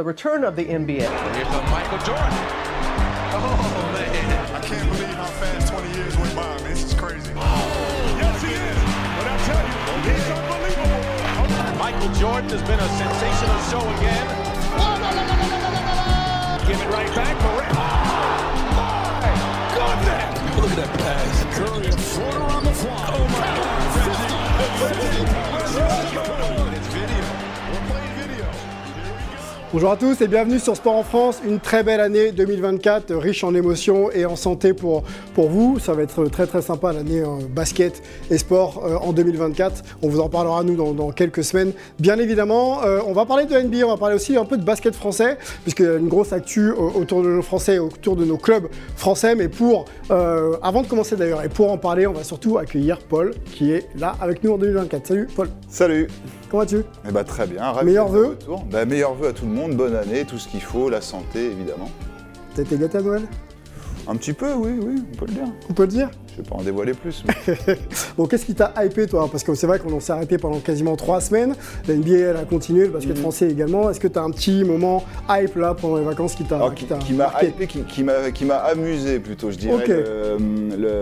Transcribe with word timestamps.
The 0.00 0.04
return 0.04 0.44
of 0.44 0.56
the 0.56 0.64
NBA. 0.64 1.04
Here's 1.36 1.52
the 1.52 1.60
Michael 1.68 1.98
Jordan. 2.08 2.32
Oh, 3.36 3.52
man. 3.92 4.56
I 4.56 4.60
can't 4.64 4.88
believe 4.88 5.12
how 5.12 5.26
fast 5.26 5.68
20 5.70 5.92
years 5.92 6.16
went 6.16 6.34
by, 6.34 6.56
man. 6.56 6.70
This 6.70 6.84
is 6.84 6.94
crazy. 6.94 7.30
Yes, 7.36 8.40
he 8.40 8.48
is. 8.48 8.80
But 9.20 9.28
I 9.28 9.36
tell 9.44 9.60
you, 9.60 9.76
he's 10.08 10.24
unbelievable. 10.32 11.04
Michael 11.76 12.08
Jordan 12.16 12.48
has 12.48 12.64
been 12.64 12.80
a 12.80 12.88
sensational 12.96 13.60
show 13.68 13.84
again. 14.00 14.24
Give 16.64 16.80
it 16.80 16.88
right 16.88 17.12
back. 17.12 17.36
Morant. 17.44 17.76
Oh, 17.76 18.56
my 18.72 19.20
goodness. 19.76 20.56
Look 20.56 20.72
at 20.72 20.80
that 20.80 20.96
pass. 20.96 21.44
Curry, 21.60 21.92
a 21.92 21.92
floater 21.92 22.40
on 22.40 22.64
the 22.64 22.72
fly. 22.72 23.04
Oh, 23.04 23.28
my 23.36 23.44
God. 23.52 23.84
50. 24.08 25.28
50. 25.92 26.80
It's 26.80 26.88
video. 26.88 27.39
Bonjour 29.72 29.92
à 29.92 29.96
tous 29.96 30.20
et 30.20 30.26
bienvenue 30.26 30.58
sur 30.58 30.74
Sport 30.74 30.96
en 30.96 31.04
France. 31.04 31.40
Une 31.46 31.60
très 31.60 31.84
belle 31.84 32.00
année 32.00 32.32
2024, 32.32 33.14
riche 33.14 33.44
en 33.44 33.54
émotions 33.54 34.10
et 34.10 34.26
en 34.26 34.34
santé 34.34 34.74
pour, 34.74 35.04
pour 35.32 35.48
vous. 35.48 35.78
Ça 35.78 35.94
va 35.94 36.02
être 36.02 36.24
très 36.24 36.48
très 36.48 36.60
sympa 36.60 36.92
l'année 36.92 37.20
euh, 37.20 37.38
basket 37.48 38.02
et 38.32 38.38
sport 38.38 38.82
euh, 38.84 38.96
en 38.96 39.12
2024. 39.12 39.84
On 40.02 40.08
vous 40.08 40.18
en 40.18 40.28
parlera 40.28 40.64
nous 40.64 40.74
dans, 40.74 41.12
quelques 41.12 41.44
semaines. 41.44 41.72
Bien 42.00 42.18
évidemment, 42.18 42.82
euh, 42.82 42.98
on 43.06 43.12
va 43.12 43.26
parler 43.26 43.44
de 43.44 43.56
NBA, 43.56 43.86
on 43.86 43.90
va 43.90 43.96
parler 43.96 44.16
aussi 44.16 44.36
un 44.36 44.44
peu 44.44 44.56
de 44.56 44.64
basket 44.64 44.92
français, 44.96 45.38
puisqu'il 45.62 45.84
y 45.84 45.88
a 45.88 45.98
une 45.98 46.08
grosse 46.08 46.32
actu 46.32 46.72
autour 46.72 47.22
de 47.22 47.28
nos 47.28 47.42
Français 47.42 47.78
autour 47.78 48.16
de 48.16 48.24
nos 48.24 48.38
clubs 48.38 48.66
français. 48.96 49.36
Mais 49.36 49.48
pour, 49.48 49.84
avant 50.08 50.82
de 50.82 50.88
commencer 50.88 51.14
d'ailleurs, 51.14 51.44
et 51.44 51.48
pour 51.48 51.70
en 51.70 51.78
parler, 51.78 52.08
on 52.08 52.12
va 52.12 52.24
surtout 52.24 52.58
accueillir 52.58 52.98
Paul 52.98 53.34
qui 53.52 53.70
est 53.70 53.86
là 53.96 54.16
avec 54.20 54.42
nous 54.42 54.52
en 54.52 54.58
2024. 54.58 55.06
Salut 55.06 55.28
Paul, 55.32 55.48
Salut 55.68 56.08
comment 56.50 56.62
vas-tu? 56.62 56.82
Eh 57.08 57.12
ben, 57.12 57.24
Très 57.24 57.46
bien, 57.46 57.70
ravi 57.70 57.98
retour. 57.98 58.64
Bah, 58.70 58.84
meilleurs 58.84 59.14
vœux 59.14 59.28
à 59.28 59.32
tout 59.32 59.46
le 59.46 59.52
monde, 59.52 59.76
bonne 59.76 59.94
année, 59.94 60.24
tout 60.24 60.38
ce 60.38 60.48
qu'il 60.48 60.62
faut, 60.62 60.90
la 60.90 61.00
santé 61.00 61.46
évidemment. 61.46 61.90
T'as 62.54 62.62
été 62.62 62.76
gâté 62.76 62.98
à 62.98 63.02
Noël? 63.02 63.22
Un 64.08 64.16
petit 64.16 64.32
peu, 64.32 64.52
oui, 64.54 64.72
oui, 64.82 65.02
on 65.12 65.16
peut 65.16 65.26
le 65.26 65.32
dire. 65.32 65.48
On 65.68 65.72
peut 65.72 65.82
le 65.84 65.88
dire? 65.88 66.10
Je 66.36 66.42
vais 66.42 66.48
pas 66.48 66.56
en 66.56 66.62
dévoiler 66.62 66.92
plus. 66.94 67.24
mais- 67.26 67.78
Bon, 68.16 68.26
qu'est-ce 68.26 68.44
qui 68.46 68.54
t'a 68.54 68.72
hypé, 68.84 69.06
toi 69.06 69.28
Parce 69.30 69.42
que 69.44 69.54
c'est 69.54 69.66
vrai 69.66 69.78
qu'on 69.78 70.00
s'est 70.00 70.12
arrêté 70.12 70.38
pendant 70.38 70.58
quasiment 70.60 70.96
trois 70.96 71.20
semaines. 71.20 71.54
La 71.88 71.94
NBA, 71.94 72.10
elle 72.30 72.36
a 72.36 72.44
continué, 72.44 72.84
le 72.84 72.90
basket 72.90 73.18
français 73.18 73.48
également. 73.50 73.90
Est-ce 73.90 74.00
que 74.00 74.08
tu 74.08 74.18
as 74.18 74.22
un 74.22 74.30
petit 74.30 74.64
moment 74.64 75.04
hype 75.28 75.56
là 75.56 75.74
pendant 75.74 75.96
les 75.98 76.04
vacances 76.04 76.34
qui 76.34 76.44
t'a 76.44 76.58
qui 76.98 77.12
m'a 77.14 77.26
hypé, 77.42 77.66
qui, 77.66 77.82
qui 77.84 78.44
m'a 78.44 78.56
amusé 78.56 79.18
plutôt, 79.18 79.50
je 79.50 79.56
dirais. 79.58 79.84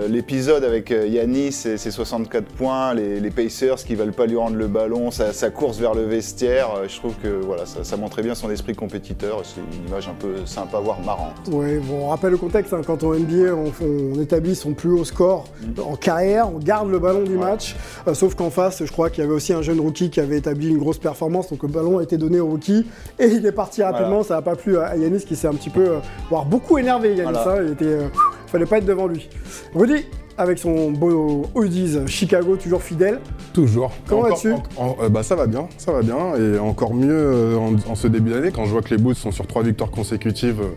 L'épisode 0.08 0.64
avec 0.64 0.90
euh, 0.90 1.06
Yanis 1.06 1.48
et 1.66 1.76
ses 1.76 1.90
64 1.90 2.44
points, 2.46 2.94
les, 2.94 3.20
les 3.20 3.30
Pacers 3.30 3.76
qui 3.76 3.94
veulent 3.94 4.12
pas 4.12 4.26
lui 4.26 4.36
rendre 4.36 4.56
le 4.56 4.66
ballon, 4.66 5.10
sa, 5.10 5.32
sa 5.32 5.50
course 5.50 5.78
vers 5.78 5.94
le 5.94 6.02
vestiaire, 6.04 6.68
euh, 6.76 6.88
je 6.88 6.96
trouve 6.96 7.14
que 7.22 7.28
voilà, 7.28 7.66
ça, 7.66 7.84
ça 7.84 7.96
montrait 7.96 8.22
bien 8.22 8.34
son 8.34 8.50
esprit 8.50 8.74
compétiteur. 8.74 9.42
C'est 9.44 9.60
une 9.60 9.88
image 9.88 10.08
un 10.08 10.14
peu 10.18 10.46
sympa, 10.46 10.78
voire 10.78 11.00
marrante. 11.02 11.34
Ouais, 11.50 11.78
bon, 11.78 12.06
on 12.06 12.08
rappelle 12.08 12.30
le 12.30 12.36
contexte. 12.38 12.72
hein, 12.72 12.80
quand 12.86 13.02
en 13.04 13.14
NBA, 13.14 13.54
on, 13.54 13.72
on 13.84 14.20
établit 14.20 14.54
son 14.54 14.72
plus 14.72 14.90
haut 14.90 15.04
score 15.04 15.17
en 15.20 15.96
carrière, 15.96 16.48
on 16.54 16.58
garde 16.58 16.88
le 16.90 16.98
ballon 16.98 17.22
du 17.22 17.36
match. 17.36 17.76
Euh, 18.06 18.14
sauf 18.14 18.34
qu'en 18.34 18.50
face, 18.50 18.84
je 18.84 18.90
crois 18.92 19.10
qu'il 19.10 19.22
y 19.22 19.26
avait 19.26 19.34
aussi 19.34 19.52
un 19.52 19.62
jeune 19.62 19.80
rookie 19.80 20.10
qui 20.10 20.20
avait 20.20 20.38
établi 20.38 20.68
une 20.68 20.78
grosse 20.78 20.98
performance. 20.98 21.50
Donc 21.50 21.62
le 21.62 21.68
ballon 21.68 21.98
a 21.98 22.02
été 22.02 22.16
donné 22.16 22.40
au 22.40 22.46
rookie 22.46 22.86
et 23.18 23.26
il 23.26 23.44
est 23.44 23.52
parti 23.52 23.82
rapidement. 23.82 24.08
Voilà. 24.22 24.24
Ça 24.24 24.34
n'a 24.36 24.42
pas 24.42 24.56
plu 24.56 24.78
à 24.78 24.96
Yanis 24.96 25.24
qui 25.24 25.36
s'est 25.36 25.48
un 25.48 25.54
petit 25.54 25.70
peu, 25.70 25.88
euh, 25.88 25.98
voire 26.30 26.44
beaucoup 26.44 26.78
énervé. 26.78 27.14
Yanis, 27.14 27.32
Voilà. 27.32 27.52
hein, 27.60 27.62
il 27.66 27.72
était, 27.72 27.84
euh, 27.84 28.08
fallait 28.46 28.66
pas 28.66 28.78
être 28.78 28.86
devant 28.86 29.06
lui. 29.06 29.28
Rudy, 29.74 30.04
avec 30.36 30.58
son 30.58 30.92
beau 30.92 31.46
hoodies 31.54 31.98
Chicago, 32.06 32.56
toujours 32.56 32.82
fidèle. 32.82 33.18
Toujours. 33.52 33.90
Comment 34.06 34.22
vas-tu? 34.22 34.52
euh, 34.52 35.08
bah, 35.08 35.22
Ça 35.24 35.34
va 35.34 35.46
bien, 35.48 35.66
ça 35.78 35.90
va 35.90 36.02
bien. 36.02 36.36
Et 36.36 36.58
encore 36.60 36.94
mieux 36.94 37.10
euh, 37.12 37.56
en, 37.56 37.72
en 37.90 37.94
ce 37.96 38.06
début 38.06 38.30
d'année, 38.30 38.52
quand 38.52 38.64
je 38.64 38.70
vois 38.70 38.82
que 38.82 38.90
les 38.94 38.98
Bulls 39.02 39.16
sont 39.16 39.32
sur 39.32 39.46
trois 39.48 39.64
victoires 39.64 39.90
consécutives, 39.90 40.60
euh, 40.60 40.68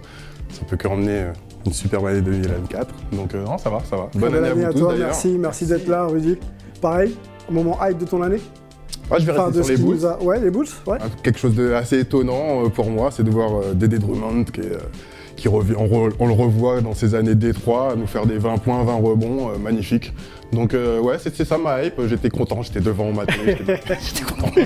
ça 0.52 0.62
peut 0.68 0.78
que 0.78 0.88
ramener 0.88 1.12
euh, 1.12 1.32
une 1.66 1.74
super 1.74 2.06
année 2.06 2.22
2024. 2.22 2.88
Donc 3.14 3.34
euh, 3.36 3.44
non, 3.44 3.58
ça 3.58 3.70
va, 3.70 3.80
ça 3.90 3.96
va. 3.98 4.10
Bonne 4.16 4.36
année 4.36 4.50
belle 4.54 4.66
à 4.66 4.68
vous 4.70 4.74
tous 4.74 4.80
toi, 4.80 4.94
merci, 4.98 5.38
merci 5.40 5.66
d'être 5.66 5.88
là, 5.88 6.06
Rudy. 6.06 6.38
Pareil, 6.82 7.16
moment 7.50 7.78
hype 7.86 7.98
de 8.00 8.06
ton 8.06 8.22
année 8.22 8.40
Ouais, 9.10 9.20
je 9.20 9.26
vais 9.26 9.32
Enfin, 9.34 9.46
rester 9.46 9.60
de 9.60 9.64
sur 9.64 9.76
ce 9.78 9.82
les 9.82 9.88
Bulls. 9.88 10.06
a- 10.06 10.24
Ouais, 10.24 10.40
les 10.40 10.50
Bulls, 10.52 10.68
ouais. 10.88 10.98
Quelque 11.22 11.38
chose 11.40 11.56
d'assez 11.56 12.00
étonnant 12.00 12.66
euh, 12.66 12.70
pour 12.70 12.90
moi, 12.90 13.10
c'est 13.12 13.24
de 13.24 13.30
voir 13.30 13.52
euh, 13.56 13.74
Dédé 13.74 14.00
Drummond 14.00 14.46
qui, 14.46 14.62
est, 14.62 14.78
qui 15.36 15.48
revient, 15.50 15.74
on, 15.78 15.86
re- 15.88 16.14
on 16.20 16.28
le 16.28 16.34
revoit 16.34 16.80
dans 16.82 16.94
ses 16.94 17.14
années 17.14 17.36
D3, 17.36 17.96
nous 17.98 18.08
faire 18.08 18.26
des 18.26 18.38
20 18.38 18.58
points, 18.60 18.84
20 18.84 18.94
rebonds, 18.96 19.50
euh, 19.50 19.58
magnifique. 19.62 20.14
Donc 20.52 20.74
euh, 20.74 21.00
ouais, 21.00 21.16
c'est 21.20 21.46
ça 21.46 21.58
ma 21.58 21.84
hype, 21.84 22.00
j'étais 22.08 22.30
content, 22.30 22.62
j'étais 22.62 22.82
devant 22.82 23.10
au 23.10 23.14
matin, 23.14 23.34
j'étais 23.46 23.64
j'étais 23.88 24.24
content. 24.24 24.52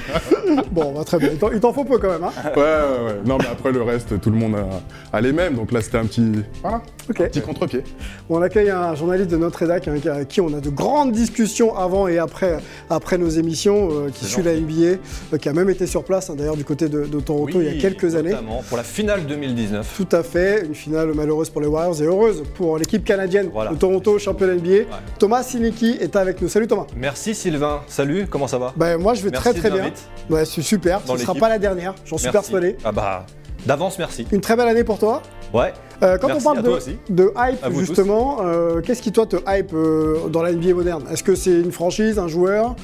Bon, 0.71 0.91
bah, 0.93 1.03
très 1.03 1.17
bien. 1.17 1.29
Il 1.53 1.59
t'en- 1.59 1.73
faut 1.73 1.83
peu 1.85 1.97
quand 1.97 2.09
même, 2.09 2.23
hein 2.23 2.31
Ouais, 2.55 2.61
ouais, 2.61 3.05
ouais. 3.07 3.15
Non, 3.25 3.37
mais 3.39 3.47
après 3.47 3.71
le 3.71 3.81
reste, 3.81 4.19
tout 4.21 4.29
le 4.29 4.35
monde 4.37 4.55
a, 4.55 5.17
a 5.17 5.21
les 5.21 5.31
mêmes. 5.33 5.55
Donc 5.55 5.71
là, 5.71 5.81
c'était 5.81 5.97
un 5.97 6.05
petit, 6.05 6.31
voilà, 6.61 6.81
Ok. 7.09 7.21
un 7.21 7.25
petit 7.25 7.41
contre-pied. 7.41 7.83
Bon, 8.29 8.37
on 8.37 8.41
accueille 8.41 8.69
un 8.69 8.93
journaliste 8.95 9.29
de 9.31 9.37
notre 9.37 9.57
rédac 9.59 9.87
hein, 9.87 9.95
qui- 10.01 10.09
avec 10.09 10.27
qui 10.27 10.41
on 10.41 10.53
a 10.55 10.59
de 10.61 10.69
grandes 10.69 11.11
discussions 11.13 11.75
avant 11.75 12.07
et 12.07 12.17
après, 12.19 12.57
après 12.89 13.17
nos 13.17 13.29
émissions, 13.29 13.89
euh, 13.91 14.09
qui 14.13 14.25
suit 14.25 14.43
la 14.43 14.53
NBA, 14.53 14.99
euh, 15.33 15.37
qui 15.39 15.49
a 15.49 15.53
même 15.53 15.69
été 15.69 15.87
sur 15.87 16.03
place 16.03 16.29
hein, 16.29 16.35
d'ailleurs 16.37 16.57
du 16.57 16.65
côté 16.65 16.89
de, 16.89 17.05
de 17.05 17.19
Toronto 17.19 17.59
il 17.61 17.73
y 17.73 17.77
a 17.77 17.81
quelques 17.81 18.15
années. 18.15 18.31
Notamment 18.31 18.61
pour 18.67 18.77
la 18.77 18.83
finale 18.83 19.25
2019. 19.25 19.93
Tout 19.97 20.15
à 20.15 20.23
fait, 20.23 20.65
une 20.65 20.75
finale 20.75 21.13
malheureuse 21.13 21.49
pour 21.49 21.61
les 21.61 21.67
Warriors 21.67 22.01
et 22.01 22.05
heureuse 22.05 22.43
pour 22.55 22.77
l'équipe 22.77 23.03
canadienne 23.03 23.49
Voilà. 23.51 23.71
de 23.71 23.75
Toronto, 23.77 24.19
champion 24.19 24.47
NBA. 24.47 24.83
Thomas 25.19 25.43
Est 25.83 26.15
avec 26.15 26.41
nous. 26.41 26.47
Salut 26.47 26.67
Thomas. 26.67 26.87
Merci 26.95 27.35
Sylvain. 27.35 27.81
Salut, 27.87 28.27
comment 28.29 28.47
ça 28.47 28.57
va? 28.57 28.73
Ben, 28.77 28.97
moi 28.97 29.13
je 29.13 29.23
vais 29.23 29.29
Merci 29.29 29.49
très 29.49 29.59
très 29.59 29.69
bien. 29.69 29.91
Ouais, 30.29 30.45
c'est 30.45 30.61
super, 30.61 31.01
Dans 31.01 31.15
ce 31.15 31.19
ne 31.19 31.25
sera 31.25 31.35
pas 31.35 31.49
la 31.49 31.59
dernière, 31.59 31.95
j'en 32.05 32.17
suis 32.17 32.31
persuadé. 32.31 32.77
Ah 32.85 32.91
bah, 32.93 33.25
d'avance, 33.65 33.99
merci. 33.99 34.25
Une 34.31 34.39
très 34.39 34.55
belle 34.55 34.69
année 34.69 34.85
pour 34.85 34.99
toi. 34.99 35.21
Ouais. 35.53 35.73
Euh, 36.01 36.17
quand 36.17 36.27
Merci 36.27 36.47
on 36.47 36.53
parle 36.53 36.63
de, 37.09 37.33
hype, 37.37 37.73
justement, 37.77 38.37
euh, 38.41 38.81
qu'est-ce 38.81 39.01
qui 39.01 39.11
toi 39.11 39.25
te 39.25 39.37
hype 39.47 39.73
euh, 39.73 40.27
dans 40.29 40.43
la 40.43 40.53
NBA 40.53 40.73
moderne? 40.73 41.03
Est-ce 41.11 41.23
que 41.23 41.35
c'est 41.35 41.59
une 41.59 41.71
franchise, 41.71 42.19
un 42.19 42.27
joueur? 42.27 42.75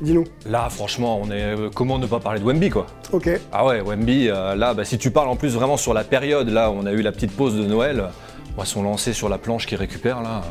Dis-nous. 0.00 0.24
Là, 0.46 0.68
franchement, 0.70 1.20
on 1.20 1.30
est. 1.32 1.56
Comment 1.74 1.98
ne 1.98 2.06
pas 2.06 2.20
parler 2.20 2.38
de 2.38 2.44
Wemby, 2.44 2.70
quoi? 2.70 2.86
Ok. 3.12 3.28
Ah 3.52 3.66
ouais, 3.66 3.80
Wemby, 3.80 4.26
là, 4.28 4.74
bah, 4.74 4.84
si 4.84 4.96
tu 4.96 5.10
parles 5.10 5.28
en 5.28 5.36
plus 5.36 5.54
vraiment 5.54 5.76
sur 5.76 5.92
la 5.92 6.04
période, 6.04 6.48
là, 6.48 6.70
on 6.70 6.86
a 6.86 6.92
eu 6.92 7.02
la 7.02 7.10
petite 7.10 7.32
pause 7.32 7.56
de 7.56 7.64
Noël. 7.64 8.10
Moi, 8.58 8.64
son 8.66 8.82
lancé 8.82 9.12
sur 9.12 9.28
la 9.28 9.38
planche 9.38 9.66
qui 9.68 9.76
récupère, 9.76 10.20
là, 10.20 10.42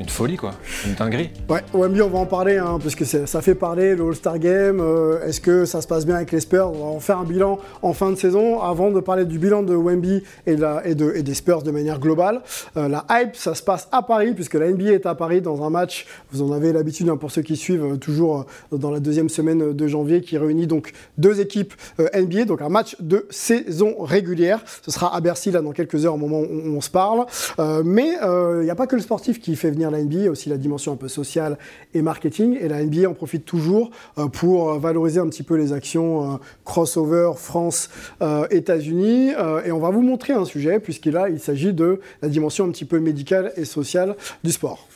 une 0.00 0.08
folie, 0.08 0.34
quoi. 0.36 0.54
Une 0.88 0.94
dinguerie. 0.94 1.30
Ouais, 1.48 1.62
Wemby, 1.72 2.02
on 2.02 2.08
va 2.08 2.18
en 2.18 2.26
parler, 2.26 2.56
hein, 2.58 2.80
parce 2.82 2.96
que 2.96 3.04
ça 3.04 3.42
fait 3.42 3.54
parler 3.54 3.94
le 3.94 4.08
All-Star 4.08 4.40
Game. 4.40 4.80
euh, 4.80 5.24
Est-ce 5.24 5.40
que 5.40 5.64
ça 5.64 5.80
se 5.80 5.86
passe 5.86 6.04
bien 6.04 6.16
avec 6.16 6.32
les 6.32 6.40
Spurs? 6.40 6.72
On 6.74 6.78
va 6.80 6.84
en 6.96 6.98
faire 6.98 7.18
un 7.18 7.22
bilan 7.22 7.60
en 7.82 7.92
fin 7.92 8.10
de 8.10 8.16
saison. 8.16 8.60
Avant 8.60 8.90
de 8.90 8.98
parler 8.98 9.24
du 9.24 9.38
bilan 9.38 9.62
de 9.62 9.76
Wemby 9.76 10.24
et, 10.48 10.56
de 10.56 10.60
la- 10.62 10.84
et 10.84 10.96
de- 10.96 11.12
et 11.14 11.22
des 11.22 11.34
Spurs 11.34 11.62
de 11.62 11.70
manière 11.70 12.00
globale, 12.00 12.40
euh, 12.76 12.88
la 12.88 13.06
hype, 13.08 13.36
ça 13.36 13.54
se 13.54 13.62
passe 13.62 13.86
à 13.92 14.02
Paris, 14.02 14.32
puisque 14.34 14.54
la 14.54 14.66
NBA 14.66 14.90
est 14.92 15.06
à 15.06 15.14
Paris 15.14 15.40
dans 15.40 15.62
un 15.62 15.70
match, 15.70 16.08
vous 16.32 16.42
en 16.42 16.50
avez 16.50 16.72
l'habitude 16.72 17.08
hein, 17.08 17.16
pour 17.16 17.30
ceux 17.30 17.42
qui 17.42 17.54
suivent, 17.56 17.84
euh, 17.84 17.96
toujours 17.96 18.46
dans 18.72 18.90
la 18.90 18.98
deuxième 18.98 19.28
semaine 19.28 19.72
de 19.72 19.86
janvier, 19.86 20.22
qui 20.22 20.38
réunit 20.38 20.66
donc 20.66 20.90
deux 21.18 21.40
équipes 21.40 21.72
NBA, 22.14 22.46
donc 22.46 22.62
un 22.62 22.68
match 22.68 22.96
de 22.98 23.28
saison 23.30 23.94
régulière. 24.00 24.58
Ce 24.84 24.90
sera 24.90 25.14
à 25.14 25.20
Bercy, 25.20 25.52
là, 25.52 25.60
dans 25.62 25.70
quelques 25.70 26.04
heures, 26.04 26.14
au 26.14 26.18
moment 26.18 26.40
où 26.40 26.48
on, 26.50 26.76
on 26.78 26.80
se 26.80 26.90
parle. 26.90 27.26
Euh, 27.58 27.82
mais 27.84 28.16
il 28.22 28.64
n'y 28.64 28.70
a 28.70 28.74
pas 28.74 28.86
que 28.86 28.96
le 28.96 29.02
sportif 29.02 29.40
qui 29.40 29.56
fait 29.56 29.70
venir 29.70 29.90
la 29.90 30.02
NBA, 30.02 30.14
il 30.14 30.24
y 30.24 30.26
a 30.26 30.30
aussi 30.30 30.48
la 30.48 30.56
dimension 30.56 30.92
un 30.92 30.96
peu 30.96 31.08
sociale 31.08 31.58
et 31.92 32.02
marketing. 32.02 32.56
Et 32.60 32.68
la 32.68 32.82
NBA 32.84 33.08
en 33.08 33.14
profite 33.14 33.44
toujours 33.44 33.90
euh, 34.18 34.26
pour 34.28 34.70
euh, 34.70 34.78
valoriser 34.78 35.20
un 35.20 35.28
petit 35.28 35.42
peu 35.42 35.56
les 35.56 35.72
actions 35.72 36.34
euh, 36.34 36.36
crossover 36.64 37.32
France-États-Unis. 37.36 39.32
Euh, 39.36 39.64
et 39.64 39.72
on 39.72 39.80
va 39.80 39.90
vous 39.90 40.02
montrer 40.02 40.32
un 40.32 40.44
sujet, 40.44 40.80
puisqu'il 40.80 41.14
s'agit 41.38 41.72
de 41.72 42.00
la 42.22 42.28
dimension 42.28 42.64
un 42.64 42.70
petit 42.70 42.84
peu 42.84 42.98
médicale 43.00 43.52
et 43.56 43.64
sociale 43.64 44.16
du 44.42 44.52
sport. 44.52 44.88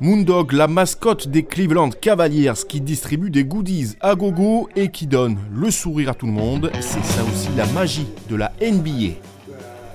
Moondog, 0.00 0.52
la 0.52 0.66
mascotte 0.66 1.28
des 1.28 1.44
Cleveland 1.44 1.90
Cavaliers 1.90 2.54
qui 2.68 2.80
distribue 2.80 3.30
des 3.30 3.44
goodies 3.44 3.94
à 4.00 4.16
gogo 4.16 4.68
et 4.74 4.88
qui 4.90 5.06
donne 5.06 5.38
le 5.54 5.70
sourire 5.70 6.10
à 6.10 6.14
tout 6.14 6.26
le 6.26 6.32
monde, 6.32 6.72
c'est 6.80 7.04
ça 7.04 7.22
aussi 7.22 7.50
la 7.56 7.66
magie 7.66 8.08
de 8.28 8.34
la 8.34 8.52
NBA. 8.60 9.14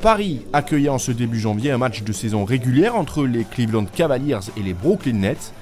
Paris 0.01 0.45
accueillait 0.53 0.89
en 0.89 0.99
ce 0.99 1.11
début 1.11 1.39
janvier 1.39 1.71
un 1.71 1.79
match 1.79 2.03
de 2.03 2.13
saison 2.13 2.45
régulière 2.45 2.95
entre 2.95 3.25
les 3.25 3.43
Cleveland 3.43 3.85
Cavaliers 3.85 4.39
et 4.55 4.61
les 4.61 4.73
Brooklyn 4.73 5.13
Nets. 5.13 5.53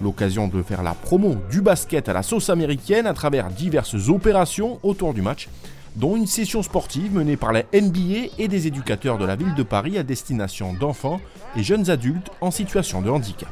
L'occasion 0.00 0.46
de 0.46 0.62
faire 0.62 0.84
la 0.84 0.94
promo 0.94 1.36
du 1.50 1.60
basket 1.60 2.08
à 2.08 2.12
la 2.12 2.22
sauce 2.22 2.50
américaine 2.50 3.06
à 3.06 3.14
travers 3.14 3.48
diverses 3.48 4.08
opérations 4.08 4.78
autour 4.84 5.12
du 5.12 5.22
match, 5.22 5.48
dont 5.96 6.16
une 6.16 6.28
session 6.28 6.62
sportive 6.62 7.12
menée 7.12 7.36
par 7.36 7.52
la 7.52 7.64
NBA 7.74 8.30
et 8.38 8.46
des 8.46 8.68
éducateurs 8.68 9.18
de 9.18 9.24
la 9.24 9.34
ville 9.34 9.54
de 9.56 9.62
Paris 9.64 9.98
à 9.98 10.04
destination 10.04 10.72
d'enfants 10.72 11.20
et 11.56 11.64
jeunes 11.64 11.90
adultes 11.90 12.30
en 12.40 12.52
situation 12.52 13.02
de 13.02 13.10
handicap. 13.10 13.50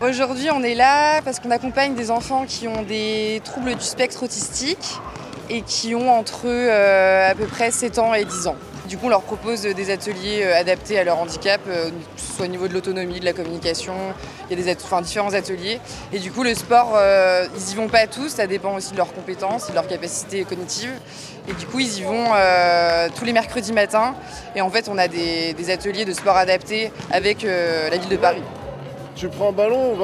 Aujourd'hui, 0.00 0.50
on 0.54 0.62
est 0.62 0.76
là 0.76 1.20
parce 1.22 1.40
qu'on 1.40 1.50
accompagne 1.50 1.96
des 1.96 2.12
enfants 2.12 2.44
qui 2.46 2.68
ont 2.68 2.82
des 2.82 3.40
troubles 3.44 3.74
du 3.74 3.84
spectre 3.84 4.22
autistique 4.22 5.00
et 5.50 5.62
qui 5.62 5.96
ont 5.96 6.10
entre 6.10 6.44
euh, 6.44 7.30
à 7.30 7.34
peu 7.34 7.46
près 7.46 7.72
7 7.72 7.98
ans 7.98 8.14
et 8.14 8.24
10 8.24 8.46
ans. 8.46 8.56
Du 8.86 8.98
coup, 8.98 9.06
on 9.06 9.08
leur 9.08 9.22
propose 9.22 9.62
des 9.62 9.90
ateliers 9.90 10.44
euh, 10.44 10.60
adaptés 10.60 10.96
à 10.96 11.02
leur 11.02 11.18
handicap, 11.18 11.60
euh, 11.66 11.90
que 11.90 12.20
ce 12.20 12.36
soit 12.36 12.44
au 12.44 12.48
niveau 12.48 12.68
de 12.68 12.74
l'autonomie, 12.74 13.18
de 13.18 13.24
la 13.24 13.32
communication. 13.32 13.94
Il 14.48 14.56
y 14.56 14.60
a 14.60 14.64
des 14.64 14.74
différents 14.74 15.34
ateliers. 15.34 15.80
Et 16.12 16.20
du 16.20 16.30
coup, 16.30 16.44
le 16.44 16.54
sport, 16.54 16.92
euh, 16.94 17.46
ils 17.56 17.72
y 17.72 17.74
vont 17.74 17.88
pas 17.88 18.06
tous. 18.06 18.28
Ça 18.28 18.46
dépend 18.46 18.76
aussi 18.76 18.92
de 18.92 18.96
leurs 18.96 19.12
compétences 19.12 19.68
de 19.68 19.74
leurs 19.74 19.88
capacités 19.88 20.44
cognitives. 20.44 20.92
Et 21.48 21.52
du 21.54 21.66
coup, 21.66 21.80
ils 21.80 21.98
y 21.98 22.02
vont 22.02 22.26
tous 23.16 23.24
les 23.24 23.32
mercredis 23.32 23.72
matins. 23.72 24.14
Et 24.54 24.60
en 24.60 24.70
fait, 24.70 24.88
on 24.88 24.98
a 24.98 25.08
des, 25.08 25.70
ateliers 25.70 26.04
de 26.04 26.12
sport 26.12 26.36
adaptés 26.36 26.92
avec 27.10 27.42
la 27.42 27.96
ville 27.96 28.08
de 28.08 28.16
Paris. 28.16 28.42
Tu 29.14 29.28
prends 29.28 29.50
un 29.50 29.52
ballon, 29.52 29.96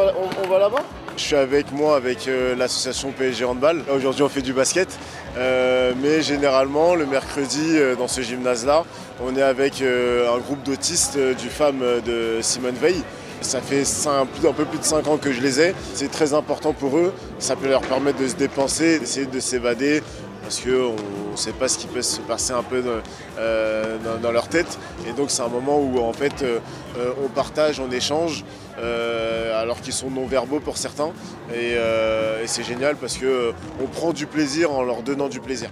on 0.44 0.48
va 0.48 0.58
là-bas? 0.58 0.84
Je 1.16 1.22
suis 1.22 1.36
avec 1.36 1.72
moi, 1.72 1.96
avec 1.96 2.26
euh, 2.26 2.56
l'association 2.56 3.12
PSG 3.12 3.44
Handball. 3.44 3.82
Aujourd'hui, 3.94 4.22
on 4.22 4.28
fait 4.30 4.40
du 4.40 4.54
basket. 4.54 4.88
Euh, 5.36 5.92
mais 6.00 6.22
généralement, 6.22 6.94
le 6.94 7.04
mercredi, 7.04 7.76
euh, 7.76 7.96
dans 7.96 8.08
ce 8.08 8.22
gymnase-là, 8.22 8.84
on 9.22 9.36
est 9.36 9.42
avec 9.42 9.82
un 9.82 10.38
groupe 10.38 10.62
d'autistes 10.62 11.18
du 11.18 11.48
FAM 11.48 11.80
de 12.04 12.38
Simone 12.40 12.74
Veil. 12.74 13.02
Ça 13.42 13.60
fait 13.60 13.82
un 14.06 14.52
peu 14.52 14.64
plus 14.64 14.78
de 14.78 14.84
5 14.84 15.06
ans 15.08 15.16
que 15.16 15.32
je 15.32 15.40
les 15.40 15.60
ai. 15.60 15.74
C'est 15.94 16.10
très 16.10 16.32
important 16.32 16.72
pour 16.72 16.96
eux. 16.96 17.12
Ça 17.38 17.56
peut 17.56 17.68
leur 17.68 17.82
permettre 17.82 18.18
de 18.18 18.28
se 18.28 18.34
dépenser, 18.34 18.98
d'essayer 19.00 19.26
de 19.26 19.40
s'évader. 19.40 20.02
Parce 20.42 20.60
qu'on 20.60 21.30
ne 21.30 21.36
sait 21.36 21.52
pas 21.52 21.68
ce 21.68 21.78
qui 21.78 21.86
peut 21.86 22.02
se 22.02 22.20
passer 22.20 22.52
un 22.52 22.62
peu 22.62 22.82
dans, 22.82 23.00
euh, 23.38 23.96
dans- 24.22 24.32
leur 24.32 24.48
tête. 24.48 24.78
Et 25.08 25.12
donc 25.12 25.30
c'est 25.30 25.42
un 25.42 25.48
moment 25.48 25.78
où 25.80 25.98
en 26.00 26.12
fait 26.12 26.42
euh, 26.42 26.58
euh, 26.98 27.12
on 27.24 27.28
partage, 27.28 27.80
on 27.80 27.90
échange, 27.90 28.44
alors 28.76 29.80
qu'ils 29.80 29.92
sont 29.92 30.10
non-verbaux 30.10 30.60
pour 30.60 30.76
certains. 30.76 31.10
Et, 31.54 31.72
et 31.72 32.46
c'est 32.46 32.64
génial 32.64 32.96
parce 32.96 33.16
qu'on 33.18 33.86
prend 33.86 34.12
du 34.12 34.26
plaisir 34.26 34.72
en 34.72 34.82
leur 34.82 35.02
donnant 35.02 35.28
du 35.28 35.40
plaisir. 35.40 35.70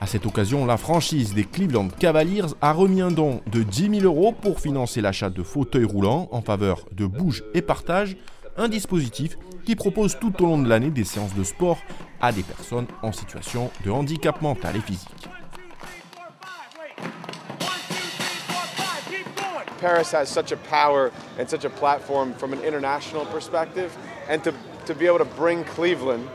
À 0.00 0.06
cette 0.08 0.26
occasion, 0.26 0.66
la 0.66 0.76
franchise 0.76 1.34
des 1.34 1.44
Cleveland 1.44 1.88
Cavaliers 1.88 2.42
a 2.60 2.72
remis 2.72 3.00
un 3.00 3.10
don 3.10 3.40
de 3.50 3.62
10 3.62 4.00
000 4.00 4.04
euros 4.04 4.32
pour 4.32 4.60
financer 4.60 5.00
l'achat 5.00 5.30
de 5.30 5.42
fauteuils 5.42 5.84
roulants 5.84 6.28
en 6.30 6.42
faveur 6.42 6.84
de 6.92 7.06
Bouge 7.06 7.42
et 7.54 7.62
Partage, 7.62 8.16
un 8.56 8.68
dispositif 8.68 9.36
qui 9.66 9.74
propose 9.74 10.16
tout 10.18 10.32
au 10.42 10.46
long 10.46 10.58
de 10.58 10.68
l'année 10.68 10.90
des 10.90 11.04
séances 11.04 11.34
de 11.34 11.42
sport 11.42 11.78
à 12.22 12.32
des 12.32 12.44
personnes 12.44 12.86
en 13.02 13.12
situation 13.12 13.70
de 13.84 13.90
handicap 13.90 14.40
mental 14.40 14.76
et 14.76 14.80
physique. 14.80 15.28
Paris 19.80 20.10
has 20.12 20.26
such 20.26 20.52
a 20.52 20.56
power 20.56 21.10
and 21.38 21.46
such 21.48 21.64
a 21.64 21.70
platform 21.70 22.32
from 22.32 22.52
an 22.52 22.60
international 22.64 23.26
perspective, 23.26 23.94
and 24.28 24.42
to, 24.42 24.52
to 24.86 24.94
be 24.94 25.06
able 25.06 25.18
to 25.18 25.26
bring 25.36 25.64
Cleveland 25.64 26.26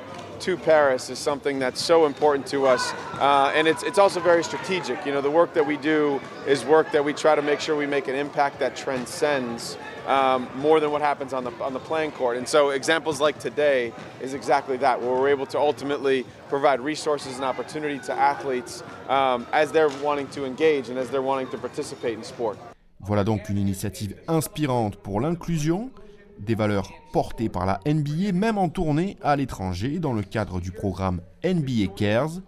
to 0.41 0.57
Paris 0.57 1.09
is 1.09 1.17
something 1.17 1.59
that's 1.59 1.81
so 1.81 2.05
important 2.05 2.45
to 2.47 2.65
us. 2.65 2.93
Uh, 3.19 3.51
and 3.55 3.67
it's, 3.67 3.83
it's 3.83 3.97
also 3.97 4.19
very 4.19 4.43
strategic. 4.43 5.05
You 5.05 5.11
know, 5.11 5.21
the 5.21 5.29
work 5.31 5.53
that 5.53 5.65
we 5.65 5.77
do 5.77 6.19
is 6.47 6.65
work 6.65 6.91
that 6.91 7.03
we 7.03 7.13
try 7.13 7.35
to 7.35 7.41
make 7.41 7.59
sure 7.59 7.75
we 7.75 7.87
make 7.87 8.07
an 8.07 8.15
impact 8.15 8.59
that 8.59 8.75
transcends 8.75 9.77
um, 10.07 10.47
more 10.55 10.79
than 10.79 10.91
what 10.91 11.01
happens 11.01 11.33
on 11.33 11.43
the, 11.43 11.51
on 11.61 11.73
the 11.73 11.79
playing 11.79 12.11
court. 12.11 12.37
And 12.37 12.47
so 12.47 12.69
examples 12.69 13.21
like 13.21 13.39
today 13.39 13.93
is 14.21 14.33
exactly 14.33 14.77
that, 14.77 15.01
where 15.01 15.11
we're 15.11 15.29
able 15.29 15.45
to 15.47 15.59
ultimately 15.59 16.25
provide 16.49 16.79
resources 16.79 17.35
and 17.35 17.45
opportunity 17.45 17.99
to 17.99 18.13
athletes 18.13 18.83
um, 19.09 19.45
as 19.51 19.71
they're 19.71 19.89
wanting 20.03 20.27
to 20.29 20.45
engage 20.45 20.89
and 20.89 20.97
as 20.97 21.09
they're 21.09 21.21
wanting 21.21 21.49
to 21.49 21.57
participate 21.57 22.17
in 22.17 22.23
sport. 22.23 22.57
Voilà 23.03 23.23
donc 23.23 23.49
une 23.49 23.57
initiative 23.57 24.15
inspirante 24.27 24.95
pour 24.97 25.21
l'inclusion, 25.21 25.89
des 26.37 26.53
valeurs 26.53 26.91
portées 27.11 27.49
par 27.49 27.65
la 27.65 27.79
NBA 27.85 28.31
même 28.31 28.59
en 28.59 28.69
tournée 28.69 29.17
à 29.23 29.35
l'étranger 29.35 29.99
dans 29.99 30.13
le 30.13 30.21
cadre 30.21 30.59
du 30.59 30.71
programme 30.71 31.21
NBA 31.43 31.93
Cares. 31.95 32.41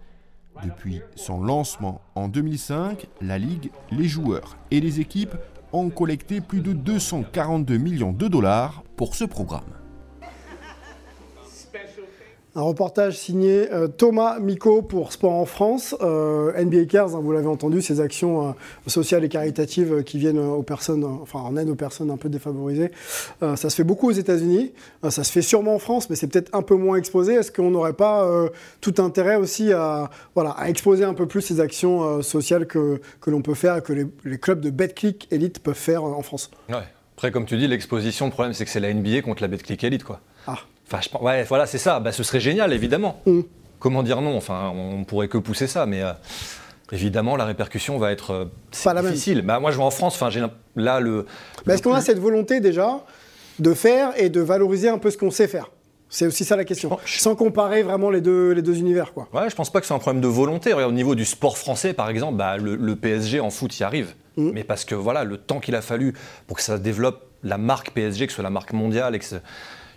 Depuis 0.62 1.00
son 1.16 1.42
lancement 1.42 2.00
en 2.14 2.28
2005, 2.28 3.06
la 3.20 3.38
Ligue, 3.38 3.72
les 3.90 4.06
joueurs 4.06 4.56
et 4.70 4.80
les 4.80 5.00
équipes 5.00 5.34
ont 5.74 5.90
collecté 5.90 6.40
plus 6.40 6.60
de 6.60 6.72
242 6.72 7.76
millions 7.78 8.12
de 8.12 8.28
dollars 8.28 8.84
pour 8.96 9.14
ce 9.14 9.24
programme. 9.24 9.83
Un 12.56 12.62
reportage 12.62 13.18
signé 13.18 13.72
euh, 13.72 13.88
Thomas 13.88 14.38
Miko 14.38 14.80
pour 14.80 15.12
Sport 15.12 15.32
en 15.32 15.44
France. 15.44 15.96
Euh, 16.02 16.52
NBA 16.62 16.84
Cares, 16.84 17.16
hein, 17.16 17.20
vous 17.20 17.32
l'avez 17.32 17.48
entendu, 17.48 17.82
ces 17.82 18.00
actions 18.00 18.50
euh, 18.50 18.52
sociales 18.86 19.24
et 19.24 19.28
caritatives 19.28 20.04
qui 20.04 20.18
viennent 20.18 20.38
aux 20.38 20.62
personnes, 20.62 21.02
enfin 21.04 21.40
en 21.40 21.56
aide 21.56 21.68
aux 21.68 21.74
personnes 21.74 22.12
un 22.12 22.16
peu 22.16 22.28
défavorisées. 22.28 22.92
Ça 23.40 23.56
se 23.56 23.74
fait 23.74 23.84
beaucoup 23.84 24.08
aux 24.08 24.12
États-Unis. 24.12 24.72
Ça 25.08 25.24
se 25.24 25.32
fait 25.32 25.42
sûrement 25.42 25.74
en 25.74 25.78
France, 25.78 26.08
mais 26.08 26.16
c'est 26.16 26.28
peut-être 26.28 26.54
un 26.54 26.62
peu 26.62 26.76
moins 26.76 26.96
exposé. 26.96 27.34
Est-ce 27.34 27.50
qu'on 27.50 27.70
n'aurait 27.70 27.92
pas 27.92 28.28
tout 28.80 28.94
intérêt 28.98 29.36
aussi 29.36 29.72
à, 29.72 30.10
voilà, 30.34 30.50
à 30.50 30.68
exposer 30.68 31.04
un 31.04 31.14
peu 31.14 31.26
plus 31.26 31.42
ces 31.42 31.60
actions 31.60 32.22
sociales 32.22 32.66
que, 32.66 33.00
que 33.20 33.30
l'on 33.30 33.42
peut 33.42 33.54
faire 33.54 33.82
que 33.82 33.92
les, 33.92 34.06
les 34.24 34.38
clubs 34.38 34.60
de 34.60 34.70
BetClick 34.70 35.28
Elite 35.30 35.58
peuvent 35.58 35.74
faire 35.74 36.04
en 36.04 36.22
France? 36.22 36.50
Ouais. 36.68 36.76
Après, 37.16 37.30
comme 37.30 37.46
tu 37.46 37.56
dis, 37.56 37.68
l'exposition, 37.68 38.26
le 38.26 38.32
problème, 38.32 38.54
c'est 38.54 38.64
que 38.64 38.70
c'est 38.70 38.80
la 38.80 38.92
NBA 38.92 39.22
contre 39.22 39.42
la 39.42 39.48
BetClick 39.48 39.84
Elite, 39.84 40.04
quoi. 40.04 40.20
Ah. 40.46 40.58
Enfin, 40.86 41.00
je 41.02 41.08
pense- 41.08 41.22
ouais, 41.22 41.44
voilà, 41.44 41.66
c'est 41.66 41.78
ça. 41.78 42.00
Bah, 42.00 42.12
ce 42.12 42.22
serait 42.22 42.40
génial, 42.40 42.72
évidemment. 42.72 43.20
Mm. 43.26 43.40
Comment 43.78 44.02
dire 44.02 44.20
non? 44.20 44.36
Enfin, 44.36 44.72
on 44.74 45.04
pourrait 45.04 45.28
que 45.28 45.38
pousser 45.38 45.66
ça, 45.66 45.86
mais 45.86 46.02
euh, 46.02 46.12
évidemment, 46.92 47.36
la 47.36 47.44
répercussion 47.44 47.98
va 47.98 48.12
être 48.12 48.30
euh, 48.32 48.44
Pas 48.84 48.94
la 48.94 49.02
même. 49.02 49.12
difficile. 49.12 49.42
Bah, 49.42 49.60
moi, 49.60 49.70
je 49.70 49.76
vais 49.76 49.82
en 49.82 49.90
France. 49.90 50.14
Enfin, 50.14 50.30
j'ai 50.30 50.42
là 50.76 51.00
le. 51.00 51.26
Mais 51.66 51.74
est-ce 51.74 51.82
qu'on 51.82 51.94
a 51.94 52.00
cette 52.00 52.18
volonté 52.18 52.60
déjà 52.60 53.00
de 53.58 53.74
faire 53.74 54.10
et 54.16 54.28
de 54.30 54.40
valoriser 54.40 54.88
un 54.88 54.98
peu 54.98 55.10
ce 55.10 55.18
qu'on 55.18 55.30
sait 55.30 55.48
faire? 55.48 55.70
C'est 56.10 56.26
aussi 56.26 56.44
ça 56.44 56.54
la 56.56 56.64
question. 56.64 56.96
Je- 57.04 57.18
Sans 57.18 57.34
comparer 57.34 57.82
vraiment 57.82 58.08
les 58.10 58.20
deux, 58.20 58.52
les 58.52 58.62
deux 58.62 58.78
univers. 58.78 59.12
Quoi. 59.12 59.26
Ouais, 59.32 59.50
je 59.50 59.56
pense 59.56 59.70
pas 59.72 59.80
que 59.80 59.86
c'est 59.86 59.94
un 59.94 59.98
problème 59.98 60.22
de 60.22 60.28
volonté. 60.28 60.72
Regarde, 60.72 60.92
au 60.92 60.94
niveau 60.94 61.14
du 61.16 61.24
sport 61.24 61.58
français, 61.58 61.92
par 61.92 62.08
exemple, 62.08 62.36
bah, 62.36 62.56
le, 62.56 62.76
le 62.76 62.94
PSG 62.96 63.40
en 63.40 63.50
foot 63.50 63.76
y 63.78 63.82
arrive. 63.82 64.14
Mm. 64.36 64.50
Mais 64.52 64.64
parce 64.64 64.84
que 64.84 64.94
voilà, 64.94 65.24
le 65.24 65.38
temps 65.38 65.60
qu'il 65.60 65.74
a 65.74 65.82
fallu 65.82 66.14
pour 66.46 66.56
que 66.56 66.62
ça 66.62 66.78
développe 66.78 67.22
la 67.42 67.58
marque 67.58 67.90
PSG, 67.90 68.26
que 68.26 68.32
ce 68.32 68.36
soit 68.36 68.44
la 68.44 68.50
marque 68.50 68.72
mondiale, 68.72 69.14
et 69.14 69.18
que 69.18 69.24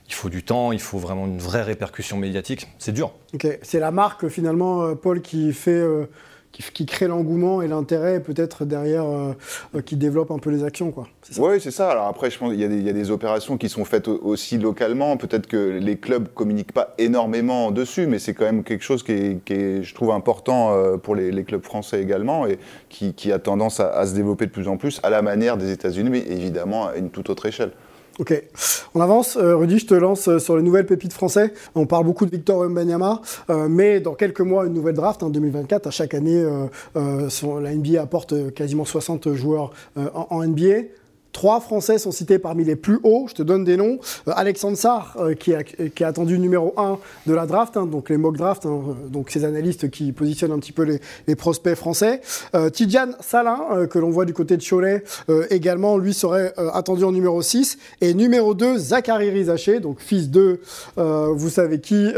il 0.08 0.14
faut 0.14 0.30
du 0.30 0.44
temps, 0.44 0.72
il 0.72 0.80
faut 0.80 0.98
vraiment 0.98 1.26
une 1.26 1.40
vraie 1.40 1.64
répercussion 1.64 2.18
médiatique. 2.18 2.68
C'est 2.80 2.92
dur. 2.94 3.12
Ok. 3.34 3.48
C'est 3.62 3.80
la 3.80 3.92
marque 3.92 4.28
finalement, 4.30 4.84
euh, 4.84 4.96
Paul, 4.96 5.22
qui 5.22 5.52
fait, 5.52 5.72
euh, 5.72 6.06
qui, 6.54 6.64
qui 6.74 6.86
crée 6.86 7.08
l'engouement 7.08 7.62
et 7.62 7.68
l'intérêt, 7.68 8.22
peut-être 8.22 8.64
derrière, 8.64 9.04
euh, 9.06 9.34
euh, 9.76 9.82
qui 9.82 9.98
développe 9.98 10.32
un 10.32 10.40
peu 10.40 10.50
les 10.50 10.64
actions. 10.64 10.92
Quoi. 10.92 11.08
C'est 11.22 11.34
ça 11.34 11.42
Oui, 11.42 11.60
c'est 11.60 11.72
ça. 11.72 11.92
Alors 11.92 12.06
après, 12.08 12.32
je 12.32 12.40
pense 12.40 12.52
qu'il 12.52 12.62
y, 12.62 12.64
a 12.64 12.70
des- 12.70 12.78
il 12.78 12.84
y 12.84 12.90
a 12.90 12.94
des 12.94 13.12
opérations 13.12 13.58
qui 13.58 13.68
sont 13.68 13.84
faites 13.84 14.08
au- 14.08 14.18
aussi 14.24 14.58
localement. 14.58 15.18
Peut-être 15.18 15.46
que 15.46 15.78
les 15.78 15.98
clubs 15.98 16.30
communiquent 16.34 16.72
pas 16.72 16.94
énormément 16.98 17.72
dessus, 17.72 18.08
mais 18.08 18.18
c'est 18.18 18.34
quand 18.34 18.46
même 18.46 18.64
quelque 18.64 18.84
chose 18.86 19.04
qui 19.04 19.12
est, 19.12 19.44
qui 19.44 19.54
est, 19.54 19.84
je 19.84 19.94
trouve, 19.94 20.12
important 20.12 20.74
pour 21.04 21.16
les, 21.16 21.32
les 21.32 21.44
clubs 21.44 21.64
français 21.64 22.02
également 22.02 22.48
et 22.48 22.60
qui, 22.88 23.14
qui 23.14 23.32
a 23.34 23.40
tendance 23.40 23.82
à, 23.82 23.90
à 23.90 24.08
se 24.08 24.16
développer 24.16 24.46
de 24.46 24.52
plus 24.52 24.70
en 24.70 24.78
plus 24.78 25.02
à 25.04 25.10
la 25.10 25.22
manière 25.22 25.58
des 25.58 25.70
États-Unis, 25.72 26.10
mais 26.10 26.20
évidemment 26.30 26.88
à 26.88 26.96
une 26.96 27.10
toute 27.10 27.30
autre 27.30 27.46
échelle. 27.46 27.72
Ok, 28.20 28.34
on 28.96 29.02
avance. 29.02 29.38
Euh, 29.38 29.56
Rudy, 29.56 29.78
je 29.78 29.86
te 29.86 29.94
lance 29.94 30.28
euh, 30.28 30.40
sur 30.40 30.58
les 30.58 30.64
nouvelles 30.64 30.88
pépites 30.88 31.14
français. 31.14 31.54
On 31.76 31.86
parle 31.86 32.04
beaucoup 32.06 32.26
de 32.26 32.32
Victor 32.32 32.58
Wembanyama, 32.60 33.22
euh, 33.52 33.68
mais 33.70 34.00
dans 34.00 34.16
quelques 34.16 34.42
mois, 34.42 34.66
une 34.66 34.74
nouvelle 34.74 34.96
draft, 34.96 35.22
en 35.22 35.30
2024. 35.30 35.86
À 35.86 35.92
chaque 35.92 36.16
année, 36.16 36.44
la 36.96 37.76
NBA 37.76 38.02
apporte 38.02 38.54
quasiment 38.54 38.86
60 38.86 39.34
joueurs 39.34 39.72
en 39.96 40.44
NBA. 40.44 40.88
Trois 41.38 41.60
Français 41.60 42.00
sont 42.00 42.12
cités 42.12 42.40
parmi 42.40 42.64
les 42.64 42.76
plus 42.76 43.00
hauts. 43.04 43.28
Je 43.30 43.36
te 43.36 43.44
donne 43.44 43.64
des 43.64 43.78
noms. 43.78 44.00
Euh, 44.28 44.32
Alexandre 44.36 44.76
Sarr, 44.76 45.16
euh, 45.20 45.36
qui, 45.36 45.54
a- 45.54 46.08
attendu 46.08 46.40
numéro 46.40 46.74
1 46.78 46.98
de 47.28 47.34
la 47.36 47.46
draft, 47.46 47.78
hein, 47.78 47.86
donc 47.86 48.10
les 48.10 48.18
mock 48.18 48.38
drafts, 48.38 48.66
hein, 48.66 48.82
euh, 48.90 49.08
donc 49.08 49.30
ces 49.30 49.46
analystes 49.46 49.92
qui 49.92 50.14
positionnent 50.14 50.52
un 50.52 50.58
petit 50.58 50.72
peu 50.72 50.82
les, 51.28 51.36
prospects 51.36 51.76
français. 51.76 52.22
Tidjane 52.74 53.16
Salin, 53.20 53.86
que 53.88 54.00
l'on 54.00 54.10
voit 54.10 54.26
du 54.26 54.34
côté 54.34 54.58
de 54.58 54.64
Cholet, 54.68 55.04
également, 55.52 56.00
lui 56.00 56.16
serait 56.16 56.54
attendu 56.74 57.04
en 57.04 57.12
numéro 57.12 57.40
6. 57.44 57.78
Et 58.02 58.16
numéro 58.16 58.56
2, 58.56 58.80
Zachary 58.80 59.30
Rizaché, 59.30 59.80
donc 59.80 60.00
fils 60.00 60.32
de, 60.32 60.60
vous 60.96 61.50
savez 61.50 61.80
qui, 61.80 62.12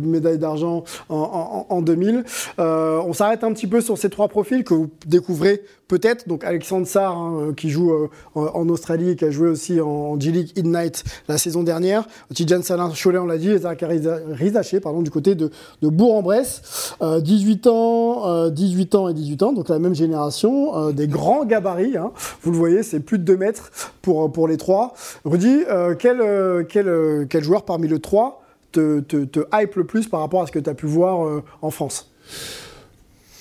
médaille 0.00 0.36
d'argent 0.38 0.84
en, 1.08 1.66
en- 1.70 1.74
en 1.74 1.80
2000. 1.80 2.24
Euh, 2.58 3.00
on 3.06 3.14
s'arrête 3.14 3.42
un 3.42 3.52
petit 3.54 3.66
peu 3.66 3.80
sur 3.80 3.96
ces 3.96 4.10
trois 4.10 4.28
profils 4.28 4.64
que 4.64 4.74
vous 4.74 4.90
découvrez 5.06 5.62
peut-être. 5.88 6.28
Donc 6.28 6.44
Alexandre 6.44 6.86
Sarr, 6.86 7.16
hein, 7.16 7.52
qui 7.56 7.70
joue 7.70 7.92
euh, 7.92 8.08
en, 8.54 8.68
Australie 8.68 9.10
et 9.10 9.16
qui 9.16 9.24
a 9.24 9.30
joué 9.30 9.48
aussi 9.48 9.80
en, 9.80 10.18
G-League 10.18 10.52
Ignite 10.56 11.04
la 11.28 11.38
saison 11.38 11.62
dernière. 11.62 12.04
Tidjane 12.34 12.62
Salin 12.62 12.90
Cholet, 12.94 13.18
on 13.18 13.26
l'a 13.26 13.38
dit, 13.38 13.50
et 13.50 13.58
Zachary 13.58 14.00
Rizaché, 14.32 14.80
pardon, 14.80 15.02
du 15.02 15.10
côté 15.10 15.34
de, 15.34 15.50
de 15.82 15.88
Bourg-en-Bresse. 15.88 16.94
Euh, 17.02 17.20
18 17.20 17.66
ans, 17.66 18.28
euh, 18.28 18.50
18 18.50 18.94
ans 18.94 19.08
et 19.08 19.14
18 19.14 19.42
ans, 19.42 19.52
donc 19.52 19.68
la 19.68 19.78
même 19.78 19.94
génération, 19.94 20.76
euh, 20.76 20.92
des 20.92 21.08
grands 21.08 21.44
gabarits. 21.44 21.96
hein. 21.96 22.12
Vous 22.42 22.50
le 22.52 22.56
voyez, 22.56 22.82
c'est 22.82 23.00
plus 23.00 23.18
de 23.18 23.24
2 23.24 23.36
mètres 23.36 23.70
pour, 24.02 24.30
pour 24.32 24.48
les 24.48 24.56
trois. 24.56 24.94
Rudy, 25.24 25.64
euh, 25.68 25.94
quel, 25.98 26.20
euh, 26.20 26.64
quel, 26.68 26.88
euh, 26.88 27.26
quel 27.28 27.42
joueur 27.44 27.64
parmi 27.64 27.88
le 27.88 27.98
3 27.98 28.42
te, 28.72 29.00
te, 29.00 29.24
te 29.24 29.40
hype 29.52 29.74
le 29.74 29.84
plus 29.84 30.06
par 30.08 30.20
rapport 30.20 30.42
à 30.42 30.46
ce 30.46 30.52
que 30.52 30.58
tu 30.58 30.70
as 30.70 30.74
pu 30.74 30.86
voir 30.86 31.26
euh, 31.26 31.42
en 31.62 31.70
France? 31.70 32.08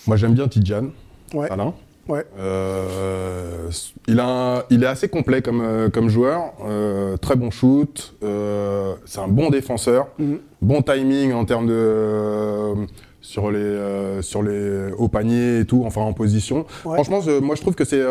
Moi, 0.07 0.17
j'aime 0.17 0.33
bien 0.33 0.47
Tidjane, 0.47 0.89
Ouais. 1.33 1.49
Alain. 1.51 1.73
Ouais. 2.09 2.25
Euh, 2.39 3.69
il, 4.07 4.19
a 4.19 4.27
un- 4.57 4.63
il 4.69 4.83
est 4.83 4.87
assez 4.87 5.07
complet 5.09 5.41
comme, 5.41 5.61
euh, 5.61 5.89
comme 5.89 6.09
joueur, 6.09 6.53
euh, 6.65 7.15
très 7.17 7.35
bon 7.35 7.51
shoot, 7.51 8.15
euh, 8.23 8.95
c'est 9.05 9.19
un 9.19 9.27
bon 9.27 9.49
défenseur, 9.49 10.07
Mhm. 10.17 10.39
bon 10.61 10.81
timing 10.81 11.33
en 11.33 11.45
termes 11.45 11.67
de, 11.67 12.73
sur 13.21 13.51
les, 13.51 14.21
sur 14.21 14.41
les 14.43 14.91
hauts 14.97 15.07
paniers 15.07 15.59
et 15.59 15.65
tout, 15.65 15.83
enfin 15.85 16.01
en 16.01 16.13
position. 16.13 16.65
Ouais. 16.83 16.95
Franchement, 16.95 17.19
moi 17.41 17.55
je 17.55 17.61
trouve 17.61 17.75
que 17.75 17.85
c'est. 17.85 18.03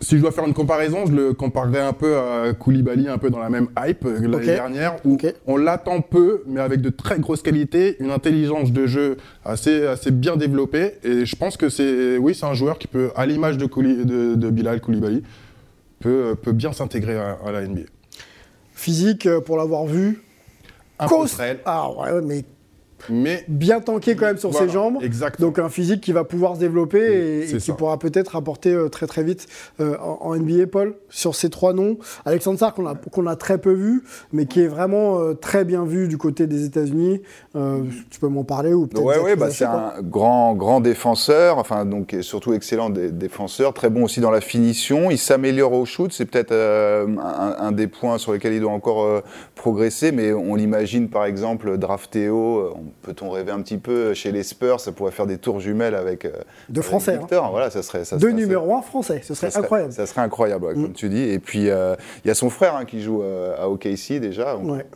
Si 0.00 0.16
je 0.16 0.20
dois 0.22 0.30
faire 0.32 0.46
une 0.46 0.54
comparaison, 0.54 1.06
je 1.06 1.12
le 1.12 1.34
comparerais 1.34 1.80
un 1.80 1.92
peu 1.92 2.16
à 2.16 2.52
Koulibaly, 2.54 3.08
un 3.08 3.18
peu 3.18 3.30
dans 3.30 3.40
la 3.40 3.50
même 3.50 3.68
hype 3.78 4.04
euh, 4.04 4.18
l'année 4.20 4.46
dernière, 4.54 4.96
où 5.04 5.16
on 5.46 5.56
l'attend 5.56 6.00
peu, 6.02 6.42
mais 6.46 6.60
avec 6.60 6.80
de 6.80 6.90
très 6.90 7.18
grosses 7.18 7.42
qualités, 7.42 7.96
une 8.00 8.10
intelligence 8.12 8.70
de 8.72 8.86
jeu 8.86 9.16
assez, 9.44 9.86
assez 9.86 10.10
bien 10.10 10.36
développée. 10.36 10.94
Et 11.02 11.26
je 11.26 11.36
pense 11.36 11.56
que 11.56 11.68
c'est, 11.68 12.16
oui, 12.18 12.34
c'est 12.34 12.46
un 12.46 12.54
joueur 12.54 12.78
qui 12.78 12.86
peut, 12.86 13.10
à 13.16 13.26
l'image 13.26 13.58
de, 13.58 13.66
Kouli- 13.66 14.04
de, 14.04 14.34
de 14.36 14.50
Bilal 14.50 14.80
Koulibaly, 14.80 15.22
peut, 16.00 16.36
peut 16.40 16.52
bien 16.52 16.72
s'intégrer 16.72 17.16
à, 17.16 17.36
à 17.44 17.50
la 17.50 17.62
NBA. 17.66 17.82
Physique, 18.72 19.26
euh, 19.26 19.40
pour 19.40 19.56
l'avoir 19.56 19.84
vu. 19.86 20.22
Un 21.00 21.08
peu 21.08 21.14
Cos- 21.16 21.26
frêle, 21.26 21.58
Ah 21.64 21.90
ouais, 21.90 22.20
mais 22.22 22.44
mais 23.10 23.44
bien 23.48 23.80
tanké 23.80 24.16
quand 24.16 24.26
même 24.26 24.38
sur 24.38 24.50
Voilà, 24.50 24.66
ses 24.66 24.72
jambes. 24.72 24.98
Donc 25.38 25.58
un 25.58 25.68
physique 25.68 26.00
qui 26.00 26.12
va 26.12 26.24
pouvoir 26.24 26.54
se 26.56 26.60
développer 26.60 26.98
et, 27.00 27.54
et 27.54 27.58
qui 27.58 27.72
pourra 27.72 27.98
peut-être 27.98 28.36
apporter 28.36 28.72
euh, 28.72 28.88
très 28.88 29.06
très 29.06 29.22
vite 29.22 29.46
euh, 29.80 29.96
en, 29.98 30.18
en 30.22 30.36
NBA, 30.36 30.66
Paul. 30.70 30.94
Sur 31.08 31.34
ces 31.34 31.50
trois 31.50 31.72
noms, 31.72 31.98
Alexandre 32.24 32.58
Sarr 32.58 32.74
qu'on 32.74 32.86
a, 32.86 32.94
qu'on 32.94 33.26
a 33.26 33.36
très 33.36 33.58
peu 33.58 33.72
vu, 33.72 34.02
mais 34.32 34.46
qui 34.46 34.60
est 34.60 34.66
vraiment 34.68 35.20
euh, 35.20 35.34
très 35.34 35.64
bien 35.64 35.84
vu 35.84 36.08
du 36.08 36.18
côté 36.18 36.46
des 36.46 36.64
États-Unis. 36.64 37.22
Euh, 37.56 37.82
tu 38.10 38.20
peux 38.20 38.28
m'en 38.28 38.44
parler 38.44 38.72
ou 38.74 38.86
peut-être 38.86 39.04
Ouais, 39.04 39.14
Zach 39.14 39.24
ouais, 39.24 39.36
bah, 39.36 39.50
c'est 39.50 39.64
un 39.64 39.92
grand, 40.02 40.54
grand 40.54 40.80
défenseur, 40.80 41.58
enfin 41.58 41.84
donc 41.84 42.14
surtout 42.20 42.52
excellent 42.52 42.90
dé- 42.90 43.10
défenseur, 43.10 43.72
très 43.74 43.90
bon 43.90 44.04
aussi 44.04 44.20
dans 44.20 44.30
la 44.30 44.40
finition. 44.40 45.10
Il 45.10 45.18
s'améliore 45.18 45.72
au 45.72 45.84
shoot, 45.84 46.12
c'est 46.12 46.24
peut-être 46.26 46.52
euh, 46.52 47.06
un, 47.18 47.56
un 47.58 47.72
des 47.72 47.86
points 47.86 48.18
sur 48.18 48.32
lesquels 48.32 48.52
il 48.54 48.60
doit 48.60 48.72
encore 48.72 49.02
euh, 49.04 49.20
progresser, 49.54 50.12
mais 50.12 50.32
on 50.32 50.54
l'imagine 50.54 51.08
par 51.08 51.24
exemple 51.24 51.78
drafté 51.78 52.28
haut. 52.28 52.74
Peut-on 53.02 53.30
rêver 53.30 53.50
un 53.52 53.60
petit 53.62 53.78
peu 53.78 54.14
chez 54.14 54.32
les 54.32 54.42
Spurs, 54.42 54.80
ça 54.80 54.92
pourrait 54.92 55.12
faire 55.12 55.26
des 55.26 55.38
tours 55.38 55.60
jumelles 55.60 55.94
avec 55.94 56.24
euh, 56.24 56.30
De 56.68 56.80
avec 56.80 56.84
Français, 56.88 57.18
hein. 57.32 57.48
Voilà, 57.50 57.70
ça 57.70 57.82
serait 57.82 58.04
ça 58.04 58.16
Deux 58.16 58.30
numéros 58.30 58.76
un 58.76 58.82
français, 58.82 59.20
ce 59.24 59.34
serait 59.34 59.48
ça 59.48 59.52
serait- 59.54 59.62
incroyable. 59.64 59.92
Ça 59.92 60.06
serait 60.06 60.20
incroyable, 60.22 60.64
ouais, 60.66 60.74
Mm. 60.74 60.82
comme 60.82 60.92
tu 60.92 61.08
dis. 61.08 61.22
Et 61.22 61.38
puis, 61.38 61.68
euh, 61.70 61.94
il 62.24 62.28
y 62.28 62.30
a 62.30 62.34
son 62.34 62.50
frère 62.50 62.76
hein, 62.76 62.84
qui 62.84 63.00
joue 63.02 63.22
euh, 63.22 63.54
à 63.58 63.68
OKC 63.68 64.18
déjà. 64.20 64.54
donc- 64.54 64.70
Ouais. 64.72 64.86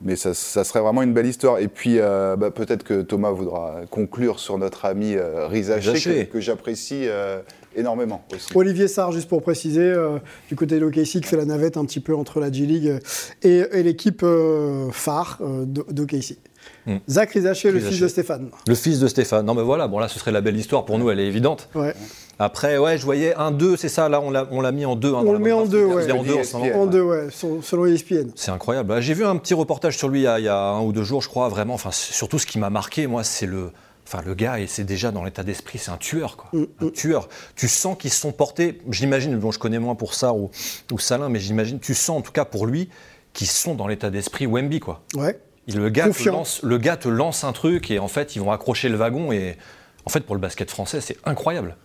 Mais 0.00 0.16
ça, 0.16 0.32
ça 0.32 0.64
serait 0.64 0.80
vraiment 0.80 1.02
une 1.02 1.12
belle 1.12 1.26
histoire. 1.26 1.58
Et 1.58 1.68
puis, 1.68 1.98
euh, 1.98 2.34
bah, 2.36 2.50
peut-être 2.50 2.82
que 2.82 3.02
Thomas 3.02 3.30
voudra 3.30 3.82
conclure 3.90 4.38
sur 4.40 4.56
notre 4.56 4.86
ami 4.86 5.14
euh, 5.16 5.46
Rizaché, 5.48 6.24
que, 6.26 6.32
que 6.32 6.40
j'apprécie 6.40 7.02
euh, 7.06 7.40
énormément 7.76 8.24
aussi. 8.34 8.48
Olivier 8.54 8.88
Sarr, 8.88 9.12
juste 9.12 9.28
pour 9.28 9.42
préciser, 9.42 9.82
euh, 9.82 10.16
du 10.48 10.56
côté 10.56 10.76
de 10.76 10.80
l'OKC, 10.80 11.20
qui 11.20 11.24
fait 11.24 11.36
la 11.36 11.44
navette 11.44 11.76
un 11.76 11.84
petit 11.84 12.00
peu 12.00 12.16
entre 12.16 12.40
la 12.40 12.50
G-League 12.50 13.00
et, 13.42 13.64
et 13.70 13.82
l'équipe 13.82 14.22
euh, 14.22 14.88
phare 14.92 15.38
euh, 15.42 15.66
d'O- 15.66 15.84
d'OKC. 15.90 16.38
Hmm. 16.86 16.98
Zach 17.08 17.32
Rizaché, 17.32 17.72
le 17.72 17.80
fils 17.80 18.00
de 18.00 18.08
Stéphane. 18.08 18.48
Le 18.66 18.74
fils 18.74 19.00
de 19.00 19.08
Stéphane. 19.08 19.44
Non, 19.44 19.54
mais 19.54 19.62
voilà, 19.62 19.88
bon 19.88 19.98
là, 19.98 20.08
ce 20.08 20.18
serait 20.18 20.32
la 20.32 20.40
belle 20.40 20.56
histoire 20.56 20.84
pour 20.84 20.98
nous, 20.98 21.10
elle 21.10 21.18
est 21.18 21.26
évidente. 21.26 21.68
Ouais. 21.74 21.94
Après, 22.38 22.76
ouais, 22.78 22.98
je 22.98 23.04
voyais 23.04 23.34
un 23.34 23.50
2, 23.50 23.76
c'est 23.76 23.88
ça, 23.88 24.08
là, 24.08 24.20
on 24.20 24.30
l'a 24.60 24.72
mis 24.72 24.84
en 24.84 24.94
2. 24.94 25.12
On 25.12 25.32
le 25.32 25.38
met 25.38 25.52
en 25.52 25.64
deux, 25.64 25.84
ouais. 25.84 26.04
Il 26.04 26.10
est 26.10 26.12
en 26.12 26.22
deux 26.22 26.74
en 26.74 26.86
deux, 26.86 27.00
ouais, 27.02 27.28
selon 27.30 27.86
ESPN. 27.86 28.30
C'est 28.34 28.50
incroyable. 28.50 29.00
J'ai 29.00 29.14
vu 29.14 29.24
un 29.24 29.36
petit 29.36 29.54
reportage 29.54 29.96
sur 29.96 30.08
lui 30.08 30.20
il 30.20 30.24
y, 30.24 30.26
a, 30.26 30.38
il 30.38 30.44
y 30.44 30.48
a 30.48 30.58
un 30.58 30.82
ou 30.82 30.92
deux 30.92 31.02
jours, 31.02 31.22
je 31.22 31.28
crois, 31.28 31.48
vraiment. 31.48 31.74
Enfin, 31.74 31.90
surtout, 31.92 32.38
ce 32.38 32.46
qui 32.46 32.58
m'a 32.58 32.70
marqué, 32.70 33.06
moi, 33.06 33.24
c'est 33.24 33.46
le. 33.46 33.70
Enfin, 34.06 34.22
le 34.24 34.34
gars, 34.34 34.60
et 34.60 34.68
c'est 34.68 34.84
déjà 34.84 35.10
dans 35.10 35.24
l'état 35.24 35.42
d'esprit, 35.42 35.78
c'est 35.78 35.90
un 35.90 35.96
tueur, 35.96 36.36
quoi. 36.36 36.48
Mm, 36.52 36.64
Un 36.86 36.88
tueur. 36.90 37.28
Tu 37.56 37.66
sens 37.66 37.96
qu'ils 37.98 38.12
se 38.12 38.20
sont 38.20 38.30
portés, 38.30 38.78
j'imagine, 38.88 39.36
bon, 39.36 39.50
je 39.50 39.58
connais 39.58 39.80
moins 39.80 39.96
pour 39.96 40.14
ça 40.14 40.32
ou, 40.32 40.50
ou 40.92 40.98
Salin, 41.00 41.28
mais 41.28 41.40
j'imagine, 41.40 41.80
tu 41.80 41.92
sens 41.94 42.18
en 42.18 42.20
tout 42.20 42.30
cas 42.30 42.44
pour 42.44 42.66
lui, 42.66 42.88
qu'ils 43.32 43.48
sont 43.48 43.74
dans 43.74 43.88
l'état 43.88 44.10
d'esprit 44.10 44.46
Wemby, 44.46 44.78
quoi. 44.78 45.02
Ouais. 45.16 45.40
Il- 45.68 45.76
Le 45.78 45.88
gars, 45.90 46.08
te 46.10 46.28
lance, 46.28 46.62
le 46.62 46.78
gars 46.78 46.96
te 46.96 47.08
lance 47.08 47.42
un 47.44 47.52
truc 47.52 47.90
et 47.90 47.98
en 47.98 48.08
fait, 48.08 48.36
ils 48.36 48.40
vont 48.42 48.52
accrocher 48.52 48.88
le 48.88 48.96
wagon. 48.96 49.32
Et 49.32 49.56
en 50.04 50.10
fait, 50.10 50.20
pour 50.20 50.34
le 50.36 50.40
basket 50.40 50.70
français, 50.70 51.00
c'est 51.00 51.16
incroyable. 51.24 51.76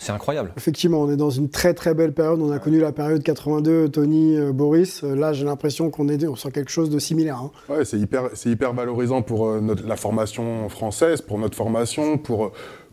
C'est 0.00 0.12
incroyable. 0.12 0.52
Effectivement, 0.56 1.00
on 1.00 1.10
est 1.10 1.16
dans 1.16 1.30
une 1.30 1.50
très 1.50 1.74
très 1.74 1.92
belle 1.92 2.12
période. 2.12 2.40
On 2.40 2.52
a 2.52 2.60
connu 2.60 2.78
la 2.78 2.92
période 2.92 3.20
82, 3.22 3.88
Tony, 3.88 4.36
euh, 4.36 4.52
Boris. 4.52 5.02
Euh, 5.02 5.16
Là, 5.16 5.32
j'ai 5.32 5.44
l'impression 5.44 5.90
qu'on 5.90 6.08
est 6.08 6.24
on 6.26 6.36
sent 6.36 6.52
quelque 6.52 6.70
chose 6.70 6.88
de 6.88 6.98
similaire. 7.00 7.38
hein. 7.38 7.50
Ouais, 7.68 7.84
c'est 7.84 7.98
hyper, 7.98 8.30
c'est 8.34 8.48
hyper 8.50 8.72
valorisant 8.74 9.22
pour 9.22 9.48
euh, 9.48 9.60
notre- 9.60 9.84
la 9.86 9.96
formation 9.96 10.68
française, 10.68 11.20
pour 11.20 11.38
notre 11.38 11.56
formation, 11.56 12.16
pour, 12.16 12.52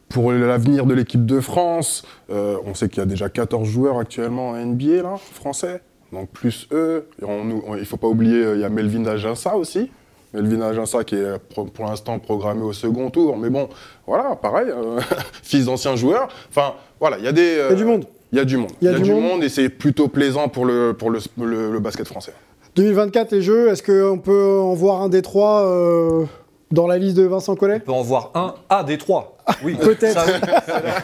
pour 0.10 0.32
l'avenir 0.32 0.88
de 0.88 0.96
l'équipe 0.96 1.26
de 1.28 1.40
France. 1.40 2.04
Euh, 2.32 2.58
on 2.66 2.74
sait 2.74 2.90
qu'il 2.90 3.00
y 3.00 3.04
a 3.04 3.06
déjà 3.06 3.30
14 3.30 3.68
joueurs 3.68 4.00
actuellement 4.00 4.50
en 4.52 4.56
NBA, 4.56 5.04
là, 5.04 5.16
français. 5.18 5.82
Donc 6.12 6.30
plus 6.30 6.68
eux. 6.72 7.08
Et 7.22 7.26
on 7.26 7.44
nous- 7.46 7.64
on- 7.68 7.76
il 7.76 7.82
ne 7.82 7.86
faut 7.86 7.98
pas 7.98 8.08
oublier, 8.08 8.52
il 8.56 8.62
y 8.62 8.64
a 8.64 8.70
Melvin 8.70 9.06
Aginsa 9.06 9.56
aussi. 9.58 9.92
Melvin 10.34 10.62
Aginsa 10.62 11.04
qui 11.04 11.16
est 11.16 11.38
pro- 11.50 11.66
pour 11.66 11.86
l'instant 11.86 12.20
programmé 12.20 12.62
au 12.64 12.74
second 12.74 13.10
tour. 13.10 13.38
Mais 13.38 13.50
bon, 13.50 13.70
voilà, 14.08 14.36
pareil, 14.36 14.68
euh, 14.70 15.00
fils 15.44 15.66
d'anciens 15.66 15.96
joueurs. 15.96 16.28
Enfin, 16.50 16.74
voilà, 17.00 17.18
il 17.20 17.26
y 17.26 17.28
a 17.28 17.32
des... 17.32 17.58
Il 17.70 17.72
y 17.72 17.74
a 17.74 17.76
du 17.76 17.86
monde. 17.86 18.06
Il 18.32 18.38
y 18.38 18.42
a 18.42 18.46
du 18.46 18.58
monde. 18.58 18.72
Il 18.82 18.86
y 18.92 18.94
a 18.94 19.00
du 19.00 19.14
monde. 19.14 19.44
et 19.44 19.50
c'est 19.50 19.70
plutôt 19.70 20.08
plaisant 20.10 20.50
pour 20.50 20.66
le, 20.66 20.94
pour 20.94 21.10
le, 21.10 21.20
le- 21.40 21.72
le 21.72 21.80
basket 21.80 22.08
français. 22.08 22.34
2024, 22.76 23.32
les 23.32 23.42
Jeux, 23.42 23.70
est-ce 23.70 23.82
qu'on 23.84 24.18
peut 24.18 24.60
en 24.60 24.74
voir 24.74 25.02
un 25.02 25.08
des 25.08 25.22
trois 25.22 25.62
euh, 25.66 26.26
dans 26.72 26.88
la 26.88 26.98
liste 26.98 27.16
de 27.16 27.24
Vincent 27.24 27.56
Collet? 27.56 27.76
On 27.84 27.86
peut 27.86 27.92
en 27.94 28.02
voir 28.02 28.32
un 28.36 28.56
à 28.70 28.84
Détroit. 28.84 29.32
Oui, 29.64 29.76
Peut-être. 29.76 30.26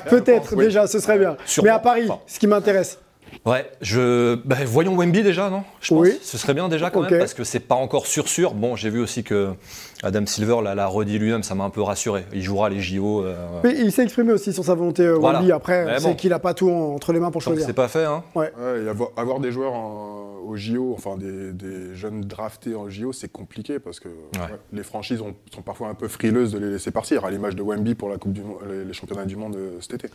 Peut-être, 0.09 0.55
déjà, 0.55 0.87
ce 0.87 0.99
serait 0.99 1.19
bien. 1.19 1.37
Sûrement. 1.45 1.65
Mais 1.65 1.69
à 1.71 1.79
Paris, 1.79 2.03
Enfin. 2.09 2.19
ce 2.27 2.39
qui 2.39 2.47
m'intéresse. 2.47 2.97
Ouais, 3.45 3.69
je. 3.81 4.35
bah, 4.45 4.57
voyons 4.65 4.95
Wemby 4.95 5.23
déjà, 5.23 5.49
non? 5.49 5.63
Je 5.81 5.89
pense. 5.93 5.99
Oui. 6.07 6.19
Ce 6.21 6.37
serait 6.37 6.53
bien 6.53 6.69
déjà 6.69 6.89
quand 6.89 7.01
même, 7.01 7.19
parce 7.19 7.33
que 7.33 7.43
c'est 7.43 7.59
pas 7.59 7.75
encore 7.75 8.05
sûr 8.07 8.27
sûr. 8.27 8.53
Bon, 8.53 8.75
j'ai 8.75 8.89
vu 8.89 8.99
aussi 8.99 9.23
que 9.23 9.49
Adam 10.03 10.25
Silver 10.25 10.57
l'a 10.63 10.87
redit 10.87 11.17
lui-même, 11.19 11.43
ça 11.43 11.55
m'a 11.55 11.63
un 11.63 11.69
peu 11.69 11.81
rassuré. 11.81 12.25
Il 12.33 12.41
jouera 12.41 12.69
les 12.69 12.79
JO. 12.81 13.23
euh, 13.23 13.35
Mais 13.63 13.75
il 13.77 13.91
s'est 13.91 14.03
exprimé 14.03 14.33
aussi 14.33 14.51
sur 14.53 14.63
sa 14.65 14.75
volonté, 14.75 15.03
euh, 15.03 15.15
Voilà. 15.17 15.39
Wemby. 15.39 15.51
Après, 15.51 15.85
c'est 15.99 16.03
bon. 16.07 16.15
qu'il 16.15 16.29
n'a 16.31 16.39
pas 16.39 16.53
tout 16.53 16.69
en- 16.69 16.95
entre 16.95 17.13
les 17.13 17.19
mains 17.19 17.31
pour 17.31 17.41
choisir. 17.41 17.65
c'est 17.65 17.73
pas 17.73 17.87
fait, 17.87 18.05
hein. 18.05 18.23
Ouais, 18.35 18.51
avoir, 18.89 19.09
avoir 19.17 19.39
des 19.39 19.51
joueurs 19.51 19.73
en- 19.73 20.27
au 20.43 20.55
JO, 20.57 20.93
enfin 20.97 21.17
des, 21.17 21.53
des 21.53 21.95
jeunes 21.95 22.21
draftés 22.21 22.75
en 22.75 22.89
JO, 22.89 23.13
c'est 23.13 23.31
compliqué 23.31 23.77
parce 23.79 23.99
que 23.99 24.07
ouais, 24.09 24.41
les 24.73 24.81
franchises 24.83 25.21
ont- 25.21 25.35
sont 25.53 25.61
parfois 25.61 25.87
un 25.89 25.93
peu 25.93 26.07
frileuses 26.07 26.51
de 26.51 26.57
les 26.57 26.71
laisser 26.71 26.89
partir, 26.91 27.23
à 27.25 27.31
l'image 27.31 27.55
de 27.55 27.61
Wemby 27.61 27.93
pour 27.93 28.09
la 28.09 28.17
coupe 28.17 28.33
du, 28.33 28.41
les, 28.67 28.83
les 28.83 28.93
championnats 28.93 29.25
du 29.25 29.35
monde 29.35 29.55
euh, 29.55 29.77
cet 29.81 29.93
été. 29.93 30.09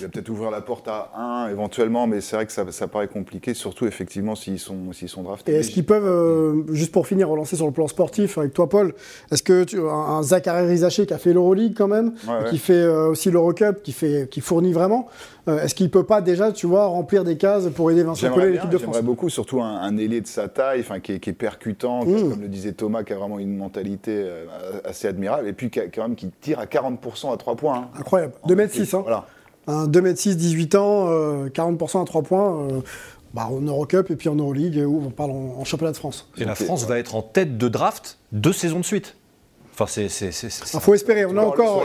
Il 0.00 0.04
va 0.06 0.08
peut-être 0.08 0.28
ouvrir 0.28 0.50
la 0.52 0.60
porte 0.60 0.86
à 0.88 1.10
un 1.16 1.48
éventuellement, 1.48 2.06
mais 2.06 2.20
c'est 2.20 2.36
vrai 2.36 2.45
que 2.46 2.52
ça, 2.52 2.64
ça 2.70 2.88
paraît 2.88 3.08
compliqué, 3.08 3.52
surtout 3.54 3.86
effectivement 3.86 4.34
s'ils 4.34 4.58
sont, 4.58 4.92
s'ils 4.92 5.08
sont 5.08 5.22
draftés. 5.22 5.52
Et 5.52 5.56
est-ce 5.56 5.70
qu'ils 5.70 5.84
peuvent, 5.84 6.06
euh, 6.06 6.62
juste 6.72 6.92
pour 6.92 7.06
finir, 7.06 7.28
relancer 7.28 7.56
sur 7.56 7.66
le 7.66 7.72
plan 7.72 7.88
sportif 7.88 8.38
avec 8.38 8.52
toi, 8.54 8.68
Paul 8.68 8.94
Est-ce 9.32 9.42
que 9.42 9.64
tu, 9.64 9.78
un, 9.80 9.82
un 9.88 10.22
Zachary 10.22 10.66
Rizaché 10.66 11.04
qui 11.06 11.12
a 11.14 11.18
fait 11.18 11.32
l'Euroleague 11.32 11.74
quand 11.76 11.88
même, 11.88 12.14
Ouais, 12.26 12.32
ouais. 12.44 12.50
qui 12.50 12.58
fait 12.58 12.72
euh, 12.74 13.08
aussi 13.08 13.30
l'Eurocup, 13.30 13.82
qui, 13.82 13.92
fait, 13.92 14.28
qui 14.30 14.40
fournit 14.40 14.72
vraiment, 14.72 15.08
euh, 15.48 15.62
est-ce 15.62 15.74
qu'il 15.74 15.90
peut 15.90 16.04
pas 16.04 16.20
déjà, 16.22 16.52
tu 16.52 16.66
vois, 16.66 16.86
remplir 16.86 17.22
des 17.24 17.36
cases 17.36 17.66
pour 17.74 17.90
aider 17.90 18.02
Vincent 18.02 18.30
Collet 18.30 18.50
l'équipe 18.52 18.70
de 18.70 18.78
France 18.78 18.94
J'aimerais 18.94 19.06
beaucoup, 19.06 19.28
surtout 19.28 19.60
un, 19.60 19.76
un 19.80 19.96
ailier 19.98 20.20
de 20.20 20.26
sa 20.26 20.48
taille, 20.48 20.80
enfin, 20.80 21.00
qui, 21.00 21.12
est, 21.12 21.18
qui 21.20 21.30
est 21.30 21.34
percutant, 21.34 22.04
qui- 22.04 22.12
Mm. 22.12 22.30
comme 22.30 22.40
le 22.42 22.48
disait 22.48 22.72
Thomas, 22.72 23.02
qui 23.04 23.12
a 23.12 23.16
vraiment 23.16 23.38
une 23.38 23.56
mentalité 23.56 24.12
euh, 24.24 24.44
assez 24.84 25.06
admirable, 25.08 25.46
et 25.48 25.52
puis 25.52 25.70
quand 25.70 26.02
même 26.02 26.14
qui 26.16 26.30
tire 26.40 26.58
à 26.60 26.66
40% 26.66 27.32
à 27.32 27.36
3 27.36 27.56
points. 27.56 27.76
hein. 27.78 27.88
Incroyable. 27.98 28.32
2m6, 28.48 28.94
hein. 28.96 29.00
Voilà. 29.02 29.26
Un 29.66 29.86
2m6, 29.88 30.34
18 30.36 30.74
ans, 30.76 31.06
euh, 31.10 31.48
40% 31.48 32.02
à 32.02 32.04
3 32.04 32.22
points. 32.22 32.68
euh, 32.70 32.80
bah, 33.34 33.48
en 33.50 33.60
Eurocup 33.60 34.10
et 34.10 34.16
puis 34.16 34.28
en 34.30 34.34
Euroleague, 34.36 34.82
où 34.86 35.02
on 35.04 35.10
parle 35.10 35.32
en, 35.32 35.56
en 35.58 35.64
championnat 35.64 35.92
de 35.92 35.96
France. 35.98 36.30
Et 36.38 36.44
la 36.44 36.54
France 36.54 36.86
va 36.86 36.98
être 36.98 37.14
en 37.16 37.22
tête 37.22 37.58
de 37.58 37.68
draft 37.68 38.18
deux 38.32 38.52
saisons 38.52 38.78
de 38.80 38.84
suite. 38.84 39.16
Enfin, 39.74 39.84
c'est. 39.86 40.08
c'est- 40.08 40.32
c'est- 40.32 40.48
c'est- 40.48 40.72
Il 40.72 40.80
faut 40.80 40.94
espérer, 40.94 41.26
on 41.26 41.36
a 41.36 41.42
encore. 41.42 41.82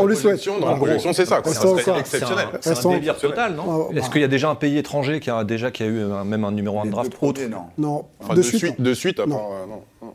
On 0.00 0.06
le 0.06 0.14
souhaite. 0.14 0.42
dans 0.60 0.66
la 0.70 0.76
projection, 0.76 1.12
c'est 1.12 1.26
ça. 1.26 1.40
encore. 1.40 1.98
exceptionnel. 1.98 2.46
C'est 2.62 2.86
un, 2.86 2.90
délire 2.90 3.18
total, 3.18 3.54
non 3.54 3.64
Ah, 3.68 3.92
bah. 3.92 3.98
Est-ce 4.00 4.08
qu'il 4.08 4.22
y 4.22 4.24
a 4.24 4.28
déjà 4.28 4.48
un 4.48 4.54
pays 4.54 4.78
étranger 4.78 5.20
qui 5.20 5.28
a 5.28 5.44
déjà 5.44 5.70
qui 5.70 5.82
a 5.82 5.86
eu 5.86 6.00
un- 6.04 6.24
même 6.24 6.44
un 6.44 6.52
numéro 6.52 6.78
1 6.80 6.84
Les 6.84 6.88
de 6.88 6.94
draft 6.94 7.12
autre 7.20 7.42
non. 7.50 7.58
Non, 7.76 8.04
Enfin, 8.22 8.32
de, 8.34 8.40
suite. 8.40 8.78
non. 8.78 8.84
de 8.86 8.94
suite, 8.94 9.20
à 9.20 9.26
Non. 9.26 9.36
part, 9.36 9.46
euh, 9.52 9.66
non, 9.66 10.12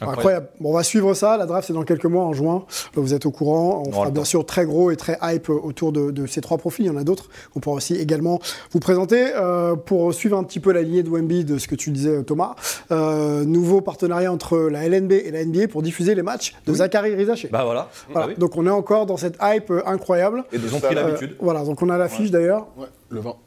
Incroyable. 0.00 0.48
Bon, 0.60 0.70
on 0.70 0.72
va 0.74 0.82
suivre 0.82 1.14
ça. 1.14 1.36
La 1.36 1.46
draft, 1.46 1.66
c'est 1.66 1.72
dans 1.72 1.82
quelques 1.84 2.04
mois, 2.06 2.24
en 2.24 2.32
juin. 2.32 2.64
Euh, 2.96 3.00
Vous 3.00 3.14
êtes 3.14 3.26
au 3.26 3.30
courant. 3.30 3.82
On 3.86 3.92
fera 3.92 4.10
bien 4.10 4.24
sûr 4.24 4.44
très 4.44 4.64
gros 4.66 4.90
et 4.90 4.96
très 4.96 5.18
hype 5.22 5.48
euh, 5.48 5.54
autour 5.54 5.92
de, 5.92 6.10
de 6.10 6.26
ces 6.26 6.40
trois 6.40 6.58
profils. 6.58 6.84
Il 6.84 6.88
y 6.88 6.90
en 6.90 6.96
a 6.96 7.04
d'autres 7.04 7.28
qu'on 7.52 7.60
pourra 7.60 7.76
aussi 7.76 7.94
également 7.94 8.38
vous 8.72 8.80
présenter. 8.80 9.26
Euh, 9.34 9.74
pour 9.76 10.12
suivre 10.14 10.36
un 10.36 10.44
petit 10.44 10.60
peu 10.60 10.72
la 10.72 10.82
lignée 10.82 11.02
de 11.02 11.08
Wemby, 11.10 11.44
de 11.44 11.58
ce 11.58 11.68
que 11.68 11.74
tu 11.74 11.90
disais, 11.90 12.22
Thomas, 12.24 12.54
euh, 12.90 13.44
nouveau 13.44 13.80
partenariat 13.80 14.32
entre 14.32 14.58
la 14.58 14.86
LNB 14.88 15.12
et 15.12 15.30
la 15.30 15.44
NBA 15.44 15.68
pour 15.68 15.82
diffuser 15.82 16.14
les 16.14 16.22
matchs 16.22 16.54
de 16.66 16.74
Zachary 16.74 17.14
Rizaché. 17.14 17.48
Bah 17.50 17.64
voilà. 17.64 17.88
Voilà. 18.10 18.26
Bah 18.26 18.32
oui. 18.34 18.38
Donc 18.40 18.56
on 18.56 18.66
est 18.66 18.70
encore 18.70 19.06
dans 19.06 19.16
cette 19.16 19.36
hype 19.42 19.72
incroyable. 19.86 20.44
Et 20.52 20.56
Ils 20.56 20.74
ont 20.74 20.80
pris 20.80 20.94
l'habitude. 20.94 21.36
Voilà, 21.40 21.64
donc 21.64 21.80
on 21.82 21.88
a 21.88 21.98
l'affiche 21.98 22.30
d'ailleurs. 22.30 22.66
Ouais, 22.76 22.86
le 23.10 23.20
vent. 23.20 23.38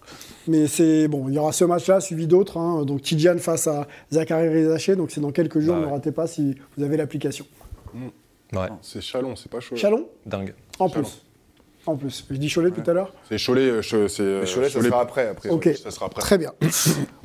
Mais 0.49 0.67
c'est 0.67 1.07
bon, 1.07 1.29
il 1.29 1.35
y 1.35 1.37
aura 1.37 1.51
ce 1.51 1.63
match-là 1.63 1.99
suivi 2.01 2.25
d'autres. 2.27 2.57
hein. 2.57 2.83
donc 2.83 3.01
Tidjane 3.03 3.39
face 3.39 3.67
à 3.67 3.87
Zachary 4.11 4.49
Rizaché. 4.49 4.95
Donc 4.95 5.11
c'est 5.11 5.21
dans 5.21 5.31
quelques 5.31 5.59
jours. 5.59 5.75
Bah 5.75 5.81
ne 5.85 5.91
ratez 5.91 6.11
pas 6.11 6.27
si 6.27 6.55
vous 6.77 6.83
avez 6.83 6.97
l'application. 6.97 7.45
Ouais, 8.53 8.67
C'est 8.81 9.01
Chalon, 9.01 9.35
c'est 9.35 9.51
pas 9.51 9.59
chaud. 9.59 9.75
Chalon? 9.75 10.07
Dingue. 10.25 10.53
En 10.79 10.89
Chalon. 10.89 11.03
plus. 11.03 11.21
en 11.85 11.95
plus. 11.95 12.25
Je 12.31 12.35
dis 12.37 12.49
Cholet 12.51 12.71
tout 12.71 12.81
à 12.89 12.93
l'heure 12.93 13.13
C'est 13.29 13.37
Cholet, 13.43 13.69
euh, 13.69 13.81
c'est. 13.83 14.21
euh, 14.21 14.41
Mais 14.41 14.47
Cholet, 14.51 14.69
ça 14.69 14.81
sera 14.81 15.01
après. 15.01 15.27
après. 15.27 15.49
Ok, 15.49 15.69
Ça 15.83 15.91
sera 15.91 16.07
après. 16.07 16.21
très 16.21 16.37
bien. 16.39 16.51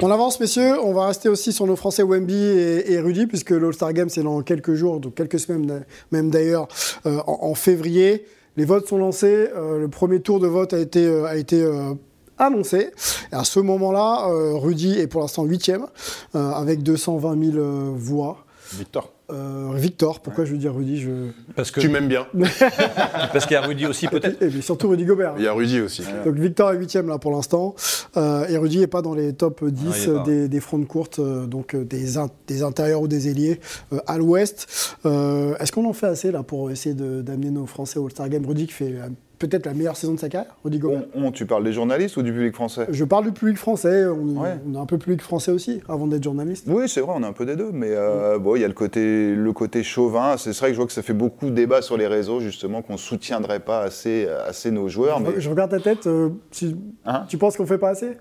On 0.02 0.10
avance, 0.10 0.38
messieurs. 0.40 0.78
On 0.82 0.92
va 0.92 1.06
rester 1.06 1.28
aussi 1.30 1.52
sur 1.52 1.66
nos 1.66 1.76
Français 1.76 2.02
Wemby 2.02 2.34
et, 2.34 2.92
et 2.92 3.00
Rudy, 3.00 3.26
puisque 3.26 3.50
l'All-Star 3.50 3.92
Game, 3.94 4.10
c'est 4.10 4.22
dans 4.22 4.42
quelques 4.42 4.74
jours, 4.74 5.00
donc 5.00 5.14
quelques 5.14 5.38
semaines 5.40 5.84
même 6.12 6.30
d'ailleurs, 6.30 6.68
euh, 7.06 7.20
en, 7.26 7.38
en 7.50 7.54
février. 7.54 8.26
Les 8.56 8.64
votes 8.66 8.86
sont 8.86 8.98
lancés. 8.98 9.48
euh, 9.56 9.78
le 9.78 9.88
premier 9.88 10.20
tour 10.20 10.40
de 10.40 10.46
vote 10.46 10.74
a 10.74 10.78
été, 10.78 11.04
euh, 11.06 11.24
a 11.24 11.36
été 11.36 11.62
euh, 11.62 11.94
annoncé. 12.38 12.90
Et 13.32 13.34
à 13.34 13.44
ce 13.44 13.60
moment-là, 13.60 14.28
euh, 14.28 14.54
Rudy 14.56 14.98
est 14.98 15.06
pour 15.06 15.20
l'instant 15.20 15.44
huitième, 15.44 15.86
euh, 16.34 16.50
avec 16.50 16.82
220 16.82 17.52
000 17.52 17.56
euh, 17.58 17.92
voix. 17.94 18.44
Victor. 18.72 19.10
Euh, 19.32 19.70
Victor, 19.74 20.20
pourquoi 20.20 20.44
je 20.44 20.52
veux 20.52 20.58
dire 20.58 20.74
Rudy 20.74 21.00
je... 21.00 21.10
Parce 21.56 21.70
que 21.70 21.80
Tu 21.80 21.88
m'aimes 21.88 22.08
bien. 22.08 22.26
parce 23.32 23.46
qu'il 23.46 23.54
y 23.54 23.56
a 23.56 23.62
Rudy 23.62 23.86
aussi 23.86 24.06
peut-être. 24.08 24.42
Et 24.42 24.48
puis 24.48 24.62
surtout 24.62 24.88
Rudy 24.88 25.04
Gobert. 25.04 25.34
Il 25.38 25.44
y 25.44 25.46
a 25.46 25.52
Rudy 25.52 25.80
aussi. 25.80 26.02
Donc 26.24 26.34
Victor 26.36 26.72
est 26.72 26.76
huitième 26.76 27.08
là 27.08 27.18
pour 27.18 27.30
l'instant. 27.32 27.74
Euh, 28.16 28.46
et 28.48 28.58
Rudy 28.58 28.78
n'est 28.80 28.86
pas 28.86 29.00
dans 29.02 29.14
les 29.14 29.32
top 29.32 29.64
10 29.64 29.82
il 29.82 30.10
est 30.10 30.14
pas. 30.14 30.22
des, 30.24 30.48
des 30.48 30.60
fronts 30.60 30.78
de 30.78 30.84
courte, 30.84 31.18
euh, 31.20 31.46
donc 31.46 31.74
des, 31.76 32.18
in- 32.18 32.28
des 32.46 32.62
intérieurs 32.62 33.00
ou 33.00 33.08
des 33.08 33.28
ailiers 33.28 33.60
euh, 33.92 33.98
à 34.06 34.18
l'ouest. 34.18 34.96
Euh, 35.06 35.56
Est-ce 35.58 35.72
qu'on 35.72 35.88
en 35.88 35.92
fait 35.94 36.06
assez 36.06 36.30
là 36.30 36.42
pour 36.42 36.70
essayer 36.70 36.94
de- 36.94 37.22
d'amener 37.22 37.50
nos 37.50 37.66
Français 37.66 37.98
au 37.98 38.04
All-Star 38.06 38.28
Game? 38.28 38.44
Rudy 38.46 38.66
qui 38.66 38.72
fait 38.74 38.92
euh, 38.92 39.08
peut-être 39.48 39.66
la 39.66 39.74
meilleure 39.74 39.96
saison 39.96 40.14
de 40.14 40.18
sa 40.20 40.28
carrière, 40.28 40.54
Rudy 40.64 40.78
Gobert. 40.78 41.02
On, 41.14 41.26
on- 41.26 41.32
tu 41.32 41.46
parles 41.46 41.64
des 41.64 41.72
journalistes 41.72 42.16
ou 42.16 42.22
du 42.22 42.32
public 42.32 42.54
français? 42.54 42.86
Je 42.90 43.04
parle 43.04 43.24
du 43.24 43.32
public 43.32 43.56
français, 43.56 44.06
on, 44.06 44.40
Ouais. 44.40 44.56
on 44.68 44.74
a 44.74 44.80
un 44.80 44.86
peu 44.86 44.98
public 44.98 45.22
français 45.22 45.50
aussi 45.52 45.80
avant 45.88 46.06
d'être 46.06 46.22
journaliste. 46.24 46.66
Oui, 46.68 46.88
c'est 46.88 47.00
vrai, 47.00 47.12
on 47.16 47.22
a 47.22 47.28
un 47.28 47.32
peu 47.32 47.46
des 47.46 47.56
deux, 47.56 47.70
mais 47.72 47.90
euh, 47.90 48.38
bon, 48.38 48.56
il 48.56 48.62
y 48.62 48.64
a 48.64 48.68
le 48.68 48.74
côté, 48.74 49.34
le 49.34 49.52
côté 49.52 49.82
chauvin. 49.82 50.36
C'est 50.36 50.56
vrai 50.56 50.68
que 50.68 50.72
je 50.74 50.78
vois 50.78 50.86
que 50.86 50.92
ça 50.92 51.02
fait 51.02 51.12
beaucoup 51.14 51.46
de 51.46 51.50
débats 51.54 51.82
sur 51.82 51.96
les 51.96 52.06
réseaux, 52.06 52.40
justement, 52.40 52.82
qu'on 52.82 52.96
soutiendrait 52.96 53.60
pas 53.60 53.80
assez, 53.82 54.26
assez 54.46 54.70
nos 54.70 54.88
joueurs. 54.88 55.18
Je- 55.18 55.30
Mais 55.32 55.40
Je 55.40 55.50
regarde 55.50 55.70
ta 55.70 55.80
tête, 55.80 56.06
euh, 56.06 56.30
tu, 56.50 56.74
Hein? 57.04 57.24
tu 57.28 57.38
penses 57.38 57.56
qu'on 57.56 57.66
fait 57.66 57.78
pas 57.78 57.90
assez? 57.90 58.16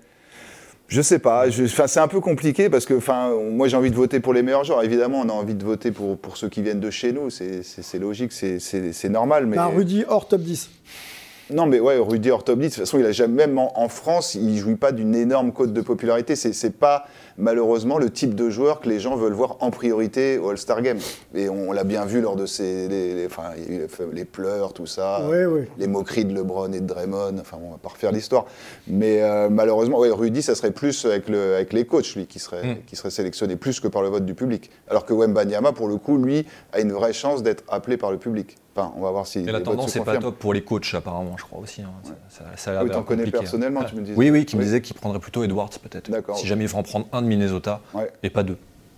Je 0.86 1.00
sais 1.00 1.18
pas. 1.18 1.46
c'est 1.50 1.98
un 2.00 2.08
peu 2.08 2.20
compliqué 2.20 2.68
parce 2.68 2.84
que, 2.84 2.92
enfin, 2.92 3.30
moi, 3.50 3.68
j'ai 3.68 3.76
envie 3.76 3.90
de 3.90 3.96
voter 3.96 4.20
pour 4.20 4.34
les 4.34 4.42
meilleurs 4.42 4.64
joueurs. 4.64 4.84
Évidemment, 4.84 5.22
on 5.24 5.28
a 5.30 5.32
envie 5.32 5.54
de 5.54 5.64
voter 5.64 5.90
pour, 5.90 6.18
pour 6.18 6.36
ceux 6.36 6.50
qui 6.50 6.60
viennent 6.60 6.78
de 6.78 6.90
chez 6.90 7.10
nous. 7.12 7.30
C'est 7.30 7.98
logique, 7.98 8.32
c'est 8.32 9.08
normal. 9.08 9.46
Mais 9.46 9.56
Bah, 9.56 9.70
Rudy 9.74 10.04
hors 10.06 10.28
top 10.28 10.42
10. 10.42 10.68
Non, 11.50 11.66
mais 11.66 11.78
ouais, 11.78 11.98
Rudy 11.98 12.30
Ortoblit, 12.30 12.68
de 12.68 12.74
toute 12.74 12.80
façon, 12.80 12.98
il 12.98 13.04
a 13.04 13.12
jamais, 13.12 13.46
même 13.46 13.58
en, 13.58 13.88
France, 13.88 14.34
il 14.34 14.56
jouit 14.56 14.76
pas 14.76 14.92
d'une 14.92 15.14
énorme 15.14 15.52
cote 15.52 15.72
de 15.72 15.80
popularité. 15.80 16.36
C'est 16.36 16.78
pas, 16.78 17.06
malheureusement, 17.38 17.98
le 17.98 18.10
type 18.10 18.34
de 18.34 18.50
joueur 18.50 18.80
que 18.80 18.88
les 18.88 19.00
gens 19.00 19.16
veulent 19.16 19.32
voir 19.32 19.56
en 19.60 19.70
priorité 19.70 20.38
au 20.38 20.50
All-Star 20.50 20.82
Game. 20.82 20.98
Et 21.34 21.48
on, 21.48 21.72
l'a 21.72 21.84
bien 21.84 22.04
vu 22.04 22.20
lors 22.20 22.36
de 22.36 22.46
ces. 22.46 22.88
Les, 22.88 23.14
les- 23.14 23.26
enfin, 23.26 23.50
il 23.56 23.74
y 23.74 23.76
a 23.78 23.80
eu 23.80 23.88
les, 24.12 24.24
pleurs, 24.24 24.72
tout 24.72 24.86
ça. 24.86 25.26
Ouais, 25.28 25.46
ouais. 25.46 25.68
Les 25.78 25.86
moqueries 25.86 26.24
de 26.24 26.34
LeBron 26.34 26.72
et 26.72 26.80
de 26.80 26.86
Draymond. 26.86 27.38
Enfin, 27.40 27.58
on 27.62 27.70
va 27.72 27.78
pas 27.78 27.88
refaire 27.90 28.12
l'histoire. 28.12 28.46
Mais 28.86 29.22
euh, 29.22 29.48
malheureusement, 29.50 29.98
ouais, 29.98 30.10
Rudy, 30.10 30.42
ça 30.42 30.54
serait 30.54 30.70
plus 30.70 31.04
avec, 31.04 31.28
le, 31.28 31.54
avec 31.56 31.72
les 31.72 31.84
coachs, 31.86 32.14
lui, 32.14 32.26
qui 32.26 32.38
serait, 32.38 32.64
Mm. 32.64 32.76
qui 32.86 32.96
serait 32.96 33.10
sélectionné 33.10 33.56
plus 33.56 33.80
que 33.80 33.88
par 33.88 34.02
le 34.02 34.08
vote 34.08 34.24
du 34.24 34.34
public. 34.34 34.70
Alors 34.88 35.04
que 35.04 35.12
Wembanyama, 35.12 35.72
pour 35.72 35.88
le 35.88 35.96
coup, 35.96 36.16
lui, 36.18 36.46
a 36.72 36.80
une 36.80 36.92
vraie 36.92 37.12
chance 37.12 37.42
d'être 37.42 37.64
appelé 37.68 37.96
par 37.96 38.10
le 38.12 38.18
public. 38.18 38.56
Enfin, 38.76 38.92
on 38.96 39.02
va 39.02 39.10
voir 39.12 39.24
si. 39.26 39.38
Et 39.38 39.44
la 39.52 39.60
tendance 39.60 39.94
n'est 39.94 40.02
pas 40.02 40.16
top 40.18 40.36
pour 40.36 40.52
les 40.52 40.62
coachs 40.64 40.92
apparemment, 40.94 41.36
je 41.36 41.44
crois 41.44 41.60
aussi. 41.60 41.82
hein. 41.82 41.90
Ça, 42.02 42.10
ça- 42.28 42.44
ça 42.56 42.70
a 42.70 42.72
l'air 42.74 42.82
Ah 42.82 42.84
oui, 42.84 42.90
t'en 42.90 43.02
connais 43.04 43.18
compliqué, 43.22 43.38
hein. 43.38 43.40
personnellement, 43.42 43.84
tu 43.84 43.94
me 43.94 44.00
disais. 44.02 44.16
Oui, 44.16 44.30
oui, 44.30 44.44
qui 44.46 44.56
me 44.56 44.60
Oui. 44.62 44.66
disait 44.66 44.80
qu'il 44.80 44.96
prendrait 44.96 45.20
plutôt 45.20 45.44
Edwards 45.44 45.70
peut-être. 45.80 46.10
D'accord. 46.10 46.36
Si 46.36 46.46
jamais 46.48 46.64
il 46.64 46.68
faut 46.68 46.78
en 46.78 46.82
prendre 46.82 47.06
un 47.12 47.22
de 47.24 47.28
Minnesota 47.28 47.80
Ouais. 47.94 48.12
et 48.22 48.30
pas 48.30 48.42
deux. 48.44 48.56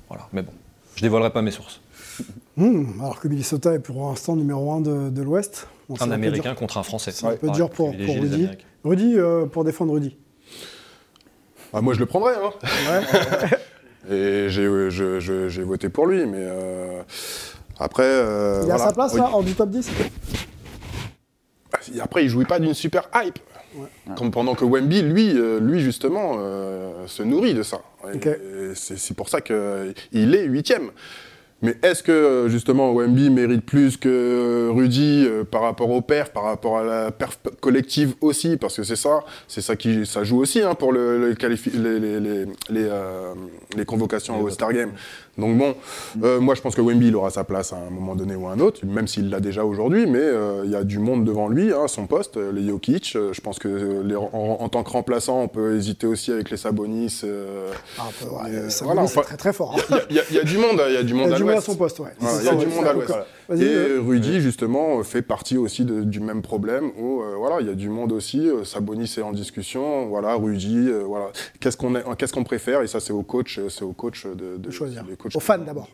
Voilà, 0.09 0.27
mais 0.33 0.43
bon, 0.43 0.53
je 0.97 1.03
dévoilerai 1.03 1.31
pas 1.31 1.43
mes 1.43 1.51
sources. 1.51 1.81
Hmm, 2.59 2.99
alors 3.03 3.21
que 3.21 3.29
Minnesota 3.29 3.75
est 3.75 3.79
pour 3.81 4.09
l'instant 4.09 4.35
numéro 4.35 4.73
1 4.73 4.81
de, 4.81 5.11
de 5.11 5.23
l'Ouest. 5.23 5.69
Bon, 5.91 5.97
c'est 5.97 6.05
Un 6.05 6.11
Américain 6.11 6.53
dur. 6.53 6.59
contre 6.59 6.79
un 6.79 6.83
Français. 6.83 7.11
C'est 7.13 7.27
un 7.27 7.37
peu 7.37 7.51
dur 7.51 7.69
pour, 7.69 7.91
Rudy. 7.91 8.49
Rudy, 8.83 9.19
euh, 9.19 9.45
pour 9.45 9.63
défendre 9.63 9.93
Rudy. 9.93 10.17
Ah, 11.75 11.83
moi, 11.83 11.93
je 11.93 11.99
le 11.99 12.07
prendrais. 12.07 12.33
Hein. 12.43 13.03
Et 14.11 14.47
j'ai 14.49 14.65
je- 14.91 15.21
je- 15.21 15.49
j'ai 15.51 15.63
voté 15.65 15.91
pour 15.91 16.07
lui, 16.07 16.25
mais 16.25 16.39
euh, 16.41 17.03
après. 17.79 18.05
euh, 18.05 18.63
Il 18.65 18.69
est 18.71 18.73
à 18.73 18.77
voilà. 18.77 18.85
sa 18.89 18.93
place 18.95 19.13
Oui. 19.13 19.21
là, 19.21 19.29
hors 19.35 19.43
du 19.45 19.53
top 19.53 19.69
10 19.69 19.91
Et 21.95 22.01
Après, 22.01 22.25
il 22.25 22.31
jouait 22.31 22.47
pas 22.47 22.59
d'une 22.59 22.73
super 22.73 23.09
hype. 23.15 23.39
Comme 24.17 24.31
pendant 24.31 24.55
que 24.55 24.65
Wemby, 24.65 25.03
lui, 25.03 25.33
euh, 25.39 25.61
lui 25.61 25.81
justement, 25.81 26.37
euh, 26.39 27.07
se 27.07 27.23
nourrit 27.23 27.53
de 27.53 27.63
ça. 27.63 27.81
Et 28.15 28.75
C'est 28.75 29.15
pour 29.17 29.29
ça 29.29 29.41
qu'il 29.41 30.35
est 30.35 30.45
huitième. 30.45 30.91
Mais 31.63 31.75
est-ce 31.83 32.03
que 32.03 32.49
justement 32.49 32.93
Wemby 32.93 33.31
mérite 33.31 33.65
plus 33.65 33.97
que 33.97 34.69
Rudy 34.71 35.25
euh, 35.27 35.43
par 35.43 35.63
rapport 35.63 35.89
au 35.91 36.03
perf, 36.03 36.31
par 36.31 36.43
rapport 36.43 36.77
à 36.79 36.85
la 36.85 37.11
perf 37.11 37.39
collective 37.63 38.13
aussi? 38.21 38.59
Parce 38.59 38.77
que 38.77 38.83
c'est 38.83 38.95
ça, 38.95 39.21
c'est 39.49 39.63
ça 39.63 39.75
qui 39.75 40.05
ça 40.05 40.23
joue 40.23 40.39
aussi 40.39 40.61
hein, 40.61 40.75
pour 40.75 40.93
le, 40.93 41.19
le 41.19 41.33
qualifi- 41.35 41.73
les, 41.75 41.99
les, 41.99 42.21
les, 42.21 42.45
les, 42.45 42.85
euh, 42.85 43.33
les 43.75 43.87
convocations 43.87 44.39
au 44.43 44.51
Star 44.51 44.71
Game. 44.75 44.93
Donc 45.39 45.57
bon, 45.59 45.75
euh, 46.23 46.41
moi 46.41 46.55
je 46.55 46.63
pense 46.63 46.75
que 46.75 46.81
Wemby 46.81 47.09
il 47.09 47.17
aura 47.17 47.31
sa 47.31 47.45
place 47.45 47.73
à 47.73 47.77
un 47.77 47.91
moment 47.91 48.15
donné 48.15 48.35
ou 48.37 48.47
à 48.49 48.53
un 48.53 48.61
autre, 48.61 48.81
même 48.87 49.07
s'il 49.07 49.29
l'a 49.29 49.41
déjà 49.41 49.65
aujourd'hui, 49.65 50.07
mais 50.07 50.19
euh, 50.19 50.63
il 50.65 50.71
y 50.71 50.75
a 50.77 50.83
du 50.85 50.99
monde 50.99 51.25
devant 51.25 51.49
lui, 51.49 51.73
hein, 51.73 51.89
son 51.89 52.07
poste, 52.07 52.37
euh, 52.39 52.51
les 52.53 52.67
Jokic. 52.69 53.13
euh, 53.17 53.33
je 53.33 53.41
pense 53.41 53.59
que 53.59 54.03
les- 54.05 54.17
en, 54.17 54.31
en 54.33 54.69
tant 54.69 54.83
que 54.83 54.91
remplaçant, 54.91 55.43
on 55.43 55.49
peut 55.49 55.77
hésiter 55.77 56.07
aussi 56.07 56.33
avec 56.33 56.51
les 56.51 56.57
Sabonis. 56.57 57.23
Ah, 57.99 58.05
ouais, 58.45 58.71
c'est 58.71 59.23
très 59.23 59.37
très 59.37 59.53
fort. 59.53 59.77
hein. 59.91 59.97
il 60.11 60.17
y, 60.17 60.19
a- 60.21 60.23
il 60.31 60.37
y 60.37 60.39
a 60.41 60.45
du 60.45 60.57
monde, 60.59 60.81
il 60.89 60.95
y 60.95 60.97
a 60.97 61.03
du 61.03 61.15
monde 61.15 61.27
Il 61.27 61.31
y 61.31 61.33
a 61.33 61.35
à 61.35 61.39
du 61.39 61.45
monde 61.45 61.51
à 61.53 61.55
l'ouest. 61.57 61.67
son 61.67 61.77
poste, 61.77 62.01
ouais. 62.01 62.11
Il 62.21 62.27
y 62.27 62.29
a 62.29 62.33
ça, 62.33 62.55
du 62.55 62.67
ouais, 62.67 62.75
monde 62.75 62.87
à 62.87 62.93
l'ouest. 62.93 63.15
Et 63.55 63.99
Rudy, 63.99 64.41
justement, 64.41 65.03
fait 65.05 65.23
partie 65.23 65.57
aussi 65.57 65.85
de- 65.85 66.03
du 66.03 66.21
même 66.21 66.43
problème 66.43 66.91
où, 66.99 67.23
euh, 67.23 67.35
voilà, 67.37 67.61
il 67.61 67.67
y 67.67 67.71
a 67.71 67.75
du 67.75 67.89
monde 67.89 68.13
aussi. 68.13 68.49
euh, 68.49 68.65
Sabonis 68.65 69.15
est 69.19 69.23
en 69.23 69.33
discussion. 69.33 70.07
Voilà, 70.07 70.35
Rudy, 70.35 70.89
euh, 70.89 71.05
voilà. 71.07 71.31
Qu'est-ce 71.61 71.77
qu'on 71.77 71.95
est- 71.95 72.05
qu'est-ce 72.19 72.33
qu'on 72.33 72.45
préfère? 72.45 72.83
Et 72.83 72.87
ça, 72.89 72.99
c'est 73.01 73.13
au 73.13 73.23
coach, 73.23 73.61
c'est 73.69 73.85
au 73.85 73.93
coach 73.93 74.27
de, 74.27 74.57
de 74.57 74.71
choisir. 74.71 75.05
les 75.09 75.17
coachs 75.17 75.37
Aux 75.37 75.41
fans 75.41 75.59
d'abord. 75.59 75.89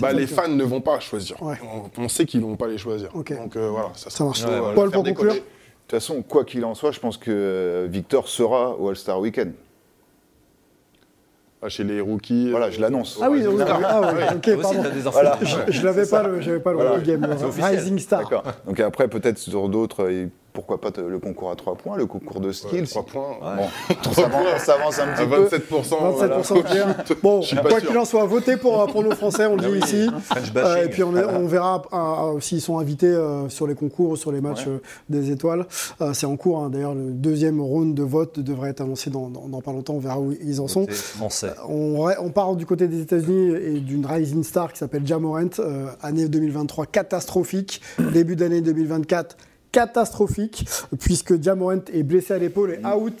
Bah, 0.00 0.12
le 0.12 0.18
les 0.20 0.26
fan 0.26 0.46
fans 0.46 0.52
ne 0.56 0.64
vont 0.64 0.80
pas 0.80 0.98
choisir. 1.00 1.40
Ouais. 1.42 1.54
On, 1.96 2.02
on 2.04 2.08
sait 2.08 2.26
qu'ils 2.26 2.40
ne 2.40 2.46
vont 2.46 2.56
pas 2.56 2.66
les 2.66 2.76
choisir. 2.78 3.10
Donc 3.12 3.30
euh, 3.56 3.68
voilà, 3.70 3.92
ça, 3.94 4.10
Ça 4.10 4.24
marche. 4.24 4.44
Paul, 4.74 4.90
pour 4.90 5.04
conclure. 5.04 5.32
De 5.34 5.38
toute 5.38 6.00
façon, 6.00 6.22
quoi 6.22 6.44
qu'il 6.44 6.64
en 6.64 6.74
soit, 6.74 6.90
je 6.90 6.98
pense 6.98 7.16
que 7.16 7.86
Victor 7.88 8.28
sera 8.28 8.76
au 8.78 8.88
All-Star 8.88 9.20
Weekend. 9.20 9.52
Chez 11.68 11.84
les 11.84 12.00
rookies. 12.00 12.50
Voilà, 12.50 12.66
euh, 12.66 12.70
je 12.70 12.80
l'annonce. 12.80 13.18
Ah 13.22 13.28
oui, 13.30 13.42
ah, 13.44 13.78
ah 13.84 14.00
ouais, 14.00 14.24
ok, 14.34 14.42
Toi 14.42 14.54
aussi, 14.54 14.62
pardon. 14.76 14.82
des. 14.94 15.00
Voilà. 15.00 15.38
Je, 15.68 15.84
l'avais 15.84 16.06
pas 16.06 16.22
le, 16.22 16.40
j'avais 16.40 16.60
pas 16.60 16.72
le 16.72 16.76
Voilà. 16.78 16.98
game, 17.00 17.24
officiel. 17.24 17.78
Rising 17.78 17.98
Star. 17.98 18.30
Donc 18.66 18.80
après, 18.80 19.08
peut-être 19.08 19.38
sur 19.38 19.68
d'autres, 19.68 20.04
euh, 20.04 20.26
pourquoi 20.56 20.80
pas 20.80 20.90
te- 20.90 21.00
le 21.02 21.18
concours 21.18 21.50
à 21.50 21.54
3 21.56 21.74
points, 21.76 21.96
le 21.96 22.06
concours 22.06 22.40
de 22.40 22.48
Ouais, 22.48 22.52
skills. 22.52 22.88
trois 22.88 23.04
points. 23.04 23.36
Bon, 23.56 23.94
on 24.08 24.12
s'avance- 24.58 24.98
un 24.98 25.08
À 25.08 25.14
petit 25.14 25.28
peu. 25.28 25.44
27%. 25.48 26.16
27% 26.18 26.56
de 26.56 26.62
Pierre. 26.62 27.04
Bon, 27.22 27.40
quoi 27.68 27.80
qu'il 27.80 27.96
en 27.98 28.04
soit, 28.04 28.24
votez 28.24 28.56
pour, 28.56 28.86
pour 28.86 29.02
nos 29.02 29.10
Français, 29.14 29.46
on 29.46 29.56
le 29.56 29.68
dit 29.70 29.78
ici. 29.84 30.08
Euh, 30.56 30.84
et 30.84 30.88
puis 30.88 31.02
on, 31.02 31.14
est- 31.16 31.24
on 31.24 31.46
verra 31.46 31.82
euh, 31.92 32.36
euh, 32.36 32.40
s'ils 32.40 32.60
sont 32.62 32.78
invités 32.78 33.06
euh, 33.06 33.48
sur 33.50 33.66
les 33.66 33.74
concours 33.74 34.10
ou 34.10 34.16
sur 34.16 34.32
les 34.32 34.40
matchs 34.40 34.66
euh, 34.66 34.80
des 35.10 35.30
étoiles. 35.30 35.66
Euh, 36.00 36.12
c'est 36.14 36.26
en 36.26 36.36
cours, 36.36 36.58
hein. 36.62 36.70
d'ailleurs 36.70 36.94
le 36.94 37.10
deuxième 37.10 37.60
round 37.60 37.94
de 37.94 38.02
vote 38.02 38.40
devrait 38.40 38.70
être 38.70 38.80
annoncé 38.80 39.10
dans, 39.10 39.28
dans- 39.28 39.46
dans 39.48 39.60
pas 39.60 39.72
longtemps, 39.72 39.94
on 39.94 39.98
verra 40.00 40.18
où 40.18 40.32
ils 40.42 40.60
en 40.60 40.68
sont. 40.68 40.86
Français. 40.88 41.52
On, 41.68 42.06
on 42.20 42.30
part 42.30 42.56
du 42.56 42.64
côté 42.64 42.88
des 42.88 43.00
États-Unis 43.02 43.54
et 43.54 43.80
d'une 43.80 44.06
rising 44.06 44.42
star 44.42 44.72
qui 44.72 44.78
s'appelle 44.78 45.06
Jamorant, 45.06 45.48
euh, 45.58 45.86
année 46.02 46.28
2023 46.28 46.86
catastrophique, 46.86 47.80
début 48.12 48.36
d'année 48.36 48.60
2024 48.62 49.36
catastrophique, 49.72 50.66
puisque 51.00 51.42
Jamorant 51.42 51.80
est 51.92 52.02
blessé 52.02 52.34
à 52.34 52.38
l'épaule 52.38 52.72
et 52.82 52.86
out 52.86 53.14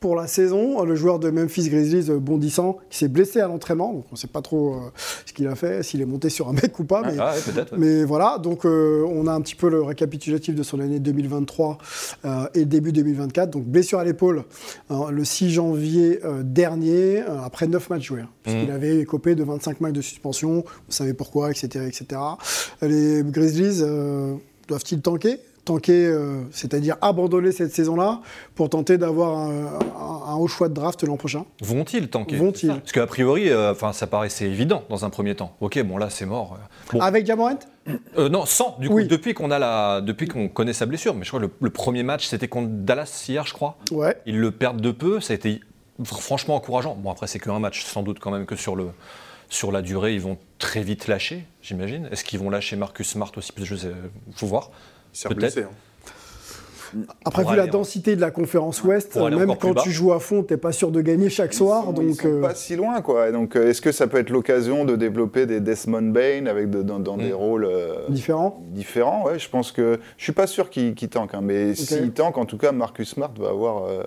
pour 0.00 0.16
la 0.16 0.26
saison. 0.26 0.82
Le 0.82 0.96
joueur 0.96 1.20
de 1.20 1.30
Memphis 1.30 1.68
Grizzlies 1.68 2.10
euh, 2.10 2.18
bondissant 2.18 2.78
qui 2.90 2.98
s'est 2.98 3.06
blessé 3.06 3.38
à 3.40 3.46
l'entraînement, 3.46 3.92
donc 3.92 4.04
on 4.10 4.14
ne 4.14 4.16
sait 4.18 4.26
pas 4.26 4.42
trop 4.42 4.74
euh, 4.74 4.78
ce 5.24 5.32
qu'il 5.32 5.46
a 5.46 5.54
fait, 5.54 5.84
s'il 5.84 6.00
est 6.00 6.04
monté 6.06 6.28
sur 6.28 6.48
un 6.48 6.54
mec 6.54 6.76
ou 6.80 6.84
pas. 6.84 7.02
mais- 7.02 7.16
Ah, 7.20 7.32
ouais, 7.34 7.64
mais 7.78 8.02
voilà, 8.04 8.38
donc 8.38 8.66
euh, 8.66 9.04
on 9.08 9.28
a 9.28 9.32
un 9.32 9.40
petit 9.40 9.54
peu 9.54 9.70
le 9.70 9.80
récapitulatif 9.80 10.56
de 10.56 10.64
son 10.64 10.80
année 10.80 10.98
2023 10.98 11.78
euh, 12.24 12.46
et 12.54 12.64
début 12.64 12.90
2024. 12.90 13.50
Donc 13.50 13.62
blessure 13.64 14.00
à 14.00 14.04
l'épaule 14.04 14.42
euh, 14.90 15.10
le 15.12 15.24
6 15.24 15.50
janvier 15.50 16.18
dernier, 16.42 17.20
après 17.20 17.68
9 17.68 17.88
matchs 17.90 18.02
joués. 18.08 18.22
hein, 18.22 18.28
puisqu'il 18.42 18.70
Mhm. 18.70 18.74
avait 18.74 18.98
écopé 18.98 19.36
de 19.36 19.44
25 19.44 19.80
matchs 19.80 19.92
de 19.92 20.00
suspension, 20.02 20.64
on 20.88 20.90
savait 20.90 21.14
pourquoi, 21.14 21.52
etc. 21.52 21.84
etc. 21.86 22.20
Les 22.82 23.22
Grizzlies 23.22 23.82
doivent-ils 24.66 25.00
tanker? 25.00 25.38
Tanker, 25.64 25.92
euh, 26.06 26.42
c'est-à-dire 26.50 26.96
abandonner 27.02 27.52
cette 27.52 27.72
saison-là 27.72 28.20
pour 28.56 28.68
tenter 28.68 28.98
d'avoir 28.98 29.38
un, 29.38 29.66
un- 29.66 30.32
un 30.32 30.34
haut 30.34 30.48
choix 30.48 30.68
de 30.68 30.74
draft 30.74 31.04
l'an 31.04 31.16
prochain. 31.16 31.44
Vont-ils 31.62 32.08
tanker? 32.08 32.36
Vont-ils 32.36 32.68
Parce 32.68 32.90
qu'a 32.92 33.06
priori, 33.06 33.48
euh, 33.48 33.70
enfin, 33.72 33.92
ça 33.92 34.06
paraissait 34.08 34.46
évident 34.46 34.82
dans 34.88 35.04
un 35.04 35.10
premier 35.10 35.36
temps. 35.36 35.54
Ok, 35.60 35.80
bon 35.84 35.98
là 35.98 36.10
c'est 36.10 36.26
mort. 36.26 36.58
Bon, 36.92 37.00
Avec 37.00 37.26
Jamorant 37.26 37.58
euh, 38.16 38.28
non, 38.28 38.44
sans. 38.46 38.76
Du 38.80 38.88
coup, 38.88 38.94
Oui. 38.96 39.06
depuis 39.08 39.34
qu'on 39.34 39.50
a 39.50 39.58
la, 39.58 40.00
depuis 40.00 40.26
qu'on 40.28 40.48
connaît 40.48 40.72
sa 40.72 40.86
blessure, 40.86 41.14
mais 41.14 41.24
je 41.24 41.30
crois 41.30 41.40
que 41.40 41.46
le, 41.46 41.52
le 41.60 41.70
premier 41.70 42.02
match 42.02 42.26
c'était 42.26 42.48
contre 42.48 42.68
Dallas 42.70 43.24
hier, 43.28 43.44
je 43.46 43.52
crois. 43.54 43.76
Ouais. 43.90 44.16
Ils 44.26 44.38
le 44.38 44.50
perdent 44.52 44.80
de 44.80 44.90
peu. 44.90 45.20
Ça 45.20 45.32
a 45.32 45.36
été 45.36 45.60
fr- 46.00 46.20
franchement 46.20 46.56
encourageant. 46.56 46.94
Bon 46.96 47.10
après 47.10 47.26
c'est 47.28 47.38
qu'un 47.38 47.58
match, 47.60 47.84
sans 47.84 48.02
doute 48.02 48.18
quand 48.20 48.30
même 48.32 48.46
que 48.46 48.56
sur 48.56 48.74
le 48.76 48.88
sur 49.48 49.70
la 49.70 49.82
durée 49.82 50.14
ils 50.14 50.20
vont 50.20 50.38
très 50.58 50.82
vite 50.82 51.08
lâcher, 51.08 51.44
j'imagine. 51.60 52.08
Est-ce 52.10 52.24
qu'ils 52.24 52.38
vont 52.40 52.50
lâcher 52.50 52.74
Marcus 52.76 53.08
Smart 53.08 53.30
aussi? 53.36 53.52
Je 53.56 53.76
sais, 53.76 53.92
faut 54.34 54.46
voir. 54.46 54.70
Il 55.12 55.16
s'est 55.18 55.28
blessé. 55.34 55.62
hein. 55.62 55.70
Après, 57.24 57.42
vu 57.44 57.56
la 57.56 57.64
en- 57.64 57.68
densité 57.68 58.16
de 58.16 58.20
la 58.20 58.30
conférence 58.30 58.84
Ouest, 58.84 59.16
même 59.16 59.56
quand 59.58 59.72
tu 59.74 59.90
joues 59.90 60.12
à 60.12 60.20
fond, 60.20 60.42
t'es 60.42 60.58
pas 60.58 60.72
sûr 60.72 60.90
de 60.90 61.00
gagner 61.00 61.30
chaque 61.30 61.54
soir. 61.54 61.84
Sont- 61.84 61.92
donc, 61.94 62.04
ils 62.06 62.14
sont 62.14 62.28
euh, 62.28 62.40
pas 62.42 62.54
si 62.54 62.76
loin, 62.76 63.00
quoi. 63.00 63.32
Donc, 63.32 63.56
euh, 63.56 63.70
est-ce 63.70 63.80
que 63.80 63.92
ça 63.92 64.06
peut 64.08 64.18
être 64.18 64.28
l'occasion 64.28 64.84
de 64.84 64.94
développer 64.94 65.46
des 65.46 65.60
Desmond 65.60 66.02
Bain 66.12 66.44
avec 66.44 66.68
de- 66.68 66.82
dans, 66.82 66.98
dans 66.98 67.16
des 67.16 67.30
Mm. 67.32 67.36
rôles 67.36 67.64
euh, 67.64 67.94
différent. 68.10 68.60
différents? 68.72 69.24
Ouais, 69.24 69.38
je 69.38 69.48
pense 69.48 69.72
que 69.72 69.98
je 70.18 70.22
suis 70.22 70.32
pas 70.34 70.46
sûr 70.46 70.68
qu'il 70.68 70.94
qu'il 70.94 71.08
tank, 71.08 71.32
hein, 71.32 71.40
mais 71.42 71.74
s'il 71.74 72.12
tank, 72.12 72.36
en 72.36 72.44
tout 72.44 72.58
cas, 72.58 72.72
Marcus 72.72 73.08
Smart 73.08 73.32
va 73.38 73.48
avoir 73.48 73.84
euh, 73.86 74.02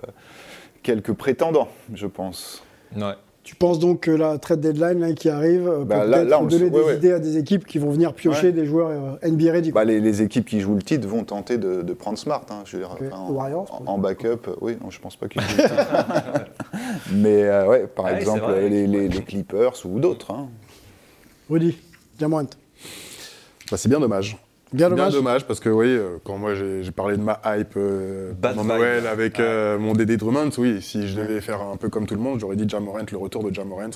quelques 0.84 1.12
prétendants, 1.12 1.68
je 1.92 2.06
pense. 2.06 2.62
Ouais. 2.96 3.02
Tu 3.46 3.54
penses 3.54 3.78
donc 3.78 4.00
que 4.00 4.10
la 4.10 4.38
trade 4.38 4.58
deadline 4.60 4.98
là, 4.98 5.12
qui 5.12 5.28
arrive 5.28 5.68
euh, 5.68 5.78
peut 5.78 5.84
Bah, 5.84 6.04
là- 6.04 6.16
peut-être 6.18 6.28
là, 6.30 6.40
on 6.40 6.42
le 6.46 6.50
donner 6.50 6.68
des 6.68 6.76
ouais, 6.78 6.84
ouais. 6.84 6.96
idées 6.96 7.12
à 7.12 7.20
des 7.20 7.38
équipes 7.38 7.64
qui 7.64 7.78
vont 7.78 7.90
venir 7.92 8.12
piocher 8.12 8.48
Ouais. 8.48 8.52
des 8.52 8.66
joueurs 8.66 8.88
euh, 9.22 9.28
NBA 9.30 9.52
ready. 9.52 9.70
Bah, 9.70 9.84
les, 9.84 10.00
les 10.00 10.20
équipes 10.20 10.46
qui 10.46 10.58
jouent 10.58 10.74
le 10.74 10.82
titre 10.82 11.06
vont 11.06 11.22
tenter 11.22 11.56
de, 11.56 11.82
de 11.82 11.92
prendre 11.92 12.18
Smart. 12.18 12.44
hein, 12.50 12.62
je 12.64 12.76
veux 12.76 12.82
dire, 12.82 12.96
Les 13.00 13.06
Warriors, 13.06 13.80
en, 13.86 13.92
en 13.92 13.98
backup, 13.98 14.48
euh, 14.48 14.56
oui, 14.60 14.76
non, 14.82 14.90
je 14.90 14.98
pense 14.98 15.14
pas 15.14 15.28
qu'ils 15.28 15.42
jouent 15.42 15.56
le 15.58 15.62
titre. 15.62 15.74
Mais 17.12 17.44
euh, 17.44 17.68
ouais, 17.68 17.86
par 17.86 18.08
c'est 18.08 18.16
exemple, 18.16 18.40
vrai. 18.40 18.68
les, 18.68 18.88
les- 18.88 19.08
les 19.08 19.22
Clippers 19.22 19.74
ou 19.84 20.00
d'autres. 20.00 20.32
hein. 20.32 20.48
Rudy, 21.48 21.78
Diamant. 22.18 22.42
Bah, 23.70 23.76
c'est 23.76 23.88
bien 23.88 24.00
dommage. 24.00 24.36
Bien 24.72 24.88
Bien 24.88 24.96
dommage. 24.96 25.12
dommage 25.12 25.46
parce 25.46 25.60
que 25.60 25.68
oui, 25.68 25.86
euh, 25.88 26.18
quand 26.24 26.38
moi 26.38 26.54
j'ai 26.54 26.90
parlé 26.90 27.16
de 27.16 27.22
ma 27.22 27.40
hype 27.44 27.74
euh, 27.76 28.32
pendant. 28.40 28.64
Noël 28.64 29.06
avec 29.06 29.38
euh, 29.38 29.78
mon 29.78 29.92
Dédé 29.92 30.16
Drummond, 30.16 30.50
oui, 30.58 30.82
si 30.82 31.06
je 31.08 31.16
devais 31.20 31.40
faire 31.40 31.62
un 31.62 31.76
peu 31.76 31.88
comme 31.88 32.06
tout 32.06 32.14
le 32.14 32.20
monde, 32.20 32.40
j'aurais 32.40 32.56
dit 32.56 32.68
Jamorant, 32.68 32.98
le 33.10 33.16
retour 33.18 33.44
de 33.44 33.54
Jamorant. 33.54 33.90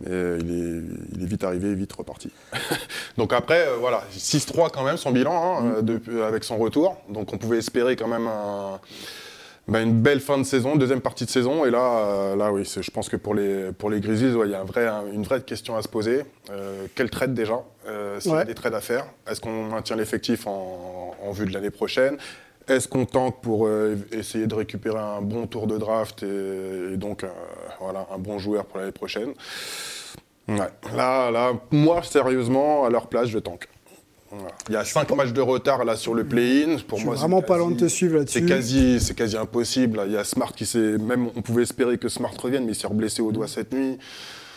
Mais 0.00 0.10
euh, 0.10 0.38
il, 0.40 0.50
est, 0.50 1.16
il 1.16 1.22
est 1.22 1.26
vite 1.26 1.44
arrivé, 1.44 1.72
vite 1.76 1.92
reparti. 1.92 2.30
Donc 3.16 3.32
après, 3.32 3.68
euh, 3.68 3.76
voilà, 3.78 4.02
6-3 4.12 4.70
quand 4.72 4.82
même 4.82 4.96
son 4.96 5.12
bilan 5.12 5.58
hein, 5.60 5.82
depuis- 5.82 6.20
avec 6.20 6.42
son 6.42 6.56
retour. 6.58 6.96
Donc 7.08 7.32
on 7.32 7.38
pouvait 7.38 7.58
espérer 7.58 7.94
quand 7.94 8.08
même 8.08 8.26
un- 8.26 8.80
bah, 9.68 9.80
une 9.80 10.00
belle 10.00 10.20
fin 10.20 10.38
de 10.38 10.42
saison, 10.44 10.76
deuxième 10.76 11.00
partie 11.00 11.24
de 11.24 11.30
saison. 11.30 11.64
Et 11.64 11.70
là, 11.70 11.98
euh, 11.98 12.36
là 12.36 12.52
oui, 12.52 12.64
je 12.64 12.90
pense 12.90 13.08
que 13.08 13.16
pour 13.16 13.34
les, 13.34 13.72
pour 13.72 13.90
les 13.90 14.00
Grizzlies, 14.00 14.34
ouais, 14.34 14.48
il 14.48 14.52
y 14.52 14.54
a 14.54 14.60
un 14.60 14.64
vrai, 14.64 14.86
un- 14.86 15.06
une 15.12 15.22
vraie 15.22 15.40
question 15.42 15.76
à 15.76 15.82
se 15.82 15.88
poser. 15.88 16.22
Euh, 16.50 16.86
quel 16.94 17.10
trade 17.10 17.34
déjà 17.34 17.62
euh, 17.86 18.18
S'il 18.20 18.32
y 18.32 18.34
a 18.34 18.44
des 18.44 18.54
trades 18.54 18.74
à 18.74 18.80
faire, 18.80 19.06
est-ce 19.28 19.40
qu'on 19.40 19.64
maintient 19.64 19.96
l'effectif 19.96 20.46
en, 20.46 21.14
en 21.22 21.30
vue 21.32 21.46
de 21.46 21.52
l'année 21.52 21.70
prochaine? 21.70 22.16
Est-ce 22.68 22.86
qu'on 22.86 23.06
tente 23.06 23.40
pour 23.42 23.68
essayer 24.12 24.46
de 24.46 24.54
récupérer 24.54 24.98
un 25.00 25.20
bon 25.20 25.48
tour 25.48 25.66
de 25.66 25.78
draft 25.78 26.22
et, 26.22 26.92
et 26.94 26.96
donc 26.96 27.24
voilà, 27.80 28.06
un 28.14 28.18
bon 28.18 28.38
joueur 28.38 28.66
pour 28.66 28.78
l'année 28.78 28.92
prochaine? 28.92 29.32
Ouais. 30.48 30.68
Là, 30.94 31.30
là, 31.32 31.52
moi, 31.72 32.02
sérieusement, 32.04 32.84
à 32.84 32.90
leur 32.90 33.08
place, 33.08 33.28
je 33.28 33.38
tank. 33.40 33.68
Il 34.68 34.72
y 34.74 34.76
a 34.76 34.84
5 34.84 35.10
matchs 35.14 35.32
de 35.32 35.40
retard 35.40 35.84
là 35.84 35.96
sur 35.96 36.14
le 36.14 36.24
play-in. 36.24 36.76
Pour 36.86 36.98
Je 36.98 37.02
suis 37.02 37.06
moi, 37.06 37.14
c'est 37.16 37.20
vraiment 37.20 37.42
pas 37.42 37.58
loin 37.58 37.70
de 37.70 37.76
te 37.76 37.86
suivre 37.88 38.16
là-dessus. 38.16 38.40
C'est 38.40 38.46
quasi, 38.46 39.00
c'est 39.00 39.14
quasi 39.14 39.36
impossible. 39.36 40.00
Il 40.06 40.12
y 40.12 40.16
a 40.16 40.24
Smart 40.24 40.52
qui 40.52 40.64
s'est. 40.66 40.96
Même 40.98 41.28
on 41.36 41.42
pouvait 41.42 41.62
espérer 41.62 41.98
que 41.98 42.08
Smart 42.08 42.32
revienne, 42.42 42.64
mais 42.64 42.72
il 42.72 42.74
s'est 42.74 42.86
reblessé 42.86 43.20
au 43.22 43.30
doigt 43.32 43.48
cette 43.48 43.72
nuit. 43.72 43.98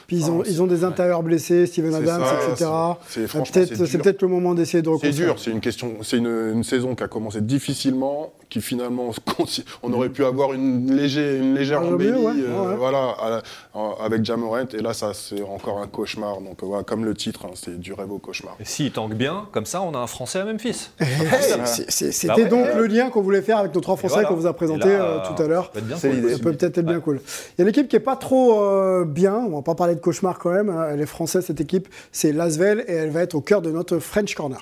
Puis 0.07 0.17
ils 0.17 0.29
ont, 0.29 0.41
Ah, 0.45 0.47
ils 0.47 0.61
ont 0.61 0.67
des 0.67 0.83
intérieurs 0.83 1.23
blessés, 1.23 1.65
Steven 1.65 1.91
C'est 1.91 1.97
Adams, 1.97 2.23
ça, 2.23 2.35
etc. 2.35 2.69
c'est- 3.07 3.27
c'est- 3.27 3.37
Euh, 3.37 3.41
peut-être- 3.41 3.75
c'est 3.75 4.03
C'est 4.03 4.21
le 4.21 4.27
moment 4.27 4.53
d'essayer 4.53 4.83
de 4.83 4.85
C'est 4.87 4.91
reconstruire. 4.93 5.33
dur, 5.33 5.39
c'est 5.39 5.49
une 5.49 5.59
question, 5.61 5.93
c'est 6.03 6.17
une, 6.17 6.27
une 6.53 6.63
saison 6.63 6.93
qui 6.93 7.01
a 7.03 7.07
commencé 7.07 7.41
difficilement, 7.41 8.31
qui 8.49 8.61
finalement, 8.61 9.11
on 9.83 9.93
aurait 9.93 10.09
pu 10.09 10.23
avoir 10.25 10.53
une, 10.53 10.95
léger, 10.95 11.37
une 11.37 11.55
légère 11.55 11.79
Ah, 11.81 11.85
mieux, 11.87 11.93
embellie, 11.93 12.11
ouais, 12.11 12.33
euh, 12.47 12.69
ouais. 12.69 12.75
voilà, 12.77 13.15
à- 13.19 13.41
à- 13.73 13.95
avec 14.05 14.23
Jamorant, 14.23 14.65
et 14.73 14.81
là, 14.81 14.93
ça, 14.93 15.13
c'est 15.13 15.41
encore 15.41 15.79
un 15.79 15.87
cauchemar. 15.87 16.41
Donc, 16.41 16.63
voilà, 16.63 16.83
comme 16.83 17.03
le 17.05 17.13
titre, 17.13 17.45
hein, 17.45 17.51
c'est 17.55 17.79
du 17.79 17.93
rêve 17.93 18.11
au 18.11 18.17
cauchemar. 18.19 18.55
Et 18.59 18.65
s'il 18.65 18.91
tank 18.91 19.13
bien, 19.13 19.47
comme 19.51 19.65
ça, 19.65 19.81
on 19.81 19.93
a 19.93 19.97
un 19.97 20.07
Français 20.07 20.39
à 20.39 20.45
Memphis. 20.45 20.89
C'est- 21.65 22.11
C'était 22.11 22.27
Bah 22.27 22.35
ouais. 22.35 22.45
donc 22.49 22.65
le 22.75 22.85
lien 22.87 23.09
qu'on 23.09 23.21
voulait 23.21 23.41
faire 23.41 23.57
avec 23.57 23.73
nos 23.73 23.81
trois 23.81 23.95
Français 23.97 24.13
voilà. 24.15 24.27
qu'on 24.29 24.35
vous 24.35 24.47
a 24.47 24.51
Et 24.51 24.53
présenté 24.53 24.89
là, 24.89 25.01
euh, 25.03 25.19
tout 25.35 25.41
à 25.41 25.47
l'heure. 25.47 25.71
ça 25.73 25.79
C'est 25.97 26.11
l'idée. 26.11 26.37
Peut 26.37 26.51
peut-être 26.53 26.77
être 26.77 26.85
bien 26.85 26.99
cool. 26.99 27.19
Il 27.25 27.53
y 27.57 27.61
a 27.61 27.63
une 27.63 27.69
équipe 27.69 27.87
qui 27.87 27.95
est 27.95 27.99
pas 27.99 28.15
trop 28.15 28.61
euh, 28.61 29.05
bien, 29.05 29.35
on 29.35 29.55
va 29.55 29.61
pas 29.61 29.75
parler 29.75 29.95
de 29.95 29.99
cauchemar 29.99 30.37
quand 30.39 30.51
même, 30.51 30.69
hein. 30.69 30.87
elle 30.91 31.01
est 31.01 31.05
française 31.05 31.45
cette 31.45 31.61
équipe, 31.61 31.87
c'est 32.11 32.31
Lasvel 32.31 32.83
et 32.87 32.93
elle 32.93 33.09
va 33.09 33.21
être 33.21 33.35
au 33.35 33.41
cœur 33.41 33.61
de 33.61 33.71
notre 33.71 33.99
French 33.99 34.33
Corner. 34.35 34.59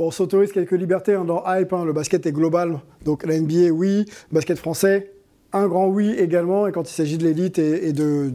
Bon, 0.00 0.06
on 0.06 0.10
s'autorise 0.10 0.50
quelques 0.50 0.72
libertés 0.72 1.12
hein, 1.12 1.26
dans 1.26 1.44
Hype, 1.46 1.74
hein. 1.74 1.84
le 1.84 1.92
basket 1.92 2.24
est 2.24 2.32
global, 2.32 2.80
donc 3.04 3.26
la 3.26 3.38
NBA 3.38 3.68
oui, 3.70 4.06
basket 4.32 4.56
français 4.56 5.12
un 5.52 5.66
grand 5.66 5.88
oui 5.88 6.14
également, 6.18 6.66
et 6.66 6.72
quand 6.72 6.88
il 6.90 6.94
s'agit 6.94 7.18
de 7.18 7.24
l'élite 7.24 7.58
et, 7.58 7.92
de, 7.92 8.30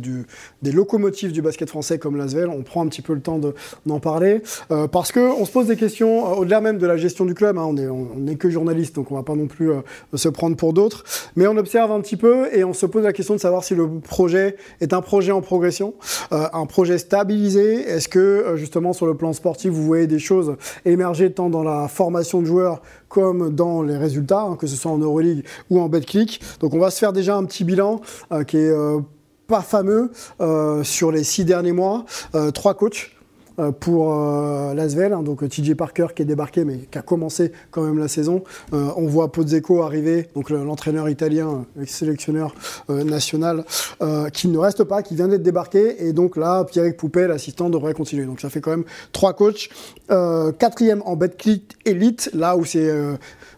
des 0.62 0.71
locomotives 0.71 1.32
du 1.32 1.41
basket 1.41 1.69
français 1.69 1.97
comme 1.97 2.17
l'Asvel, 2.17 2.49
on 2.49 2.62
prend 2.63 2.84
un 2.84 2.88
petit 2.88 3.01
peu 3.01 3.13
le 3.13 3.21
temps 3.21 3.39
de- 3.39 3.54
d'en 3.86 3.99
parler, 3.99 4.41
euh, 4.71 4.88
parce 4.88 5.12
qu'on 5.12 5.45
se 5.45 5.51
pose 5.51 5.67
des 5.67 5.75
questions, 5.78 6.25
euh, 6.32 6.36
au-delà 6.36 6.62
même 6.62 6.78
de 6.78 6.86
la 6.88 6.97
gestion 6.97 7.25
du 7.25 7.34
club, 7.34 7.58
hein, 7.58 7.65
on 7.65 7.73
n'est 7.73 7.88
on, 7.88 8.36
que 8.36 8.49
journaliste, 8.49 8.95
donc 8.95 9.12
on 9.12 9.15
va 9.15 9.23
pas 9.23 9.36
non 9.36 9.47
plus 9.47 9.71
euh, 9.71 9.82
se 10.13 10.28
prendre 10.30 10.56
pour 10.58 10.73
d'autres, 10.73 11.04
mais 11.36 11.47
on 11.47 11.58
observe 11.58 11.91
un 11.91 12.01
petit 12.01 12.17
peu 12.17 12.47
et 12.54 12.63
on 12.63 12.73
se 12.73 12.86
pose 12.86 13.04
la 13.04 13.13
question 13.13 13.34
de 13.36 13.39
savoir 13.39 13.63
si 13.63 13.75
le 13.75 13.88
projet 13.99 14.58
est 14.82 14.93
un 14.93 15.01
projet 15.01 15.32
en 15.32 15.41
progression, 15.41 15.93
un 16.32 16.65
projet 16.65 16.97
stabilisé, 16.97 17.82
est-ce 17.88 18.08
que 18.10 18.54
justement 18.56 18.93
sur 18.93 19.06
le 19.06 19.15
plan 19.15 19.34
sportif, 19.34 19.71
vous 19.71 19.84
voyez 19.84 20.08
des 20.08 20.19
choses 20.19 20.56
émerger 20.86 21.32
tant 21.32 21.49
dans 21.49 21.63
la 21.63 21.88
formation 21.88 22.41
de 22.41 22.45
joueurs 22.45 22.82
comme 23.10 23.54
dans 23.54 23.82
les 23.82 23.98
résultats, 23.98 24.41
hein, 24.41 24.56
que 24.56 24.68
ce 24.68 24.76
soit 24.76 24.91
en 24.91 24.98
Euroleague 24.98 25.46
ou 25.70 25.80
en 25.80 25.89
BetClick. 25.89 26.41
Donc 26.60 26.74
on 26.74 26.80
va 26.80 26.91
se 26.91 27.00
faire 27.00 27.13
déjà 27.13 27.36
un 27.36 27.46
petit 27.46 27.63
bilan 27.63 28.02
euh, 28.32 28.44
qui 28.44 28.58
est 28.58 28.70
euh, 28.70 29.00
pas 29.48 29.62
fameux 29.62 30.12
euh, 30.41 30.84
sur 30.84 31.12
les 31.12 31.24
six 31.24 31.46
derniers 31.46 31.72
mois. 31.72 32.06
Trois 32.54 32.74
coachs. 32.74 33.14
Euh, 33.60 33.72
Pour 33.72 34.13
euh, 34.13 34.74
Lasvel, 34.74 35.13
hein, 35.13 35.24
donc 35.24 35.48
TJ 35.48 35.74
Parker 35.76 36.08
qui 36.15 36.22
est 36.22 36.26
débarqué 36.26 36.65
mais 36.65 36.80
qui 36.91 36.98
a 36.98 37.02
commencé 37.02 37.52
quand 37.72 37.84
même 37.84 37.98
la 37.98 38.08
saison. 38.08 38.44
Euh, 38.74 38.89
on 38.98 39.08
voit 39.08 39.32
Pozzeco 39.32 39.82
arriver, 39.82 40.28
donc 40.36 40.50
le- 40.50 40.63
l'entraîneur 40.63 41.10
italien, 41.10 41.65
le 41.76 41.86
sélectionneur 41.86 42.54
euh, 42.89 43.04
national, 43.04 43.63
euh, 44.02 44.30
qui 44.30 44.48
ne 44.48 44.58
reste 44.58 44.84
pas, 44.84 45.02
qui 45.04 45.15
vient 45.15 45.28
d'être 45.28 45.44
débarqué. 45.44 46.06
Et 46.06 46.13
donc 46.13 46.38
là, 46.38 46.63
Pierrick 46.65 46.98
Poupet, 46.98 47.28
l'assistant, 47.28 47.70
devrait 47.70 47.94
continuer. 47.94 48.26
Donc 48.26 48.39
ça 48.41 48.50
fait 48.50 48.62
quand 48.62 48.72
même 48.72 48.86
trois 49.12 49.34
coachs. 49.34 49.70
Euh, 50.12 50.52
quatrième 50.52 51.02
en 51.06 51.15
BetClick 51.15 51.76
Elite, 51.86 52.30
là 52.34 52.58
où 52.58 52.65
c'est 52.65 52.88
euh, 52.89 53.15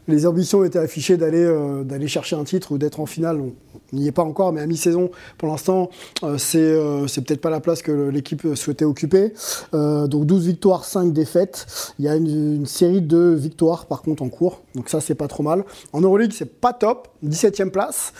les 0.07 0.25
ambitions 0.25 0.63
étaient 0.63 0.79
affichées 0.79 1.17
d'aller 1.17 1.43
euh, 1.43 1.83
d'aller 1.83 2.07
chercher 2.07 2.35
un 2.35 2.43
titre 2.43 2.71
ou 2.71 2.77
d'être 2.77 2.99
en 2.99 3.05
finale. 3.05 3.39
On 3.39 3.53
n'y 3.95 4.07
est 4.07 4.11
pas 4.11 4.23
encore, 4.23 4.53
mais 4.53 4.61
à 4.61 4.67
mi-saison, 4.67 5.11
pour 5.37 5.49
l'instant, 5.49 5.89
euh, 6.23 6.37
c'est 6.37 6.59
euh, 6.59 7.07
c'est 7.07 7.21
peut-être 7.21 7.41
pas 7.41 7.49
la 7.49 7.59
place 7.59 7.81
que 7.81 7.91
l'équipe 8.09 8.55
souhaitait 8.55 8.85
occuper. 8.85 9.33
Donc 9.73 10.25
12 10.25 10.47
victoires, 10.47 10.85
5 10.85 11.13
défaites. 11.13 11.93
Il 11.99 12.05
y 12.05 12.07
a 12.07 12.15
une, 12.15 12.65
série 12.65 13.01
de 13.01 13.35
victoires 13.37 13.85
par 13.85 14.01
contre 14.01 14.23
en 14.23 14.29
cours, 14.29 14.61
donc 14.75 14.89
ça 14.89 15.01
c'est 15.01 15.15
pas 15.15 15.27
trop 15.27 15.43
mal. 15.43 15.63
En 15.93 16.01
Euroleague, 16.01 16.31
c'est 16.33 16.59
pas 16.59 16.73
top, 16.73 17.07
17e 17.25 17.69
place 17.69 18.13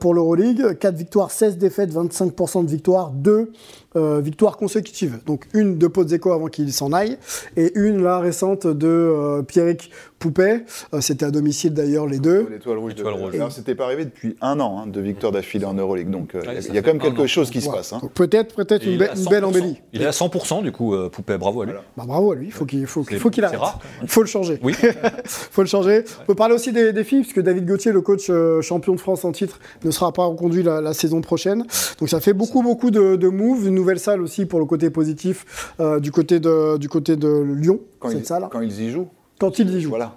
pour 0.00 0.14
l'Euroleague. 0.14 0.78
4 0.78 0.94
victoires, 0.94 1.30
16 1.30 1.58
défaites, 1.58 1.92
25% 1.92 2.64
de 2.64 2.70
victoires, 2.70 3.10
2 3.10 3.52
euh, 3.96 4.20
victoires 4.20 4.56
consécutives. 4.56 5.18
Donc 5.26 5.46
une 5.54 5.78
de 5.78 5.86
Pozzeco 5.86 6.32
avant 6.32 6.46
qu'il 6.46 6.72
s'en 6.72 6.92
aille, 6.92 7.18
et 7.56 7.72
une 7.78 8.02
là 8.02 8.18
récente 8.20 8.66
de 8.66 8.86
euh, 8.86 9.42
Pierrick 9.42 9.90
Poupet. 10.18 10.64
Euh, 10.94 11.00
C'était 11.00 11.26
à 11.26 11.30
domicile 11.30 11.74
d'ailleurs 11.74 12.06
les 12.06 12.18
deux. 12.18 12.46
L'étoile 12.50 12.78
rouge. 12.78 12.92
L'étoile 12.96 13.14
rouge. 13.14 13.34
Alors, 13.34 13.52
c'était 13.52 13.74
pas 13.74 13.84
arrivé 13.84 14.04
depuis 14.04 14.36
un 14.40 14.60
an 14.60 14.80
hein, 14.82 14.86
de 14.86 15.00
victoire 15.00 15.30
d'affilée 15.32 15.66
en 15.66 15.74
Euroleague. 15.74 16.10
Donc, 16.10 16.34
euh, 16.34 16.40
il 16.44 16.46
y 16.46 16.48
a- 16.48 16.52
Ouais, 16.72 16.78
y 16.78 16.82
quand 16.82 16.92
même 16.92 17.00
quelque 17.02 17.22
an. 17.22 17.26
chose 17.26 17.50
qui 17.50 17.60
se 17.60 17.68
passe. 17.68 17.92
hein. 17.92 17.98
Donc 18.02 18.12
peut-être 18.12 18.54
peut-être 18.54 18.84
une, 18.86 18.96
be- 18.96 19.28
belle 19.30 19.42
100%. 19.42 19.44
embellie. 19.44 19.82
Il 19.92 20.02
est 20.02 20.06
à 20.06 20.10
100% 20.12 20.62
du 20.62 20.72
coup, 20.72 20.94
euh, 20.94 21.08
Poupée, 21.10 21.36
bravo 21.38 21.62
à 21.62 21.66
lui. 21.66 21.72
Bah, 21.96 22.04
bravo 22.06 22.32
à 22.32 22.34
lui, 22.34 22.46
il 22.46 22.52
faut 22.52 22.64
qu'il 22.64 22.86
faut, 22.86 23.02
faut 23.04 23.30
qu'il 23.30 23.42
c'est 23.42 23.46
arrête. 23.46 23.58
rare. 23.60 23.80
Il 24.02 24.08
faut 24.08 24.22
le 24.22 24.26
changer. 24.28 24.58
Oui. 24.62 24.74
faut 25.24 25.62
le 25.62 25.68
changer. 25.68 26.04
On 26.22 26.26
peut 26.26 26.34
parler 26.34 26.54
aussi 26.54 26.72
des, 26.72 26.92
des 26.92 27.04
filles, 27.04 27.20
puisque 27.22 27.40
David 27.40 27.66
Gauthier, 27.66 27.92
le 27.92 28.00
coach 28.00 28.26
euh, 28.30 28.60
champion 28.62 28.94
de 28.94 29.00
France 29.00 29.24
en 29.24 29.32
titre, 29.32 29.58
ne 29.84 29.90
sera 29.90 30.12
pas 30.12 30.24
reconduit 30.24 30.62
la, 30.62 30.80
la 30.80 30.94
saison 30.94 31.20
prochaine. 31.20 31.64
Donc 32.00 32.08
ça 32.08 32.20
fait 32.20 32.32
beaucoup, 32.32 32.62
beaucoup 32.62 32.90
de, 32.90 33.16
de 33.16 33.28
moves. 33.28 33.66
Une 33.66 33.74
nouvelle 33.86 34.00
salle 34.00 34.20
aussi 34.20 34.46
pour 34.46 34.58
le 34.58 34.64
côté 34.66 34.90
positif 34.90 35.72
euh, 35.80 36.00
du, 36.00 36.10
côté 36.10 36.40
de, 36.40 36.76
du 36.76 36.88
côté 36.88 37.14
de 37.16 37.28
Lyon, 37.28 37.78
Quand, 38.00 38.10
cette 38.10 38.20
ils, 38.20 38.26
salle. 38.26 38.48
quand 38.50 38.60
ils 38.60 38.80
y 38.82 38.90
jouent. 38.90 39.08
Quand 39.38 39.58
ils 39.60 39.70
y 39.74 39.80
jouent. 39.80 39.90
Voilà. 39.90 40.16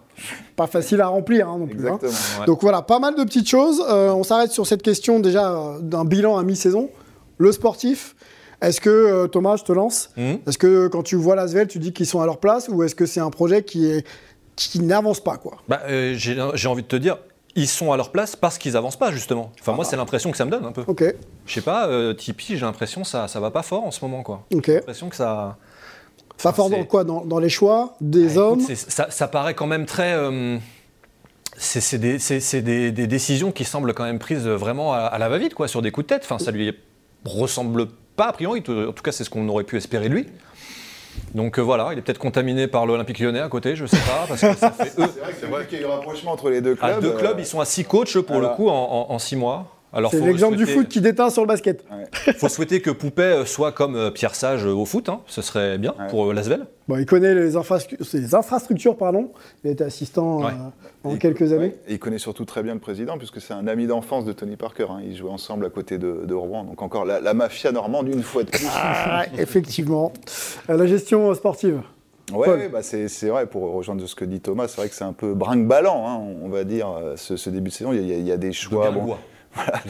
Pas 0.56 0.66
facile 0.68 1.02
à 1.02 1.08
remplir 1.08 1.48
hein, 1.48 1.58
non 1.60 1.68
plus. 1.68 1.88
hein. 1.88 2.00
Ouais. 2.02 2.46
Donc 2.48 2.62
voilà, 2.62 2.82
pas 2.82 3.00
mal 3.00 3.16
de 3.16 3.24
petites 3.24 3.48
choses. 3.48 3.82
Euh, 3.90 4.12
on 4.12 4.24
s'arrête 4.24 4.52
sur 4.52 4.66
cette 4.66 4.82
question 4.82 5.20
déjà 5.20 5.52
euh, 5.54 5.80
d'un 5.82 6.04
bilan 6.04 6.38
à 6.38 6.44
mi-saison. 6.44 6.90
Le 7.38 7.52
sportif, 7.52 8.16
est-ce 8.62 8.82
que, 8.82 8.90
euh, 8.90 9.28
Thomas, 9.28 9.56
je 9.58 9.64
te 9.64 9.72
lance, 9.72 10.10
Mhm. 10.18 10.40
est-ce 10.48 10.58
que 10.58 10.88
quand 10.88 11.04
tu 11.04 11.16
vois 11.16 11.36
l'Asvel, 11.36 11.68
tu 11.68 11.80
dis 11.80 11.94
qu'ils 11.94 12.08
sont 12.08 12.20
à 12.22 12.26
leur 12.26 12.40
place 12.40 12.68
ou 12.70 12.82
est-ce 12.84 12.96
que 12.96 13.06
c'est 13.06 13.22
un 13.22 13.30
projet 13.30 13.64
qui, 13.64 13.86
est, 13.86 14.06
qui 14.56 14.80
n'avance 14.82 15.22
pas 15.24 15.38
quoi? 15.38 15.58
Bah, 15.70 15.82
euh, 15.88 16.14
J'ai 16.18 16.36
j'ai 16.56 16.68
envie 16.68 16.82
de 16.84 16.88
te 16.88 16.96
dire, 16.98 17.18
ils 17.62 17.68
sont 17.68 17.92
à 17.92 17.98
leur 17.98 18.12
place 18.12 18.36
parce 18.36 18.58
qu'ils 18.58 18.76
avancent 18.78 18.98
pas 18.98 19.12
justement. 19.12 19.52
Enfin 19.60 19.74
moi 19.74 19.86
c'est 19.86 19.96
l'impression 19.98 20.32
que 20.32 20.38
ça 20.38 20.46
me 20.46 20.52
donne 20.52 20.66
un 20.66 20.72
peu. 20.72 20.84
Ok, 20.88 21.04
Je 21.46 21.54
sais 21.54 21.62
pas, 21.62 21.88
euh, 21.88 22.14
Tipeee, 22.14 22.58
j'ai 22.58 22.66
l'impression 22.66 23.02
que 23.02 23.08
ça, 23.08 23.28
ça 23.28 23.40
va 23.40 23.52
pas 23.52 23.64
fort 23.64 23.84
en 23.86 23.92
ce 23.92 24.04
moment 24.04 24.24
quoi. 24.24 24.46
ok. 24.54 24.66
J'ai 24.66 24.74
l'impression 24.76 25.10
que 25.10 25.16
ça... 25.16 25.58
Pas 26.42 26.54
fort 26.54 26.70
c'est- 26.70 26.78
dans 26.78 26.86
quoi? 26.86 27.04
Dans, 27.04 27.26
dans 27.26 27.40
les 27.40 27.50
choix? 27.50 27.96
Des 28.02 28.38
Ah, 28.38 28.42
hommes? 28.42 28.62
écoute, 28.62 28.76
ça, 28.76 29.08
ça 29.12 29.28
paraît 29.28 29.54
quand 29.56 29.68
même 29.68 29.86
très... 29.86 30.14
euh, 30.14 30.58
c'est 31.58 31.98
des, 31.98 32.18
des- 32.62 32.92
des 32.92 33.08
décisions 33.08 33.52
qui 33.52 33.66
semblent 33.66 33.94
quand 33.94 34.06
même 34.06 34.20
prises 34.20 34.48
vraiment 34.48 34.94
à, 34.94 35.00
à 35.00 35.18
la 35.18 35.28
va-vite, 35.28 35.54
quoi, 35.54 35.68
sur 35.68 35.82
des 35.82 35.92
coups 35.92 36.08
de 36.08 36.14
tête. 36.16 36.22
Enfin, 36.24 36.40
ça 36.40 36.52
lui 36.52 36.74
ressemble 37.26 37.88
pas 38.16 38.28
a 38.28 38.34
priori, 38.34 38.60
en 38.68 38.92
tout 38.94 39.04
cas 39.04 39.12
c'est 39.12 39.24
ce 39.24 39.30
qu'on 39.30 39.48
aurait 39.50 39.64
pu 39.66 39.76
espérer 39.78 40.08
de 40.10 40.14
lui. 40.14 40.28
Donc 41.36 41.60
euh, 41.60 41.62
voilà, 41.62 41.90
il 41.94 42.00
est 42.00 42.02
peut-être 42.02 42.18
contaminé 42.20 42.68
par 42.68 42.86
l'Olympique 42.86 43.20
lyonnais 43.20 43.40
à 43.40 43.48
côté, 43.50 43.76
je 43.76 43.86
sais 43.86 43.98
pas, 43.98 44.26
parce 44.28 44.42
que 44.42 44.56
ça 44.56 44.72
fait 44.72 44.92
eux. 45.02 45.06
C'est 45.40 45.46
vrai 45.48 45.66
qu'il 45.68 45.80
y 45.80 45.84
a 45.84 45.88
eu 45.88 45.90
un 45.90 45.96
rapprochement 45.96 46.32
entre 46.32 46.50
les 46.50 46.62
deux 46.62 46.76
clubs. 46.76 46.90
À 46.98 47.00
deux 47.00 47.12
clubs, 47.14 47.40
ils 47.40 47.46
sont 47.46 47.60
à 47.60 47.66
six 47.66 47.84
coachs 47.86 48.18
pour 48.20 48.36
voilà. 48.36 48.50
le 48.50 48.56
coup 48.56 48.70
en, 48.70 48.74
en- 49.10 49.14
en 49.14 49.20
six 49.20 49.36
mois. 49.36 49.79
C'est 50.12 50.20
l'exemple 50.22 50.56
du 50.56 50.66
foot 50.68 50.88
qui 50.88 51.02
déteint 51.02 51.30
sur 51.30 51.42
le 51.42 51.48
basket. 51.48 51.84
ouais. 51.92 52.34
faut 52.34 52.48
souhaiter 52.50 52.80
que 52.82 52.92
Poupet 52.92 53.22
euh, 53.24 53.46
soit 53.46 53.72
comme 53.72 53.96
euh, 53.96 54.12
Pierre 54.12 54.36
Sage 54.36 54.66
euh, 54.66 54.72
au 54.74 54.86
foot, 54.86 55.10
hein. 55.10 55.22
ce 55.26 55.42
serait 55.42 55.78
bien 55.80 55.96
Ouais. 56.00 56.08
pour 56.10 56.32
Lasvel. 56.34 56.68
Bon, 56.88 56.98
il 56.98 57.06
connaît 57.06 57.34
les, 57.34 57.56
infrastru- 57.56 57.98
les 58.14 58.36
infrastructures, 58.36 58.96
pardon. 58.98 59.32
Il 59.64 59.70
a 59.70 59.74
été 59.74 59.84
assistant 59.84 60.40
Ouais. 60.42 60.46
euh, 60.52 61.10
en 61.10 61.14
Il- 61.14 61.20
quelques 61.20 61.54
années. 61.54 61.76
et 61.88 61.94
il 61.94 62.00
connaît 62.00 62.20
surtout 62.20 62.46
très 62.46 62.62
bien 62.62 62.74
le 62.76 62.80
président, 62.80 63.18
puisque 63.18 63.42
c'est 63.42 63.54
un 63.54 63.66
ami 63.68 63.88
d'enfance 63.88 64.26
de 64.26 64.32
Tony 64.34 64.56
Parker. 64.58 64.86
hein. 64.90 65.00
Ils 65.04 65.16
jouaient 65.18 65.32
ensemble 65.32 65.66
à 65.66 65.70
côté 65.70 65.98
de, 65.98 66.22
de 66.26 66.34
Rouen. 66.36 66.64
Donc 66.66 66.82
encore 66.84 67.06
la, 67.06 67.20
la 67.20 67.34
mafia 67.34 67.72
normande 67.72 68.08
une 68.10 68.22
fois 68.24 68.44
de 68.44 68.50
plus. 68.52 68.68
Ah, 68.72 69.26
effectivement. 69.38 70.14
La 70.68 70.86
gestion 70.86 71.34
sportive. 71.34 71.82
Ouais, 72.32 72.70
bah 72.70 72.84
c'est 72.84 73.08
vrai, 73.28 73.48
pour 73.48 73.74
rejoindre 73.74 74.06
ce 74.06 74.14
que 74.14 74.24
dit 74.24 74.40
Thomas, 74.40 74.68
c'est 74.68 74.78
vrai 74.78 74.88
que 74.88 74.94
c'est 74.94 75.04
un 75.04 75.14
peu 75.14 75.34
brinque-ballant, 75.34 76.06
hein, 76.08 76.20
on 76.44 76.50
va 76.50 76.64
dire, 76.64 76.88
ce, 77.16 77.36
ce 77.38 77.50
début 77.50 77.70
de 77.72 77.74
saison. 77.74 77.92
Il 77.92 78.08
y 78.08 78.14
a, 78.14 78.18
il 78.18 78.28
y 78.28 78.32
a 78.32 78.38
des 78.38 78.54
choix. 78.54 78.92
bon, 78.92 79.16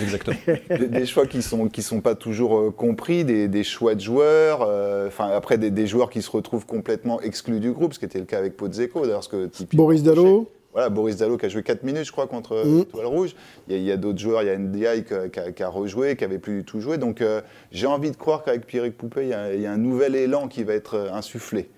Exactement. 0.02 0.38
des, 0.70 0.88
des 0.88 1.06
choix 1.06 1.26
qui 1.26 1.42
sont 1.42 1.68
qui 1.68 1.82
sont 1.84 2.02
pas 2.02 2.16
toujours 2.16 2.58
euh, 2.58 2.72
compris, 2.72 3.26
des, 3.26 3.48
des 3.48 3.64
choix 3.64 3.94
de 3.96 4.00
joueurs, 4.02 4.62
euh, 4.62 5.08
enfin 5.08 5.30
après 5.30 5.58
des, 5.58 5.70
des 5.72 5.86
joueurs 5.88 6.10
qui 6.10 6.22
se 6.22 6.32
retrouvent 6.32 6.66
complètement 6.66 7.20
exclus 7.22 7.60
du 7.60 7.72
groupe, 7.72 7.94
ce 7.94 8.00
qui 8.00 8.06
était 8.06 8.20
le 8.20 8.26
cas 8.26 8.38
avec 8.40 8.56
Pozzecco, 8.58 9.02
d'ailleurs, 9.02 9.24
ce 9.24 9.30
que 9.30 9.46
typiquement, 9.48 9.84
Boris 9.84 10.04
Dallo. 10.04 10.50
Voilà, 10.72 10.90
Boris 10.90 11.18
Dallo 11.18 11.36
qui 11.38 11.48
a 11.48 11.50
joué 11.50 11.64
4 11.64 11.82
minutes, 11.84 12.06
je 12.06 12.12
crois, 12.12 12.28
contre 12.28 12.52
euh, 12.54 12.64
Mm. 12.64 12.78
l'Étoile 12.80 13.06
Rouge. 13.08 13.36
Il 13.68 13.82
y 13.82 13.92
a, 13.92 13.98
d'autres 13.98 14.20
joueurs, 14.20 14.44
il 14.44 14.46
y 14.46 14.50
a 14.52 14.58
Ndiaye 14.58 15.04
qui, 15.04 15.14
a- 15.16 15.28
qui 15.28 15.40
a, 15.40 15.52
qui 15.52 15.64
a 15.64 15.68
rejoué, 15.68 16.16
qui 16.16 16.24
avait 16.24 16.38
plus 16.38 16.60
du 16.60 16.64
tout 16.64 16.80
joué. 16.80 16.98
Donc 17.00 17.22
euh, 17.22 17.42
j'ai 17.72 17.88
envie 17.88 18.12
de 18.12 18.16
croire 18.16 18.44
qu'avec 18.44 18.66
Pierrick 18.68 18.96
Poupet, 18.96 19.24
il 19.26 19.30
y, 19.30 19.34
a, 19.34 19.54
il 19.54 19.62
y 19.62 19.66
a 19.66 19.72
un 19.72 19.78
nouvel 19.78 20.16
élan 20.16 20.48
qui 20.48 20.64
va 20.64 20.74
être 20.74 21.10
insufflé. 21.12 21.70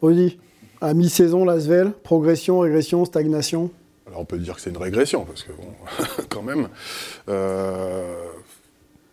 Oli, 0.00 0.38
à 0.80 0.94
mi-saison, 0.94 1.44
Lasvel, 1.44 1.92
progression, 2.02 2.60
régression, 2.60 3.04
stagnation. 3.04 3.70
Alors 4.06 4.20
on 4.20 4.24
peut 4.24 4.38
dire 4.38 4.56
que 4.56 4.60
c'est 4.60 4.70
une 4.70 4.76
régression, 4.78 5.24
parce 5.24 5.42
que 5.42 5.52
bon, 5.52 5.68
quand 6.28 6.42
même. 6.42 6.68
euh, 7.28 8.24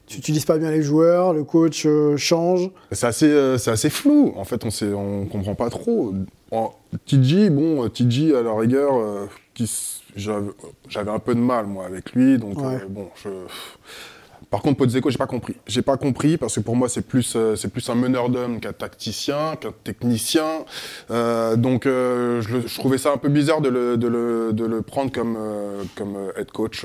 Tu 0.07 0.17
n'utilises 0.17 0.45
pas 0.45 0.57
bien 0.57 0.71
les 0.71 0.81
joueurs, 0.81 1.33
le 1.33 1.43
coach 1.43 1.85
euh, 1.85 2.17
change. 2.17 2.69
c'est 2.91 3.05
assez, 3.07 3.27
euh, 3.27 3.57
c'est 3.57 3.71
assez 3.71 3.89
flou. 3.89 4.33
En 4.35 4.43
fait, 4.45 4.65
on 4.65 4.69
on 4.95 5.25
comprend 5.25 5.55
pas 5.55 5.69
trop. 5.69 6.13
En, 6.51 6.73
TG, 7.05 7.49
bon, 7.51 7.87
TG 7.89 8.35
à 8.35 8.41
la 8.41 8.53
rigueur, 8.55 9.27
j'avais 10.15 11.11
un 11.11 11.19
peu 11.19 11.35
de 11.35 11.39
mal 11.39 11.67
moi 11.67 11.85
avec 11.85 12.13
lui, 12.13 12.37
donc 12.39 12.57
Ouais. 12.59 12.79
bon, 12.89 13.09
je. 13.23 13.29
Par 14.49 14.61
contre, 14.63 14.77
Pozzecco, 14.77 15.09
j'ai 15.11 15.17
pas 15.17 15.27
compris. 15.27 15.55
J'ai 15.67 15.83
pas 15.83 15.97
compris 15.97 16.37
parce 16.37 16.55
que 16.55 16.59
pour 16.61 16.75
moi, 16.75 16.89
c'est 16.89 17.03
plus, 17.05 17.33
euh, 17.35 17.55
c'est 17.55 17.67
plus 17.71 17.87
un 17.89 17.95
meneur 17.95 18.29
d'hommes 18.29 18.59
qu'un 18.59 18.73
tacticien, 18.73 19.55
qu'un 19.59 19.73
technicien. 19.83 20.65
Euh, 21.11 21.55
donc, 21.55 21.85
euh, 21.85 22.41
je, 22.41 22.75
trouvais 22.75 22.97
ça 22.97 23.11
un 23.11 23.17
peu 23.17 23.29
bizarre 23.29 23.61
de 23.61 23.69
le, 23.69 23.95
de 23.97 24.07
le, 24.07 24.51
de 24.53 24.65
le 24.65 24.81
prendre 24.81 25.11
comme, 25.11 25.37
comme 25.95 26.17
head 26.35 26.51
coach. 26.51 26.83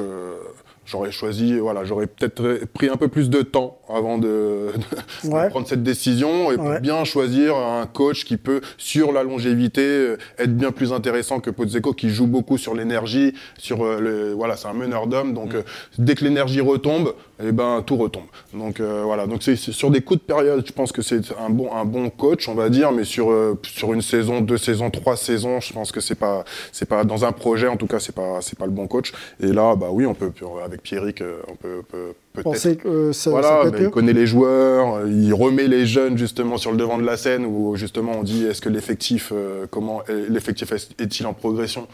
J'aurais 0.86 1.12
choisi, 1.12 1.58
voilà, 1.58 1.82
j'aurais 1.84 2.06
peut-être 2.06 2.66
pris 2.74 2.90
un 2.90 2.96
peu 2.96 3.08
plus 3.08 3.30
de 3.30 3.40
temps 3.40 3.78
avant 3.88 4.18
de, 4.18 4.68
de 5.24 5.28
Ouais. 5.30 5.48
prendre 5.48 5.66
cette 5.66 5.82
décision 5.82 6.52
et 6.52 6.56
pour 6.56 6.66
Ouais. 6.66 6.80
bien 6.80 7.04
choisir 7.04 7.56
un 7.56 7.86
coach 7.86 8.26
qui 8.26 8.36
peut, 8.36 8.60
sur 8.76 9.10
la 9.10 9.22
longévité, 9.22 10.16
être 10.36 10.54
bien 10.54 10.72
plus 10.72 10.92
intéressant 10.92 11.40
que 11.40 11.48
Pozzecco 11.48 11.94
qui 11.94 12.10
joue 12.10 12.26
beaucoup 12.26 12.58
sur 12.58 12.74
l'énergie, 12.74 13.32
sur 13.56 13.82
le, 13.98 14.34
voilà, 14.34 14.58
c'est 14.58 14.68
un 14.68 14.74
meneur 14.74 15.06
d'hommes, 15.06 15.32
donc 15.32 15.54
euh, 15.54 15.62
dès 15.96 16.14
que 16.16 16.24
l'énergie 16.24 16.60
retombe, 16.60 17.14
eh 17.46 17.52
ben 17.52 17.82
tout 17.86 17.96
retombe. 17.96 18.24
Donc 18.52 18.80
euh, 18.80 19.02
voilà, 19.04 19.26
donc 19.26 19.42
c'est 19.42 19.56
sur 19.56 19.90
des 19.90 20.00
coups 20.00 20.20
de 20.20 20.24
période, 20.24 20.64
je 20.66 20.72
pense 20.72 20.92
que 20.92 21.02
c'est 21.02 21.20
un 21.38 21.50
bon, 21.50 21.72
un 21.72 21.84
bon 21.84 22.10
coach, 22.10 22.48
on 22.48 22.54
va 22.54 22.68
dire, 22.68 22.92
mais 22.92 23.04
sur 23.04 23.30
euh, 23.30 23.58
sur 23.62 23.92
une 23.92 24.02
saison, 24.02 24.40
deux 24.40 24.58
saisons, 24.58 24.90
trois 24.90 25.16
saisons, 25.16 25.60
je 25.60 25.72
pense 25.72 25.92
que 25.92 26.00
c'est 26.00 26.14
pas 26.14 26.44
c'est 26.72 26.88
pas 26.88 27.04
dans 27.04 27.24
un 27.24 27.32
projet, 27.32 27.68
en 27.68 27.76
tout 27.76 27.86
cas, 27.86 28.00
c'est 28.00 28.14
pas 28.14 28.38
c'est 28.40 28.58
pas 28.58 28.66
le 28.66 28.72
bon 28.72 28.86
coach. 28.86 29.12
Et 29.40 29.48
là, 29.48 29.74
bah 29.76 29.88
oui, 29.90 30.06
on 30.06 30.14
peut 30.14 30.30
avec 30.64 30.82
Pierrick, 30.82 31.20
euh, 31.20 31.38
on 31.48 31.56
peut, 31.56 31.82
peut 31.88 32.14
peut-être 32.32 32.44
Pensez 32.44 32.76
que 32.76 33.12
ça, 33.12 33.24
ça 33.24 33.30
voilà, 33.30 33.60
peut 33.70 33.76
être 33.76 33.80
il 33.82 33.90
connaît 33.90 34.12
les 34.12 34.26
joueurs, 34.26 35.06
il 35.06 35.32
remet 35.34 35.68
les 35.68 35.86
jeunes 35.86 36.18
justement 36.18 36.56
sur 36.56 36.70
le 36.72 36.76
devant 36.76 36.98
de 36.98 37.04
la 37.04 37.16
scène 37.16 37.44
où 37.46 37.76
justement 37.76 38.12
on 38.18 38.22
dit 38.22 38.44
est-ce 38.46 38.60
que 38.60 38.68
l'effectif 38.68 39.32
euh, 39.32 39.66
comment 39.70 40.02
l'effectif 40.28 40.72
est- 40.72 41.00
est-il 41.00 41.26
en 41.26 41.32
progression? 41.34 41.86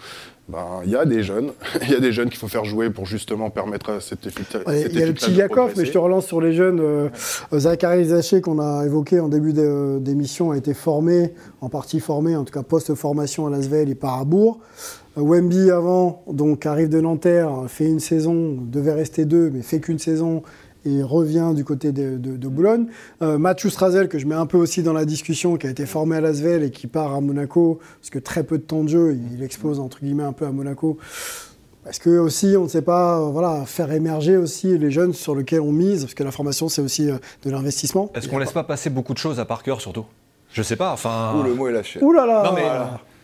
Ben 0.50 0.80
il 0.84 0.90
y 0.90 0.96
a 0.96 1.04
des 1.04 1.22
jeunes, 1.22 1.52
il 1.82 1.90
y 1.90 1.94
a 1.94 2.00
des 2.00 2.12
jeunes 2.12 2.28
qu'il 2.28 2.38
faut 2.38 2.48
faire 2.48 2.64
jouer 2.64 2.90
pour 2.90 3.06
justement 3.06 3.50
permettre 3.50 3.90
à 3.90 4.00
cet 4.00 4.26
effectif. 4.26 4.60
Ouais, 4.66 4.82
cet 4.82 4.92
Il 4.92 4.98
y 4.98 5.02
a 5.02 5.06
le 5.06 5.12
petit 5.12 5.32
Yakov, 5.32 5.74
mais 5.76 5.84
je 5.84 5.92
te 5.92 5.98
relance 5.98 6.26
sur 6.26 6.40
les 6.40 6.52
jeunes. 6.52 6.80
Euh, 6.80 7.08
Zachary 7.52 8.06
Zaché, 8.06 8.40
qu'on 8.40 8.58
a 8.58 8.84
évoqué 8.84 9.20
en 9.20 9.28
début 9.28 9.52
d'émission, 9.52 10.50
a 10.50 10.56
été 10.56 10.74
formé, 10.74 11.34
en 11.60 11.68
partie 11.68 12.00
formé, 12.00 12.36
en 12.36 12.44
tout 12.44 12.52
cas 12.52 12.62
post-formation 12.62 13.46
à 13.46 13.50
Lasvel, 13.50 13.88
il 13.88 13.96
part 13.96 14.18
à 14.20 14.24
Bourg. 14.24 14.60
Euh, 15.18 15.22
Wemby, 15.22 15.70
avant, 15.70 16.24
donc 16.30 16.66
arrive 16.66 16.88
de 16.88 17.00
Nanterre, 17.00 17.50
fait 17.68 17.86
une 17.86 18.00
saison, 18.00 18.58
devait 18.60 18.92
rester 18.92 19.24
deux, 19.24 19.50
mais 19.50 19.62
fait 19.62 19.80
qu'une 19.80 19.98
saison 19.98 20.42
et 20.84 21.02
revient 21.02 21.52
du 21.54 21.64
côté 21.64 21.92
de, 21.92 22.16
de- 22.16 22.36
de 22.36 22.48
Boulogne. 22.48 22.86
Euh, 23.22 23.38
Mathieu 23.38 23.68
Strazel, 23.70 24.08
que 24.08 24.18
je 24.18 24.26
mets 24.26 24.34
un 24.34 24.46
peu 24.46 24.56
aussi 24.58 24.82
dans 24.82 24.92
la 24.92 25.04
discussion, 25.04 25.56
qui 25.56 25.66
a 25.66 25.70
été 25.70 25.86
formé 25.86 26.16
à 26.16 26.20
Lasvel 26.20 26.62
et 26.62 26.70
qui 26.70 26.86
part 26.86 27.14
à 27.14 27.20
Monaco, 27.20 27.80
parce 28.00 28.10
que 28.10 28.18
très 28.18 28.44
peu 28.44 28.58
de 28.58 28.62
temps 28.62 28.84
de 28.84 28.88
jeu, 28.88 29.18
il 29.34 29.42
explose 29.42 29.78
entre 29.80 30.00
guillemets 30.00 30.22
un 30.24 30.32
peu 30.32 30.46
à 30.46 30.50
Monaco. 30.52 30.98
Parce 31.84 31.98
que 31.98 32.10
aussi, 32.18 32.54
on 32.58 32.64
ne 32.64 32.68
sait 32.68 32.82
pas, 32.82 33.18
euh, 33.18 33.30
voilà, 33.30 33.64
faire 33.64 33.90
émerger 33.90 34.36
aussi 34.36 34.76
les 34.76 34.90
jeunes 34.90 35.14
sur 35.14 35.34
lesquels 35.34 35.62
on 35.62 35.72
mise, 35.72 36.02
parce 36.02 36.14
que 36.14 36.22
la 36.22 36.30
formation, 36.30 36.68
c'est 36.68 36.82
aussi 36.82 37.10
euh, 37.10 37.16
de 37.44 37.50
l'investissement. 37.50 38.10
Est-ce 38.14 38.28
qu'on 38.28 38.38
laisse 38.38 38.52
pas 38.52 38.64
passer 38.64 38.90
beaucoup 38.90 39.14
de 39.14 39.18
choses 39.18 39.40
à 39.40 39.44
Parker 39.46 39.76
surtout? 39.78 40.04
Je 40.52 40.62
sais 40.62 40.76
pas, 40.76 40.92
enfin. 40.92 41.34
Ouh, 41.38 41.42
le 41.42 41.54
mot 41.54 41.68
est 41.68 41.72
lâché. 41.72 42.02
Ouh 42.02 42.12
là 42.12 42.26
là 42.26 42.42
Non 42.44 42.52
mais 42.54 42.62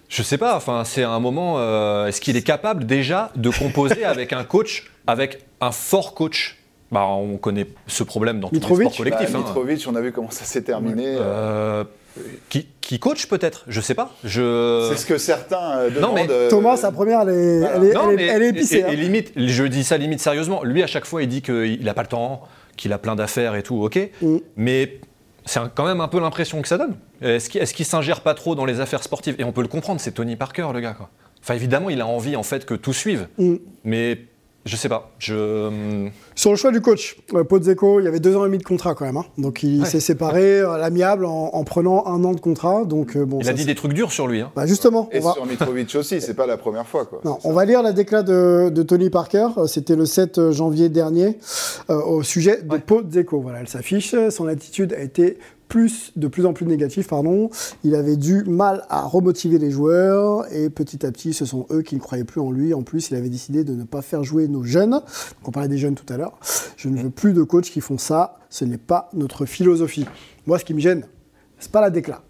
je 0.09 0.23
sais 0.23 0.39
pas, 0.39 0.55
enfin 0.57 0.85
c'est 0.85 1.03
un 1.03 1.19
moment. 1.19 1.57
euh, 1.59 2.07
Est-ce 2.07 2.21
qu'il 2.21 2.37
est 2.37 2.43
capable 2.43 2.87
déjà 2.87 3.33
de 3.35 3.51
composer 3.51 4.05
avec 4.15 4.33
un 4.33 4.45
coach, 4.45 4.91
avec 5.09 5.45
un 5.61 5.73
fort 5.73 6.15
coach? 6.15 6.56
Bah 6.93 7.07
on 7.07 7.37
connaît 7.37 7.67
ce 7.89 8.05
problème 8.05 8.39
dans 8.41 8.49
tous 8.49 8.55
les 8.55 8.61
sports 8.61 8.97
collectifs. 8.97 9.33
Bah, 9.33 9.39
hein. 9.39 9.43
Mitrovic, 9.45 9.87
on 9.89 9.97
a 9.97 10.01
vu 10.01 10.13
comment 10.13 10.31
ça 10.31 10.45
s'est 10.45 10.63
terminé. 10.63 11.05
Euh, 11.19 11.85
qui, 12.49 12.69
qui 12.81 12.99
coach 12.99 13.27
peut-être? 13.27 13.65
Je 13.67 13.81
sais 13.81 13.95
pas. 13.95 14.15
Je. 14.25 14.89
C'est 14.91 14.97
ce 15.01 15.07
que 15.07 15.19
certains 15.19 15.79
euh, 15.79 15.91
Non, 16.01 16.13
mais 16.15 16.23
demandent. 16.23 16.31
euh, 16.31 16.49
Thomas, 16.51 16.77
sa 16.77 16.93
première, 16.93 17.23
elle 17.23 17.31
est, 17.31 17.59
voilà. 17.59 17.77
elle 17.77 17.85
est, 17.85 17.93
Non, 17.93 18.11
elle 18.11 18.13
est- 18.13 18.17
mais- 18.17 18.27
elle 18.27 18.43
est 18.43 18.49
épicée. 18.51 18.79
Et, 18.79 18.85
hein. 18.85 18.89
et 18.93 18.97
limite, 18.97 19.33
je 19.37 19.65
dis 19.65 19.83
ça 19.85 19.99
limite 19.99 20.21
sérieusement. 20.21 20.63
Lui, 20.63 20.83
à 20.83 20.87
chaque 20.87 21.07
fois, 21.07 21.23
il 21.23 21.29
dit 21.29 21.43
qu'il 21.43 21.83
n'a 21.85 21.93
pas 21.95 22.03
le 22.03 22.09
temps, 22.09 22.43
qu'il 22.77 22.93
a 22.93 22.99
plein 22.99 23.17
d'affaires 23.17 23.55
et 23.57 23.63
tout, 23.63 23.83
ok. 23.83 23.99
Mm. 24.23 24.37
Mais 24.57 25.01
c'est 25.45 25.61
quand 25.75 25.85
même 25.87 26.01
un 26.01 26.09
peu 26.09 26.21
l'impression 26.21 26.63
que 26.63 26.69
ça 26.69 26.79
donne. 26.79 26.97
Est-ce 27.21 27.51
qu'il 27.51 27.61
est 27.61 27.73
qu'il 27.73 27.85
s'ingère 27.85 28.21
pas 28.21 28.35
trop 28.35 28.55
dans 28.55 28.65
les 28.65 28.81
affaires 28.81 29.03
sportives? 29.03 29.35
Et 29.39 29.45
on 29.45 29.53
peut 29.53 29.63
le 29.63 29.69
comprendre, 29.69 30.01
c'est 30.01 30.13
Tony 30.13 30.37
Parker, 30.37 30.69
le 30.73 30.81
gars. 30.81 30.95
Quoi. 30.95 31.11
Enfin, 31.43 31.55
évidemment, 31.55 31.91
il 31.91 32.01
a 32.01 32.07
envie 32.07 32.37
en 32.37 32.43
fait 32.45 32.65
que 32.65 32.75
tout 32.75 32.93
suive. 32.93 33.27
Mm. 33.39 33.57
Mais 33.85 34.21
je 34.67 34.77
sais 34.77 34.89
pas. 34.91 35.11
Je. 35.19 36.09
Sur 36.35 36.51
le 36.51 36.57
choix 36.57 36.71
du 36.73 36.81
coach, 36.83 37.17
euh, 37.33 37.45
Pozzecco, 37.45 38.01
il 38.01 38.05
y 38.05 38.09
avait 38.09 38.21
deux 38.21 38.37
ans 38.37 38.43
et 38.45 38.49
demi 38.49 38.59
de 38.59 38.63
contrat 38.65 38.95
quand 38.95 39.07
même. 39.07 39.17
hein. 39.17 39.25
Donc 39.39 39.63
il 39.63 39.81
Ouais. 39.81 39.87
s'est 39.89 40.01
séparé 40.01 40.61
à 40.61 40.77
l'amiable 40.77 41.25
en, 41.25 41.51
en 41.55 41.65
prenant 41.65 42.05
un 42.07 42.23
an 42.25 42.33
de 42.33 42.41
contrat. 42.41 42.85
Donc, 42.85 43.17
euh, 43.17 43.25
bon, 43.25 43.39
Il 43.41 43.45
ça, 43.47 43.51
a 43.53 43.55
dit 43.55 43.65
des 43.65 43.75
trucs 43.75 43.95
durs 43.95 44.13
sur 44.13 44.27
lui. 44.27 44.41
hein. 44.43 44.51
Bah, 44.55 44.67
justement, 44.67 45.09
Et 45.13 45.21
on 45.21 45.23
va... 45.29 45.33
sur 45.33 45.47
Mitrovic 45.47 45.95
aussi, 45.95 46.21
c'est 46.21 46.35
pas 46.35 46.47
la 46.47 46.57
première 46.59 46.87
fois. 46.87 47.07
Quoi. 47.07 47.21
Non, 47.25 47.39
on 47.45 47.53
va 47.53 47.65
lire 47.65 47.83
la 47.83 47.93
déclat 47.93 48.23
de, 48.23 48.69
de 48.71 48.83
Tony 48.83 49.09
Parker. 49.09 49.49
Euh, 49.57 49.67
C'était 49.67 49.97
le 49.97 50.05
7 50.05 50.51
janvier 50.51 50.89
dernier 50.89 51.39
euh, 51.89 52.01
au 52.03 52.23
sujet 52.23 52.61
de 52.63 52.71
Ouais. 52.73 53.25
Voilà, 53.33 53.61
elle 53.61 53.69
s'affiche. 53.69 54.15
Son 54.31 54.47
attitude 54.47 54.93
a 54.93 55.01
été 55.01 55.39
plus, 55.69 56.13
de 56.17 56.29
plus 56.29 56.47
en 56.47 56.53
plus 56.53 56.67
négative. 56.67 57.07
Pardon. 57.07 57.51
Il 57.85 57.95
avait 57.95 58.17
du 58.17 58.45
mal 58.45 58.85
à 58.89 59.03
remotiver 59.03 59.59
les 59.59 59.71
joueurs 59.71 60.51
et 60.53 60.71
petit 60.71 61.05
à 61.05 61.13
petit, 61.13 61.33
ce 61.33 61.45
sont 61.45 61.67
eux 61.71 61.83
qui 61.83 61.95
ne 61.95 62.01
croyaient 62.01 62.25
plus 62.25 62.41
en 62.41 62.51
lui. 62.51 62.75
En 62.75 62.83
plus, 62.83 63.11
il 63.11 63.17
avait 63.17 63.29
décidé 63.29 63.65
de 63.65 63.75
ne 63.75 63.85
pas 63.85 64.03
faire 64.03 64.25
jouer 64.25 64.49
nos 64.49 64.63
jeunes. 64.63 64.91
Donc, 64.91 65.03
on 65.47 65.51
parlait 65.51 65.69
des 65.69 65.79
jeunes 65.79 65.95
tout 65.95 66.11
à 66.13 66.17
l'heure. 66.17 66.39
Je 66.77 66.89
ne 66.89 67.01
veux 67.01 67.11
plus 67.11 67.33
de 67.33 67.43
coachs 67.43 67.65
qui 67.65 67.81
font 67.81 67.99
ça. 67.99 68.39
Ce 68.51 68.65
n'est 68.65 68.79
pas 68.79 69.11
notre 69.13 69.47
philosophie. 69.47 70.07
Moi, 70.47 70.59
ce 70.59 70.65
qui 70.65 70.75
me 70.75 70.81
gêne, 70.81 71.05
c'est 71.59 71.73
pas 71.73 71.81
la 71.81 71.91
déclat 71.91 72.23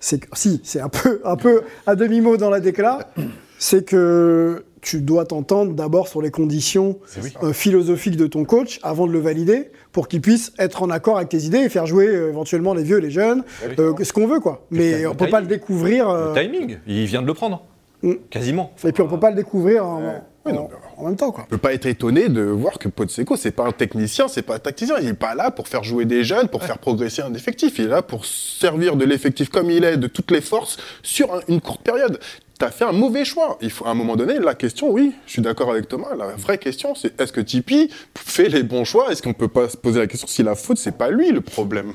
c'est 0.00 0.26
si, 0.34 0.60
c'est 0.64 0.80
un 0.80 0.88
peu, 0.88 1.20
un 1.24 1.36
peu 1.36 1.62
à 1.86 1.96
demi-mot 1.96 2.36
dans 2.36 2.50
la 2.50 2.60
déclat, 2.60 3.10
c'est 3.58 3.84
que 3.84 4.64
tu 4.82 5.00
dois 5.00 5.24
t'entendre 5.24 5.72
d'abord 5.72 6.08
sur 6.08 6.20
les 6.20 6.30
conditions 6.30 6.98
euh, 7.42 7.54
philosophiques 7.54 8.18
de 8.18 8.26
ton 8.26 8.44
coach 8.44 8.80
avant 8.82 9.06
de 9.06 9.12
le 9.12 9.18
valider 9.18 9.70
pour 9.94 10.08
qu'il 10.08 10.20
puisse 10.20 10.52
être 10.58 10.82
en 10.82 10.90
accord 10.90 11.16
avec 11.16 11.30
tes 11.30 11.38
idées 11.44 11.60
et 11.60 11.68
faire 11.70 11.86
jouer 11.86 12.08
euh, 12.08 12.28
éventuellement 12.28 12.74
les 12.74 12.82
vieux, 12.82 12.98
les 12.98 13.10
jeunes, 13.10 13.42
euh, 13.78 13.94
ce 14.02 14.12
qu'on 14.12 14.26
veut 14.26 14.40
quoi. 14.40 14.66
Mais 14.70 15.06
on 15.06 15.14
peut 15.14 15.28
pas 15.30 15.40
le 15.40 15.46
découvrir. 15.46 16.10
euh, 16.10 16.34
Le 16.34 16.42
timing, 16.42 16.78
il 16.86 17.06
vient 17.06 17.22
de 17.22 17.26
le 17.26 17.32
prendre. 17.34 17.64
Mm. 18.02 18.12
Quasiment. 18.28 18.72
et 18.84 18.92
puis 18.92 19.02
on 19.02 19.08
peut 19.08 19.18
pas 19.20 19.30
le 19.30 19.36
découvrir 19.36 19.86
en, 19.86 20.02
Ouais, 20.02 20.52
en- 20.52 20.52
non, 20.52 20.68
en 20.98 21.06
même 21.06 21.16
temps 21.16 21.30
quoi. 21.32 21.44
On 21.46 21.48
peut 21.50 21.56
pas 21.56 21.72
être 21.72 21.86
étonné 21.86 22.28
de 22.28 22.42
voir 22.42 22.78
que 22.78 22.88
Pozzecco, 22.88 23.34
c'est 23.36 23.50
pas 23.52 23.64
un 23.66 23.72
technicien, 23.72 24.28
c'est 24.28 24.42
pas 24.42 24.56
un 24.56 24.58
tacticien. 24.58 24.96
Il 25.00 25.08
est 25.08 25.14
pas 25.14 25.34
là 25.34 25.50
pour 25.50 25.68
faire 25.68 25.82
jouer 25.84 26.04
des 26.04 26.22
jeunes, 26.22 26.48
pour 26.48 26.62
faire 26.64 26.76
progresser 26.78 27.22
un 27.22 27.32
effectif. 27.32 27.78
Il 27.78 27.86
est 27.86 27.88
là 27.88 28.02
pour 28.02 28.26
servir 28.26 28.96
de 28.96 29.06
l'effectif 29.06 29.48
comme 29.48 29.70
il 29.70 29.84
est, 29.84 29.96
de 29.96 30.06
toutes 30.06 30.32
les 30.32 30.42
forces, 30.42 30.76
sur 31.02 31.32
un- 31.34 31.40
une 31.48 31.62
courte 31.62 31.80
période. 31.82 32.18
Tu 32.64 32.68
as 32.68 32.70
fait 32.72 32.84
un 32.84 32.92
mauvais 32.92 33.24
choix. 33.24 33.58
Il 33.60 33.70
faut, 33.70 33.86
à 33.86 33.90
un 33.90 33.94
moment 33.94 34.16
donné, 34.16 34.38
la 34.38 34.54
question, 34.54 34.90
oui, 34.90 35.12
je 35.26 35.32
suis 35.32 35.42
d'accord 35.42 35.70
avec 35.70 35.88
Thomas, 35.88 36.14
la 36.16 36.28
vraie 36.36 36.58
question, 36.58 36.94
c'est 36.94 37.18
est-ce 37.20 37.32
que 37.32 37.40
Tipeee 37.40 37.90
fait 38.18 38.48
les 38.48 38.62
bons 38.62 38.84
choix? 38.84 39.10
Est-ce 39.12 39.22
qu'on 39.22 39.32
peut 39.34 39.48
pas 39.48 39.68
se 39.68 39.76
poser 39.76 40.00
la 40.00 40.06
question 40.06 40.26
si 40.28 40.42
la 40.42 40.54
faute, 40.54 40.78
c'est 40.78 40.96
pas 40.96 41.10
lui 41.10 41.30
le 41.30 41.40
problème? 41.40 41.92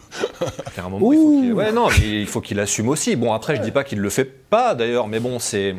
À 0.77 0.81
un 0.85 0.89
moment, 0.89 1.11
il 1.11 1.17
faut 1.17 1.41
qu'il... 1.41 1.53
Ouais, 1.53 1.71
non, 1.71 1.87
mais 1.89 2.21
il 2.21 2.27
faut 2.27 2.41
qu'il 2.41 2.59
assume 2.59 2.89
aussi. 2.89 3.15
Bon, 3.15 3.33
après, 3.33 3.55
je 3.55 3.61
dis 3.61 3.71
pas 3.71 3.83
qu'il 3.83 3.99
le 3.99 4.09
fait 4.09 4.25
pas, 4.25 4.75
d'ailleurs, 4.75 5.07
mais 5.07 5.19
bon, 5.19 5.39
c'est 5.39 5.75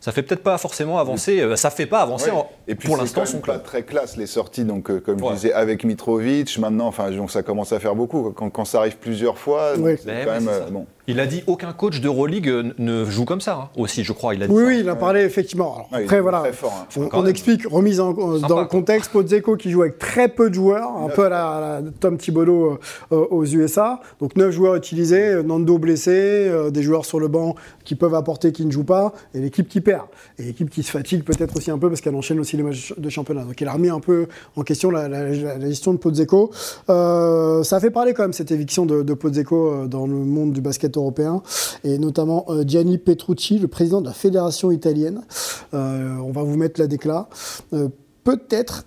ça 0.00 0.10
fait 0.10 0.22
peut-être 0.24 0.42
pas 0.42 0.58
forcément 0.58 0.98
avancer, 0.98 1.40
euh, 1.40 1.54
ça 1.54 1.70
fait 1.70 1.86
pas 1.86 2.00
avancer 2.00 2.28
Ouais. 2.30 2.36
en- 2.36 2.50
Et 2.66 2.74
puis 2.74 2.88
pour 2.88 2.96
l'instant 2.96 3.24
son 3.24 3.38
club. 3.38 3.62
très 3.62 3.84
classe 3.84 4.16
les 4.16 4.26
sorties, 4.26 4.64
donc 4.64 4.90
euh, 4.90 4.98
comme 4.98 5.22
Ouais. 5.22 5.28
je 5.28 5.34
disais 5.34 5.52
avec 5.52 5.84
Mitrovic, 5.84 6.58
maintenant, 6.58 6.88
enfin 6.88 7.08
ça 7.28 7.44
commence 7.44 7.72
à 7.72 7.78
faire 7.78 7.94
beaucoup. 7.94 8.32
Quand, 8.32 8.50
quand 8.50 8.64
ça 8.64 8.78
arrive 8.80 8.96
plusieurs 8.96 9.38
fois, 9.38 9.76
Ouais. 9.78 9.96
c'est 9.96 10.06
Ben 10.06 10.24
quand 10.24 10.32
ouais, 10.32 10.40
même 10.40 10.48
euh, 10.48 10.64
ça. 10.64 10.70
bon. 10.70 10.86
Il 11.08 11.18
a 11.18 11.26
dit 11.26 11.42
aucun 11.48 11.72
coach 11.72 12.00
d'Euroleague 12.00 12.48
euh, 12.48 12.72
ne 12.78 13.04
joue 13.04 13.24
comme 13.24 13.40
ça 13.40 13.54
hein, 13.54 13.68
aussi, 13.76 14.04
je 14.04 14.12
crois. 14.12 14.34
Il 14.36 14.42
a 14.42 14.46
dit 14.46 14.52
Oui, 14.52 14.62
ça. 14.62 14.68
oui, 14.68 14.78
il 14.80 14.88
a 14.88 14.94
parlé 14.94 15.22
effectivement. 15.22 15.74
Alors, 15.74 15.88
Ouais, 15.92 16.00
il 16.02 16.04
après, 16.04 16.20
voilà. 16.20 16.40
très 16.40 16.52
fort, 16.52 16.86
hein. 16.96 17.08
On, 17.12 17.26
explique, 17.26 17.66
remise 17.66 17.98
en- 17.98 18.12
euh, 18.16 18.36
Sympa, 18.36 18.46
dans 18.48 18.60
le 18.60 18.66
contexte, 18.66 19.10
Pozzecco 19.10 19.56
qui 19.56 19.70
joue 19.70 19.82
avec 19.82 19.98
très 19.98 20.28
peu 20.28 20.48
de 20.48 20.54
joueurs, 20.54 20.88
un 20.96 21.08
peu 21.08 21.24
à 21.24 21.28
la, 21.28 21.48
à 21.50 21.60
la 21.60 21.82
Tom 21.98 22.18
Thibodeau 22.18 22.78
euh, 23.10 23.16
aux 23.30 23.44
USA. 23.44 24.00
Donc 24.20 24.36
9 24.36 24.52
joueurs 24.52 24.76
utilisés, 24.76 25.42
Nando 25.42 25.76
blessé, 25.78 26.10
euh, 26.12 26.70
des 26.70 26.82
joueurs 26.84 27.04
sur 27.04 27.18
le 27.18 27.26
banc 27.26 27.56
qui 27.84 27.96
peuvent 27.96 28.14
apporter, 28.14 28.52
qui 28.52 28.64
ne 28.64 28.70
jouent 28.70 28.84
pas, 28.84 29.12
et 29.34 29.40
l'équipe 29.40 29.68
qui 29.68 29.80
perd. 29.80 30.06
Et 30.38 30.44
l'équipe 30.44 30.70
qui 30.70 30.84
se 30.84 30.90
fatigue 30.92 31.24
peut-être 31.24 31.56
aussi 31.56 31.72
un 31.72 31.78
peu 31.78 31.88
parce 31.88 32.00
qu'elle 32.00 32.14
enchaîne 32.14 32.38
aussi 32.38 32.56
les 32.56 32.62
matchs 32.62 32.94
de 32.96 33.08
championnat. 33.08 33.42
Donc 33.42 33.60
il 33.60 33.66
a 33.66 33.72
remis 33.72 33.88
un 33.90 33.98
peu 34.00 34.28
en 34.54 34.62
question 34.62 34.90
la, 34.92 35.08
la- 35.08 35.24
la- 35.30 35.58
la 35.58 35.68
gestion 35.68 35.94
de. 35.94 35.98
Euh, 36.90 37.62
ça 37.64 37.76
a 37.76 37.80
fait 37.80 37.90
parler 37.90 38.12
quand 38.14 38.22
même 38.22 38.32
cette 38.32 38.50
éviction 38.52 38.86
de, 38.86 39.02
de 39.02 39.14
dans 39.86 40.06
le 40.06 40.14
monde 40.14 40.52
du 40.52 40.60
basket 40.60 40.91
et 41.84 41.98
notamment 41.98 42.44
euh, 42.48 42.64
Gianni 42.66 42.98
Petrucci, 42.98 43.58
le 43.58 43.68
président 43.68 44.00
de 44.00 44.06
la 44.06 44.12
fédération 44.12 44.70
italienne. 44.70 45.22
Euh, 45.74 46.16
on 46.16 46.32
va 46.32 46.42
vous 46.42 46.56
mettre 46.56 46.80
la 46.80 46.86
décla. 46.86 47.28
Euh, 47.72 47.88
Peut-être 48.24 48.86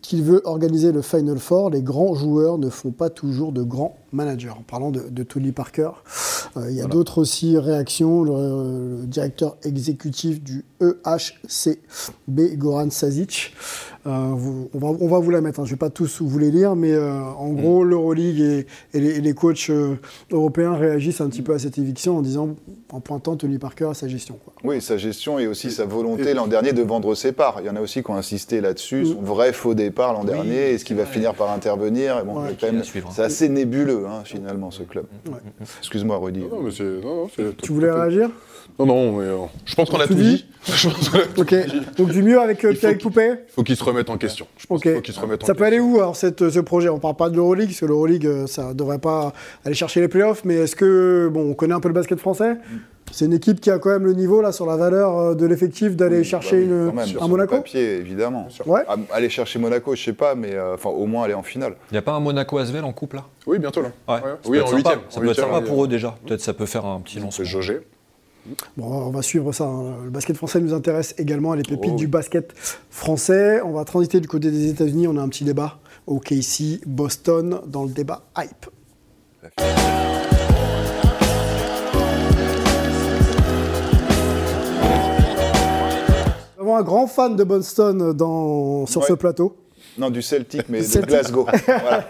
qu'il 0.00 0.22
veut 0.22 0.42
organiser 0.44 0.92
le 0.92 1.02
Final 1.02 1.38
Four. 1.38 1.70
Les 1.70 1.82
grands 1.82 2.14
joueurs 2.14 2.56
ne 2.56 2.70
font 2.70 2.92
pas 2.92 3.10
toujours 3.10 3.50
de 3.50 3.64
grands 3.64 3.96
managers. 4.12 4.50
En 4.50 4.62
parlant 4.62 4.90
de, 4.90 5.02
de 5.10 5.22
Tony 5.22 5.52
Parker, 5.52 5.90
Euh, 6.56 6.70
il 6.70 6.76
y 6.76 6.80
a 6.80 6.86
d'autres 6.86 7.18
aussi 7.18 7.58
réactions. 7.58 8.22
Le, 8.22 9.00
le 9.00 9.06
directeur 9.06 9.56
exécutif 9.64 10.42
du 10.42 10.64
EHCB, 10.80 12.56
Goran 12.56 12.90
Sazic. 12.90 13.52
Euh, 14.06 14.30
vous- 14.34 14.68
on, 14.72 14.78
va, 14.78 14.88
on 15.00 15.08
va 15.08 15.18
vous 15.18 15.30
la 15.32 15.40
mettre. 15.40 15.58
hein. 15.60 15.64
Je 15.64 15.70
ne 15.70 15.74
vais 15.74 15.78
pas 15.78 15.90
tous 15.90 16.22
vous 16.22 16.38
les 16.38 16.52
lire, 16.52 16.76
mais 16.76 16.92
euh, 16.92 17.20
en 17.20 17.48
gros, 17.52 17.82
l'Euroleague 17.82 18.38
et, 18.40 18.66
et 18.94 19.00
les, 19.00 19.16
et 19.16 19.20
les 19.20 19.34
coachs 19.34 19.68
euh, 19.70 19.96
européens 20.30 20.76
réagissent 20.76 21.20
un 21.20 21.28
petit 21.28 21.42
peu 21.42 21.54
à 21.54 21.58
cette 21.58 21.76
éviction 21.76 22.16
en 22.16 22.22
disant, 22.22 22.50
en 22.92 23.00
pointant 23.00 23.34
Tony 23.36 23.58
Parker 23.58 23.86
à 23.90 23.94
sa 23.94 24.06
gestion. 24.06 24.38
quoi. 24.44 24.54
Oui, 24.62 24.80
sa 24.80 24.96
gestion 24.96 25.40
et 25.40 25.48
aussi 25.48 25.72
sa 25.72 25.86
volonté 25.86 26.34
l'an 26.34 26.46
dernier 26.46 26.72
de 26.72 26.82
vendre 26.82 27.16
ses 27.16 27.32
parts. 27.32 27.56
Il 27.60 27.66
y 27.66 27.70
en 27.70 27.74
a 27.74 27.80
aussi 27.80 28.02
qui 28.04 28.10
ont 28.10 28.14
insisté 28.16 28.60
là-dessus. 28.60 29.02
Mm. 29.02 29.06
Son 29.06 29.22
vrai 29.22 29.52
faux 29.52 29.74
départ 29.74 30.12
l'an 30.12 30.22
dernier, 30.24 30.70
est-ce 30.74 30.84
qu'il 30.84 30.96
va 30.96 31.04
finir 31.06 31.34
par 31.34 31.50
intervenir? 31.50 32.24
Bon, 32.24 32.42
Ouais. 32.44 32.82
suivre. 32.84 33.10
C'est 33.12 33.22
assez 33.24 33.48
nébuleux, 33.48 33.95
hein, 34.04 34.22
finalement, 34.24 34.70
ce 34.70 34.82
club. 34.82 35.06
Excuse-moi, 35.78 36.18
Rudy. 36.18 36.40
Non, 36.40 36.60
mais 36.62 36.70
c'est. 36.70 36.84
Non, 36.84 37.22
non, 37.22 37.28
c'est- 37.34 37.56
Tu 37.58 37.72
voulais 37.72 37.90
réagir? 37.90 38.30
Non, 38.78 38.86
non, 38.86 39.12
mais 39.18 39.24
euh, 39.24 39.36
je 39.64 39.74
pense 39.74 39.88
qu'on 39.90 39.98
a 40.00 40.06
Tout 40.06 40.14
dit 40.14 40.22
dit. 40.36 40.46
Je 40.66 40.88
pense 40.88 41.08
qu'on 41.08 41.18
a 41.18 41.22
tout 41.22 41.40
Ok. 41.42 41.54
Donc 41.96 42.08
du 42.10 42.22
mieux 42.22 42.40
avec 42.40 42.64
euh, 42.64 42.70
Il 42.70 42.74
faut 42.74 42.80
Pierre 42.80 42.90
qu'il- 42.92 43.00
Poupet 43.02 43.44
faut 43.54 43.62
qu'il 43.62 43.76
se 43.76 43.84
remette 43.84 44.10
en 44.10 44.16
question. 44.18 44.46
Je 44.58 44.66
pense 44.66 44.78
Ok. 44.78 44.82
qu'il 44.82 44.94
faut 44.94 45.00
qu'il 45.00 45.14
se 45.14 45.20
remette 45.20 45.42
en 45.44 45.46
Ça 45.46 45.54
peut 45.54 45.64
question. 45.64 45.66
aller 45.84 45.94
où 45.94 45.98
alors 46.00 46.16
cette, 46.16 46.50
ce 46.50 46.58
projet? 46.60 46.88
On 46.88 46.98
parle 46.98 47.14
pas 47.16 47.30
de 47.30 47.36
l'Euroleague 47.36 47.68
parce 47.68 47.80
que 47.80 47.86
l'Euroleague 47.86 48.26
euh, 48.26 48.46
ça 48.46 48.74
devrait 48.74 48.98
pas 48.98 49.32
aller 49.64 49.74
chercher 49.76 50.00
les 50.00 50.08
playoffs, 50.08 50.44
mais 50.44 50.54
est-ce 50.56 50.74
que 50.76 51.30
bon 51.32 51.50
on 51.50 51.54
connaît 51.54 51.74
un 51.74 51.80
peu 51.80 51.88
le 51.88 51.94
basket 51.94 52.18
français? 52.18 52.56
C'est 53.12 53.26
une 53.26 53.34
équipe 53.34 53.60
qui 53.60 53.70
a 53.70 53.78
quand 53.78 53.90
même 53.90 54.04
le 54.04 54.14
niveau 54.14 54.42
là 54.42 54.50
sur 54.50 54.66
la 54.66 54.76
valeur 54.76 55.16
euh, 55.16 55.34
de 55.36 55.46
l'effectif 55.46 55.94
d'aller 55.94 56.18
Oui, 56.18 56.24
chercher 56.24 56.56
bah 56.56 56.66
oui, 56.66 56.80
une, 56.82 56.86
quand 56.90 56.96
même, 56.96 57.06
sur 57.06 57.22
un 57.22 57.26
le 57.26 57.30
Monaco? 57.30 57.56
papier, 57.58 57.98
évidemment. 57.98 58.48
Ouais. 58.66 58.80
Ah, 58.88 58.96
Aller 59.12 59.28
chercher 59.28 59.60
Monaco, 59.60 59.94
je 59.94 60.02
sais 60.02 60.12
pas, 60.12 60.34
mais 60.34 60.52
euh, 60.54 60.74
enfin 60.74 60.90
au 60.90 61.06
moins 61.06 61.22
aller 61.22 61.34
en 61.34 61.44
finale. 61.44 61.74
Il 61.92 61.94
n'y 61.94 61.98
a 61.98 62.02
pas 62.02 62.12
un 62.14 62.20
Monaco 62.20 62.58
Asvel 62.58 62.82
en 62.82 62.92
couple 62.92 63.16
là? 63.16 63.24
Oui, 63.46 63.60
bientôt 63.60 63.82
là. 63.82 63.90
Ouais. 64.08 64.14
Ouais. 64.16 64.20
Ça 64.22 64.50
Oui, 64.50 64.58
peut 64.58 64.64
en 64.64 64.66
être 64.66 64.66
sympa. 64.70 64.76
huitième. 64.76 64.98
Ça 65.08 65.18
En 65.18 65.20
peut 65.20 65.26
être 65.26 65.28
huitième, 65.36 65.46
sympa 65.46 65.60
oui. 65.62 65.68
pour 65.68 65.84
eux 65.84 65.88
déjà. 65.88 66.16
Peut-être 66.26 66.40
ça 66.40 66.52
peut 66.52 66.66
faire 66.66 66.84
un 66.84 67.00
petit 67.00 67.16
lancement. 67.16 67.30
C'est 67.30 67.44
jaugé. 67.44 67.78
Bon, 68.76 68.86
on 68.86 69.10
va 69.10 69.22
suivre 69.22 69.52
ça. 69.52 69.64
hein. 69.64 69.94
Le 70.04 70.10
basket 70.10 70.36
français 70.36 70.60
nous 70.60 70.74
intéresse 70.74 71.14
également, 71.18 71.54
les 71.54 71.62
pépites 71.62 71.92
Oh 71.94 71.96
du 71.96 72.06
basket 72.06 72.52
français. 72.90 73.60
On 73.62 73.72
va 73.72 73.84
transiter 73.84 74.20
du 74.20 74.28
côté 74.28 74.50
des 74.50 74.68
États-Unis. 74.70 75.08
On 75.08 75.16
a 75.16 75.20
un 75.22 75.28
petit 75.28 75.44
débat 75.44 75.78
au 76.06 76.18
KC, 76.20 76.80
Boston, 76.86 77.60
dans 77.66 77.84
le 77.84 77.90
débat 77.90 78.22
hype. 78.38 78.66
Nous 86.56 86.62
avons 86.62 86.76
un 86.76 86.82
grand 86.82 87.06
fan 87.06 87.36
de 87.36 87.44
Boston 87.44 88.12
dans, 88.12 88.86
sur 88.86 89.04
ce 89.04 89.12
plateau. 89.12 89.56
Non, 89.98 90.10
du 90.10 90.22
Celtic, 90.22 90.68
mais 90.68 90.82
de. 90.82 91.06
Glasgow. 91.06 91.46
Voilà. 91.66 92.08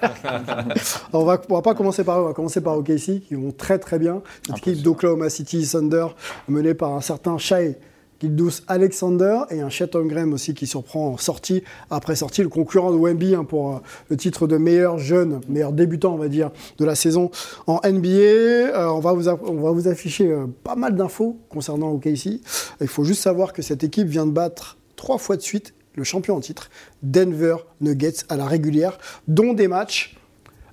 On 1.12 1.24
va, 1.24 1.40
on 1.48 1.54
va 1.54 1.62
pas 1.62 1.74
commencer 1.74 2.04
par 2.04 2.18
eux, 2.18 2.24
on 2.24 2.28
va 2.28 2.34
commencer 2.34 2.60
par 2.60 2.76
OKC 2.76 3.20
qui 3.26 3.34
vont 3.34 3.52
très 3.52 3.78
très 3.78 3.98
bien. 3.98 4.22
Cette 4.46 4.58
équipe 4.58 4.82
d'Oklahoma 4.82 5.30
City 5.30 5.66
Thunder 5.66 6.06
menée 6.48 6.74
par 6.74 6.92
un 6.92 7.00
certain 7.00 7.38
Shai 7.38 7.78
Gildous 8.20 8.62
Alexander 8.66 9.40
et 9.50 9.60
un 9.60 9.68
Chet 9.68 9.94
Holmgren 9.94 10.32
aussi 10.32 10.54
qui 10.54 10.66
surprend 10.66 11.08
en 11.08 11.16
sortie 11.16 11.62
après 11.90 12.16
sortie, 12.16 12.42
le 12.42 12.48
concurrent 12.48 12.90
de 12.90 12.96
Wemby 12.96 13.34
hein, 13.34 13.44
pour 13.44 13.74
euh, 13.74 13.78
le 14.08 14.16
titre 14.16 14.46
de 14.46 14.56
meilleur 14.56 14.98
jeune, 14.98 15.40
meilleur 15.48 15.72
débutant 15.72 16.14
on 16.14 16.18
va 16.18 16.28
dire 16.28 16.50
de 16.78 16.84
la 16.84 16.94
saison 16.94 17.30
en 17.66 17.80
NBA. 17.84 18.08
Euh, 18.08 18.88
on, 18.88 19.00
va 19.00 19.12
vous 19.12 19.28
on 19.28 19.60
va 19.60 19.70
vous 19.70 19.88
afficher 19.88 20.30
euh, 20.30 20.46
pas 20.64 20.76
mal 20.76 20.96
d'infos 20.96 21.36
concernant 21.50 21.90
OKC. 21.90 22.40
Il 22.80 22.88
faut 22.88 23.04
juste 23.04 23.22
savoir 23.22 23.52
que 23.52 23.62
cette 23.62 23.84
équipe 23.84 24.08
vient 24.08 24.26
de 24.26 24.32
battre 24.32 24.78
trois 24.96 25.18
fois 25.18 25.36
de 25.36 25.42
suite 25.42 25.74
le 25.96 26.04
champion 26.04 26.36
en 26.36 26.40
titre, 26.40 26.70
Denver 27.02 27.56
Nuggets 27.80 28.24
à 28.28 28.36
la 28.36 28.46
régulière, 28.46 28.98
dont 29.26 29.52
des 29.52 29.68
matchs 29.68 30.16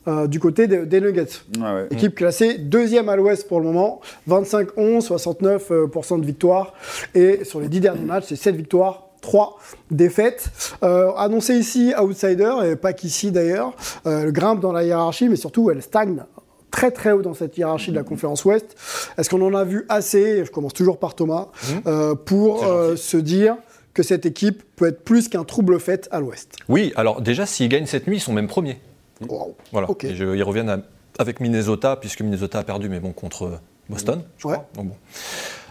euh, 0.07 0.27
du 0.27 0.39
côté 0.39 0.67
des, 0.67 0.86
des 0.86 0.99
Nuggets. 0.99 1.27
Ouais. 1.57 1.88
Équipe 1.91 2.15
classée 2.15 2.57
deuxième 2.57 3.07
à 3.07 3.15
l'ouest 3.15 3.47
pour 3.47 3.59
le 3.59 3.65
moment, 3.65 4.01
25-11, 4.29 5.07
69% 5.07 5.69
euh, 5.71 6.17
de 6.17 6.25
victoires. 6.25 6.73
Et 7.15 7.45
sur 7.45 7.62
les 7.62 7.69
dix 7.69 7.79
derniers 7.79 8.05
matchs, 8.05 8.25
c'est 8.27 8.36
7 8.36 8.55
victoires. 8.55 9.07
3 9.23 9.57
défaites. 9.89 10.51
Euh, 10.83 11.12
annoncé 11.13 11.55
ici 11.55 11.93
outsider, 11.99 12.53
et 12.65 12.75
pas 12.75 12.93
qu'ici 12.93 13.31
d'ailleurs. 13.31 13.73
Euh, 14.05 14.23
elle 14.23 14.31
grimpe 14.31 14.59
dans 14.59 14.71
la 14.71 14.83
hiérarchie, 14.83 15.29
mais 15.29 15.38
surtout 15.38 15.71
elle 15.71 15.81
stagne 15.81 16.23
très 16.69 16.91
très 16.91 17.12
haut 17.12 17.21
dans 17.21 17.33
cette 17.33 17.57
hiérarchie 17.57 17.91
de 17.91 17.95
la 17.95 18.03
conférence 18.03 18.43
Ouest. 18.45 18.75
Est-ce 19.17 19.29
qu'on 19.29 19.41
en 19.41 19.53
a 19.53 19.63
vu 19.63 19.86
assez, 19.89 20.43
je 20.43 20.51
commence 20.51 20.73
toujours 20.73 20.97
par 20.97 21.15
Thomas, 21.15 21.47
euh, 21.86 22.15
pour 22.15 22.65
euh, 22.65 22.95
se 22.95 23.17
dire 23.17 23.55
que 23.93 24.03
cette 24.03 24.25
équipe 24.25 24.63
peut 24.75 24.88
être 24.88 25.03
plus 25.03 25.29
qu'un 25.29 25.43
trouble 25.43 25.79
fait 25.79 26.08
à 26.12 26.19
l'Ouest 26.19 26.56
Oui, 26.69 26.91
alors 26.95 27.21
déjà, 27.21 27.45
s'ils 27.45 27.69
gagnent 27.69 27.86
cette 27.86 28.08
nuit, 28.08 28.17
ils 28.17 28.21
sont 28.21 28.34
même 28.34 28.47
premiers. 28.47 28.79
Wow. 29.27 29.56
Voilà. 29.71 29.89
Ok. 29.89 30.03
Et 30.06 30.15
je- 30.15 30.36
ils 30.36 30.43
reviennent 30.43 30.69
à- 30.69 30.79
avec 31.19 31.39
Minnesota, 31.39 31.95
puisque 31.95 32.21
Minnesota 32.21 32.60
a 32.60 32.63
perdu, 32.63 32.89
mais 32.89 32.99
bon, 32.99 33.12
contre 33.12 33.60
Boston, 33.89 34.23
je 34.38 34.47
Ouais. 34.47 34.53
crois. 34.56 34.69
Donc 34.75 34.88
bon. 34.89 34.95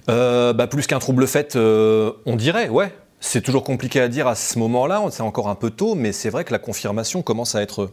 Euh, 0.09 0.53
bah, 0.53 0.67
plus 0.67 0.87
qu'un 0.87 0.99
trouble 0.99 1.27
fait, 1.27 1.57
euh, 1.57 2.13
on 2.27 2.37
dirait, 2.37 2.69
ouais. 2.69 2.93
C'est 3.21 3.41
toujours 3.41 3.63
compliqué 3.63 4.01
à 4.01 4.09
dire 4.09 4.27
à 4.27 4.35
ce 4.35 4.59
moment-là, 4.59 5.01
c'est 5.13 5.23
encore 5.23 5.49
un 5.49 5.55
peu 5.55 5.71
tôt, 5.71 5.95
mais 5.95 6.11
c'est 6.13 6.29
vrai 6.31 6.45
que 6.45 6.51
la 6.53 6.59
confirmation 6.59 7.23
commence 7.23 7.55
à 7.55 7.63
être 7.63 7.91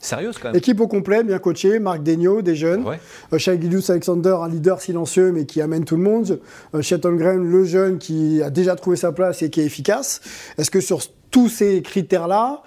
sérieuse 0.00 0.36
quand 0.38 0.48
même. 0.48 0.56
Équipe 0.56 0.80
au 0.80 0.86
complet, 0.88 1.22
bien 1.24 1.38
coachée, 1.38 1.78
Marc 1.78 2.02
Degnaud, 2.02 2.42
des 2.42 2.54
jeunes. 2.56 2.84
Ouais. 2.86 3.00
Euh, 3.32 3.38
Shai 3.38 3.58
Alexander, 3.88 4.36
un 4.42 4.48
leader 4.48 4.80
silencieux 4.80 5.32
mais 5.32 5.46
qui 5.46 5.60
amène 5.60 5.84
tout 5.84 5.96
le 5.96 6.02
monde. 6.02 6.40
Euh, 6.74 6.82
Chet 6.82 7.04
Holmgren, 7.04 7.42
le 7.50 7.64
jeune 7.64 7.98
qui 7.98 8.42
a 8.42 8.50
déjà 8.50 8.76
trouvé 8.76 8.96
sa 8.96 9.12
place 9.12 9.42
et 9.42 9.50
qui 9.50 9.60
est 9.60 9.64
efficace. 9.64 10.20
Est-ce 10.58 10.70
que 10.70 10.80
sur 10.80 11.00
tous 11.30 11.48
ces 11.48 11.82
critères-là, 11.82 12.62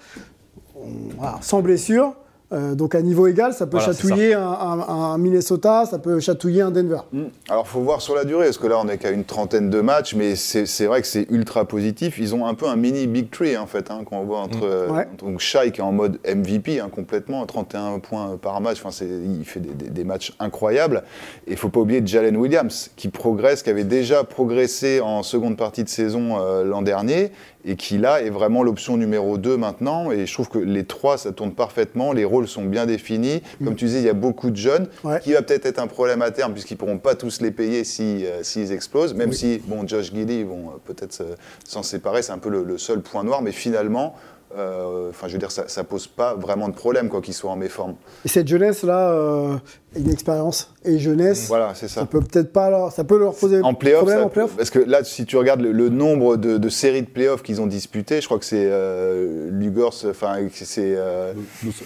on- 0.76 0.88
voilà, 1.16 1.38
sans 1.40 1.60
blessure, 1.62 2.14
euh, 2.52 2.74
donc 2.74 2.94
à 2.94 3.02
niveau 3.02 3.26
égal, 3.26 3.52
ça 3.52 3.66
peut 3.66 3.78
Voilà, 3.78 3.92
chatouiller 3.92 4.34
un, 4.34 4.42
un- 4.42 4.88
un 4.88 5.18
Minnesota, 5.18 5.84
ça 5.88 5.98
peut 5.98 6.18
chatouiller 6.20 6.62
un 6.62 6.70
Denver 6.70 6.98
Mm. 7.12 7.24
Alors, 7.48 7.66
faut 7.68 7.80
voir 7.80 8.00
sur 8.00 8.14
la 8.14 8.24
durée, 8.24 8.46
parce 8.46 8.58
que 8.58 8.66
là, 8.66 8.76
on 8.82 8.88
est 8.88 8.98
qu'à 8.98 9.10
une 9.10 9.24
trentaine 9.24 9.70
de 9.70 9.80
matchs, 9.80 10.14
mais 10.14 10.34
c'est 10.36 10.86
vrai 10.86 11.00
que 11.00 11.06
c'est 11.06 11.26
ultra 11.30 11.64
positif. 11.64 12.18
Ils 12.18 12.34
ont 12.34 12.46
un 12.46 12.54
peu 12.54 12.66
un 12.66 12.76
mini 12.76 13.06
Big 13.06 13.30
Tree, 13.30 13.56
en 13.56 13.66
fait, 13.66 13.90
hein, 13.90 14.00
quand 14.04 14.16
on 14.18 14.24
voit 14.24 14.38
entre, 14.40 14.64
euh, 14.64 14.88
Ouais. 14.88 15.08
donc 15.18 15.40
Shai 15.40 15.70
qui 15.72 15.80
est 15.80 15.84
en 15.84 15.92
mode 15.92 16.18
MVP, 16.24 16.80
hein, 16.80 16.88
complètement, 16.94 17.44
31 17.46 17.98
points 18.00 18.36
par 18.40 18.60
match. 18.60 18.78
Enfin, 18.80 18.90
c'est- 18.90 19.06
il 19.08 19.44
fait 19.44 19.60
des, 19.60 19.74
des- 19.74 19.90
des 19.90 20.04
matchs 20.04 20.32
incroyables. 20.40 21.02
Et 21.46 21.52
il 21.52 21.56
faut 21.56 21.68
pas 21.68 21.80
oublier 21.80 22.02
Jalen 22.04 22.36
Williams, 22.36 22.90
qui 22.96 23.08
progresse, 23.08 23.62
qui 23.62 23.70
avait 23.70 23.84
déjà 23.84 24.24
progressé 24.24 25.00
en 25.00 25.22
seconde 25.22 25.56
partie 25.56 25.84
de 25.84 25.88
saison 25.88 26.38
euh, 26.40 26.64
l'an 26.64 26.82
dernier, 26.82 27.30
et 27.64 27.76
qui 27.76 27.98
là 27.98 28.22
est 28.22 28.30
vraiment 28.30 28.62
l'option 28.62 28.96
numéro 28.96 29.38
2 29.38 29.56
maintenant. 29.56 30.10
Et 30.10 30.26
je 30.26 30.32
trouve 30.32 30.48
que 30.48 30.58
les 30.58 30.84
trois, 30.84 31.18
ça 31.18 31.32
tourne 31.32 31.52
parfaitement. 31.52 32.12
Les 32.12 32.24
rôles 32.24 32.48
sont 32.48 32.64
bien 32.64 32.86
définis. 32.86 33.42
Comme 33.62 33.74
tu 33.76 33.84
disais, 33.86 34.00
il 34.00 34.06
y 34.06 34.08
a 34.08 34.14
beaucoup 34.14 34.50
de 34.50 34.56
jeunes, 34.56 34.88
Ouais. 35.04 35.20
qui 35.20 35.32
va 35.32 35.42
peut-être 35.42 35.66
être 35.66 35.78
un 35.78 35.86
problème 35.86 36.22
à 36.22 36.30
terme, 36.30 36.52
puisqu'ils 36.52 36.76
pourront 36.76 36.98
pas 36.98 37.14
tous 37.14 37.40
les 37.40 37.50
payer 37.50 37.84
si, 37.84 38.24
euh, 38.26 38.42
s'ils 38.42 38.72
explosent. 38.72 39.14
Même 39.14 39.30
Oui. 39.30 39.36
si, 39.36 39.62
bon, 39.66 39.86
Josh 39.86 40.12
Giddy, 40.12 40.40
ils 40.40 40.46
vont 40.46 40.68
euh, 40.70 40.78
peut-être 40.84 41.12
se- 41.12 41.22
s'en 41.64 41.82
séparer, 41.82 42.22
c'est 42.22 42.32
un 42.32 42.38
peu 42.38 42.48
le, 42.50 42.62
le 42.64 42.78
seul 42.78 43.00
point 43.00 43.24
noir. 43.24 43.42
Mais 43.42 43.52
finalement, 43.52 44.14
euh, 44.56 45.10
enfin, 45.10 45.28
je 45.28 45.34
veux 45.34 45.38
dire, 45.38 45.52
ça, 45.52 45.68
ça 45.68 45.84
pose 45.84 46.06
pas 46.08 46.34
vraiment 46.34 46.68
de 46.68 46.74
problème, 46.74 47.08
quoi, 47.08 47.20
qu'ils 47.20 47.34
soient 47.34 47.52
en 47.52 47.56
méforme. 47.56 47.94
Et 48.24 48.28
cette 48.28 48.48
jeunesse-là, 48.48 49.10
euh, 49.12 49.56
une 49.96 50.10
expérience 50.10 50.72
et 50.84 50.98
jeunesse, 50.98 51.46
Voilà, 51.48 51.72
c'est 51.74 51.88
ça. 51.88 52.00
ça 52.02 52.06
peut 52.06 52.20
peut-être 52.20 52.52
pas 52.52 52.70
leur, 52.70 52.92
ça 52.92 53.02
peut 53.04 53.18
leur 53.18 53.34
poser 53.34 53.60
En 53.62 53.74
playoff, 53.74 54.00
problème 54.02 54.18
ça- 54.20 54.24
en 54.26 54.28
playoff 54.28 54.56
parce 54.56 54.70
que 54.70 54.78
là, 54.78 55.02
si 55.04 55.24
tu 55.26 55.36
regardes 55.36 55.60
le, 55.60 55.72
le 55.72 55.88
nombre 55.88 56.36
de, 56.36 56.58
de 56.58 56.68
séries 56.68 57.02
de 57.02 57.08
playoffs 57.08 57.42
qu'ils 57.42 57.60
ont 57.60 57.66
disputées, 57.66 58.20
je 58.20 58.26
crois 58.26 58.38
que 58.38 58.44
c'est 58.44 58.68
euh, 58.70 59.50
Lugors, 59.50 59.94
enfin 60.08 60.36
c'est 60.52 60.94
euh, 60.96 61.32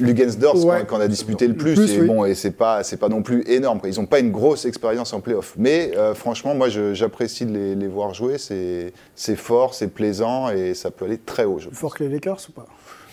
Lugensdorf 0.01 0.63
Ouais. 0.65 0.85
qu'on 0.87 1.01
a 1.01 1.09
disputé 1.09 1.47
le 1.49 1.55
plus. 1.55 1.75
plus, 1.75 1.93
et 1.95 2.01
oui. 2.03 2.07
bon, 2.07 2.25
et 2.25 2.35
c'est 2.35 2.51
pas, 2.53 2.83
c'est 2.85 2.97
pas 2.99 3.09
non 3.09 3.23
plus 3.23 3.43
énorme. 3.49 3.81
quoi. 3.81 3.89
Ils 3.89 3.99
n'ont 3.99 4.07
pas 4.07 4.21
une 4.21 4.31
grosse 4.31 4.65
expérience 4.65 5.13
en 5.13 5.21
playoff. 5.21 5.55
Mais 5.57 5.93
euh, 5.97 6.15
franchement, 6.15 6.55
moi, 6.55 6.69
j'apprécie 6.69 7.47
de 7.47 7.53
les, 7.53 7.75
les 7.75 7.89
voir 7.89 8.15
jouer. 8.15 8.39
C'est, 8.39 8.93
c'est 9.15 9.37
fort, 9.37 9.75
c'est 9.75 9.89
plaisant 9.89 10.51
et 10.51 10.75
ça 10.75 10.91
peut 10.91 11.05
aller 11.07 11.19
très 11.19 11.45
haut. 11.45 11.59
je 11.59 11.69
fort 11.71 11.95
que 11.95 12.05
les 12.05 12.11
Lakers 12.11 12.39
ou 12.49 12.53
pas? 12.53 12.67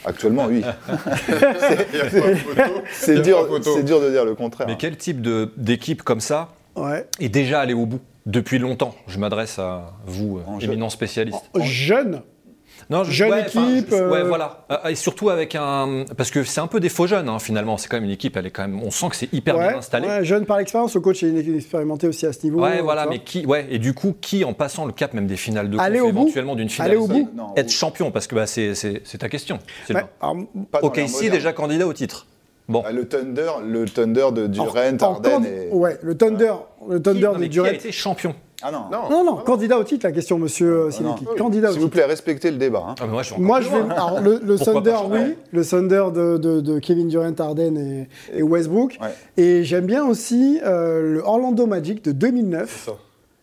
Actuellement, 0.06 0.46
oui. 0.48 0.64
C'est 2.92 3.22
dur, 3.22 3.48
dur 3.84 4.02
de 4.02 4.10
dire 4.10 4.26
le 4.26 4.36
contraire. 4.36 4.68
Mais 4.68 4.78
quel 4.78 4.98
type 4.98 5.22
de- 5.22 5.52
d'équipe 5.58 6.04
comme 6.04 6.20
ça 6.22 6.50
Ouais. 6.76 7.06
est 7.20 7.30
déjà 7.30 7.62
allé 7.62 7.74
au 7.74 7.86
bout 7.86 8.00
depuis 8.26 8.60
longtemps? 8.60 8.96
Je 9.08 9.18
m'adresse 9.20 9.60
à 9.60 9.94
vous, 10.06 10.40
éminent 10.62 10.90
spécialiste. 10.90 11.44
Jeune 11.60 12.22
Non, 12.92 13.04
je- 13.06 13.12
Jeune 13.12 13.32
ouais, 13.32 13.44
enfin, 13.48 13.70
équipe, 13.72 13.88
je- 13.90 13.96
ouais, 13.96 14.20
euh, 14.20 14.24
voilà. 14.26 14.66
Euh, 14.72 14.90
Et 14.90 14.96
surtout 14.96 15.30
avec 15.30 15.56
un. 15.56 16.04
Parce 16.18 16.30
que 16.30 16.44
c'est 16.44 16.60
un 16.60 16.68
peu 16.68 16.80
des 16.82 16.90
faux 16.90 17.08
jeunes, 17.08 17.30
hein, 17.30 17.40
finalement. 17.40 17.78
C'est 17.78 17.88
quand 17.88 17.98
même 17.98 18.04
une 18.04 18.12
équipe, 18.12 18.36
elle 18.38 18.46
est 18.46 18.52
quand 18.52 18.64
même. 18.64 18.82
On 18.84 18.92
sent 18.92 19.08
que 19.10 19.16
c'est 19.16 19.32
hyper 19.34 19.58
ouais, 19.58 19.70
bien 19.70 19.78
installé. 19.78 20.08
ouais, 20.08 20.26
jeune 20.26 20.46
par 20.46 20.60
expérience, 20.60 20.94
le 20.94 21.00
coach 21.02 21.24
est 21.24 21.34
expérimenté 21.56 22.08
aussi 22.08 22.26
à 22.26 22.34
ce 22.34 22.44
niveau. 22.44 22.62
Ouais, 22.62 22.82
voilà, 22.82 23.06
mais 23.08 23.20
qui, 23.20 23.46
ouais, 23.46 23.66
et 23.72 23.80
du 23.80 23.94
coup, 23.94 24.14
qui, 24.20 24.44
en 24.44 24.54
passant 24.54 24.86
le 24.86 24.92
cap 24.92 25.14
même 25.14 25.26
des 25.28 25.38
finales 25.38 25.70
de 25.70 25.80
Aller 25.80 26.00
conf, 26.00 26.10
au 26.10 26.12
bout 26.12 26.20
éventuellement 26.24 26.56
d'une 26.56 26.70
finale, 26.70 26.92
Aller 26.92 27.00
au 27.00 27.08
bout 27.08 27.30
Non, 27.34 27.54
être 27.56 27.72
champion, 27.72 28.12
parce 28.12 28.28
que 28.28 28.36
bah, 28.36 28.46
c'est 28.46 28.76
c'est- 28.76 29.02
c'est 29.06 29.20
ta 29.20 29.30
question. 29.30 29.58
Alors, 29.90 30.10
dans 30.22 30.80
Ok, 30.82 30.98
ici 30.98 31.30
déjà 31.30 31.54
candidat 31.54 31.88
au 31.88 31.94
titre. 31.94 32.28
Bon. 32.68 32.84
Ah, 32.86 32.92
Le 32.92 33.06
Thunder, 33.08 33.52
le 33.66 33.86
Thunder 33.86 34.28
de 34.34 34.48
Durant, 34.48 34.68
en- 34.70 35.04
en 35.04 35.44
et... 35.44 35.68
Ouais, 35.72 35.98
le 36.02 36.16
Thunder, 36.16 36.54
le 36.88 36.98
Qui, 36.98 37.04
Thunder 37.04 37.22
non, 37.22 37.34
de 37.34 37.38
mais 37.40 37.46
qui 37.46 37.50
Durant. 37.50 37.68
a 37.68 37.72
été 37.72 37.92
champion 37.92 38.34
Ah 38.64 38.72
non. 38.72 38.86
Non. 38.92 39.10
Non, 39.10 39.24
non, 39.24 39.36
candidat 39.38 39.78
au 39.80 39.84
titre, 39.84 40.06
la 40.06 40.12
question, 40.12 40.38
monsieur 40.38 40.68
euh. 40.88 40.92
Sileki. 40.92 41.26
Candidat 41.38 41.70
au 41.70 41.72
S'il 41.74 41.82
vous 41.82 41.88
titre. 41.88 41.98
plaît, 41.98 42.06
respectez 42.06 42.52
le 42.52 42.58
débat. 42.58 42.84
hein. 42.90 42.96
ah, 43.00 43.04
mais 43.06 43.12
moi, 43.14 43.22
je 43.22 43.28
suis 43.28 43.34
encore 43.36 43.46
Moi, 43.46 43.58
plus 43.60 43.66
je 43.68 43.72
vais. 43.72 43.80
loin. 43.80 43.90
Alors, 43.90 44.22
le, 44.22 44.40
le 44.44 44.56
Pourquoi 44.56 44.74
Thunder, 44.74 44.92
pas 44.92 44.98
changer 44.98 45.24
oui. 45.30 45.36
Le 45.52 45.66
Thunder 45.66 46.04
de, 46.14 46.38
de- 46.38 46.62
de 46.62 46.80
Kevin 46.80 47.08
Durant, 47.08 47.34
Harden 47.40 47.78
et, 47.78 48.08
et 48.38 48.44
Westbrook. 48.44 48.98
Ouais. 49.02 49.10
Et 49.44 49.64
j'aime 49.64 49.86
bien 49.86 50.06
aussi 50.06 50.60
euh, 50.64 51.14
le 51.16 51.20
Orlando 51.24 51.66
Magic 51.66 52.04
de 52.04 52.12
2009 52.12 52.90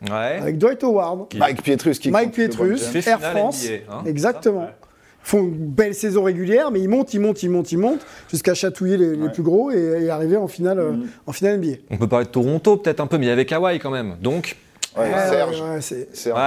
Ouais. 0.08 0.38
avec 0.40 0.58
Dwight 0.58 0.84
Howard, 0.84 1.26
Mike 1.36 1.60
Pietrus 1.64 1.98
qui 1.98 2.12
Mike 2.12 2.26
compte 2.28 2.36
le 2.38 2.44
Pietrus, 2.44 2.82
James. 2.92 3.02
fait 3.02 3.10
Air 3.10 3.18
finale 3.18 3.36
France. 3.36 3.64
NBA, 3.68 3.92
hein, 3.92 4.02
exactement. 4.06 4.66
Ils 4.68 5.28
font 5.30 5.40
une 5.40 5.50
belle 5.50 5.92
saison 5.94 6.22
régulière, 6.22 6.70
mais 6.70 6.80
ils 6.80 6.88
montent, 6.88 7.12
ils 7.14 7.18
montent, 7.20 7.42
ils 7.42 7.50
montent, 7.50 7.72
ils 7.72 7.78
montent, 7.78 8.06
jusqu'à 8.30 8.54
chatouiller 8.54 8.96
les, 8.96 9.16
les 9.16 9.22
Ouais. 9.24 9.32
plus 9.32 9.42
gros 9.42 9.72
et, 9.72 10.04
et 10.04 10.08
arriver 10.10 10.36
en 10.36 10.46
finale, 10.46 10.78
euh, 10.78 10.92
en 11.26 11.32
finale 11.32 11.58
NBA. 11.58 11.78
On 11.90 11.96
peut 11.96 12.06
parler 12.06 12.26
de 12.26 12.30
Toronto 12.30 12.76
peut-être 12.76 13.00
un 13.00 13.08
peu, 13.08 13.18
mais 13.18 13.26
il 13.26 13.28
y 13.28 13.32
avait 13.32 13.44
Kawhi 13.44 13.80
quand 13.80 13.90
même. 13.90 14.14
Donc, 14.22 14.56
Ouais, 14.97 15.03
Ouais, 15.05 15.28
Serge. 15.28 15.61
ouais, 15.61 15.68
ouais, 15.70 15.80
c'est. 15.80 16.16
Serge, 16.16 16.39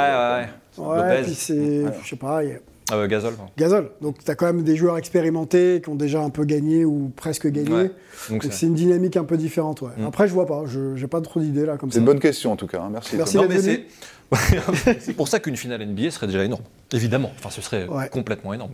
ouais, 0.78 0.86
ouais. 1.00 1.22
Puis 1.24 1.34
c'est. 1.36 1.84
Je 2.04 2.10
sais 2.10 2.16
pas, 2.16 2.44
il 2.44 2.50
y 2.50 2.54
a- 2.54 2.60
Ah, 2.92 2.96
euh, 2.98 3.08
Gasol. 3.08 3.36
pardon. 3.36 3.52
Gasol. 3.58 3.92
Donc, 4.02 4.22
tu 4.24 4.30
as 4.30 4.36
quand 4.36 4.48
même 4.48 4.64
des 4.64 4.76
joueurs 4.76 4.98
expérimentés 4.98 5.80
qui 5.82 5.90
ont 5.90 5.96
déjà 5.96 6.22
un 6.22 6.30
peu 6.30 6.44
gagné 6.44 6.84
ou 6.84 7.12
presque 7.16 7.48
gagné. 7.48 7.72
Ouais. 7.74 7.92
Donc, 8.30 8.46
c'est 8.52 8.66
une 8.66 8.74
dynamique 8.74 9.16
un 9.16 9.24
peu 9.24 9.38
différente. 9.38 9.82
Ouais. 9.82 9.92
Mm. 9.98 10.06
Après, 10.08 10.28
je 10.28 10.34
vois 10.34 10.46
pas. 10.46 10.64
Je 10.66 10.96
j'ai 10.98 11.08
pas 11.08 11.22
trop 11.22 11.40
d'idées 11.40 11.66
là 11.66 11.78
comme 11.78 11.90
C'est 11.92 12.00
une 12.00 12.06
bonne 12.06 12.20
question 12.20 12.52
en 12.52 12.56
tout 12.58 12.68
cas. 12.68 12.82
hein. 12.82 12.90
Merci. 12.92 13.16
Merci. 13.16 13.38
Non, 13.38 13.44
d'être 13.44 13.52
mais 13.52 13.58
venu. 13.60 13.86
c'est 15.00 15.14
pour 15.14 15.28
ça 15.28 15.40
qu'une 15.40 15.56
finale 15.56 15.86
NBA 15.86 16.12
serait 16.12 16.28
déjà 16.28 16.44
énorme. 16.44 16.64
Évidemment. 16.92 17.32
Enfin, 17.38 17.50
ce 17.50 17.62
serait 17.62 17.88
Ouais. 17.88 18.10
complètement 18.10 18.54
énorme. 18.54 18.72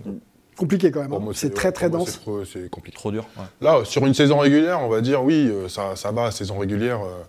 Compliqué 0.55 0.89
quand 0.89 1.01
même. 1.01 1.13
Hein. 1.13 1.19
C'est 1.33 1.53
très 1.53 1.71
très 1.71 1.89
dense. 1.89 2.19
c'est 2.51 2.69
compliqué. 2.71 2.97
Trop 2.97 3.11
dur. 3.11 3.27
ouais. 3.37 3.43
Là, 3.61 3.81
sur 3.83 4.05
une 4.07 4.15
saison 4.15 4.39
régulière, 4.39 4.81
on 4.81 4.89
va 4.89 5.01
dire 5.01 5.23
oui, 5.23 5.47
euh, 5.51 5.67
ça, 5.67 5.95
ça 5.95 6.11
va, 6.11 6.31
saison 6.31 6.57
régulière. 6.57 7.01
euh, 7.01 7.21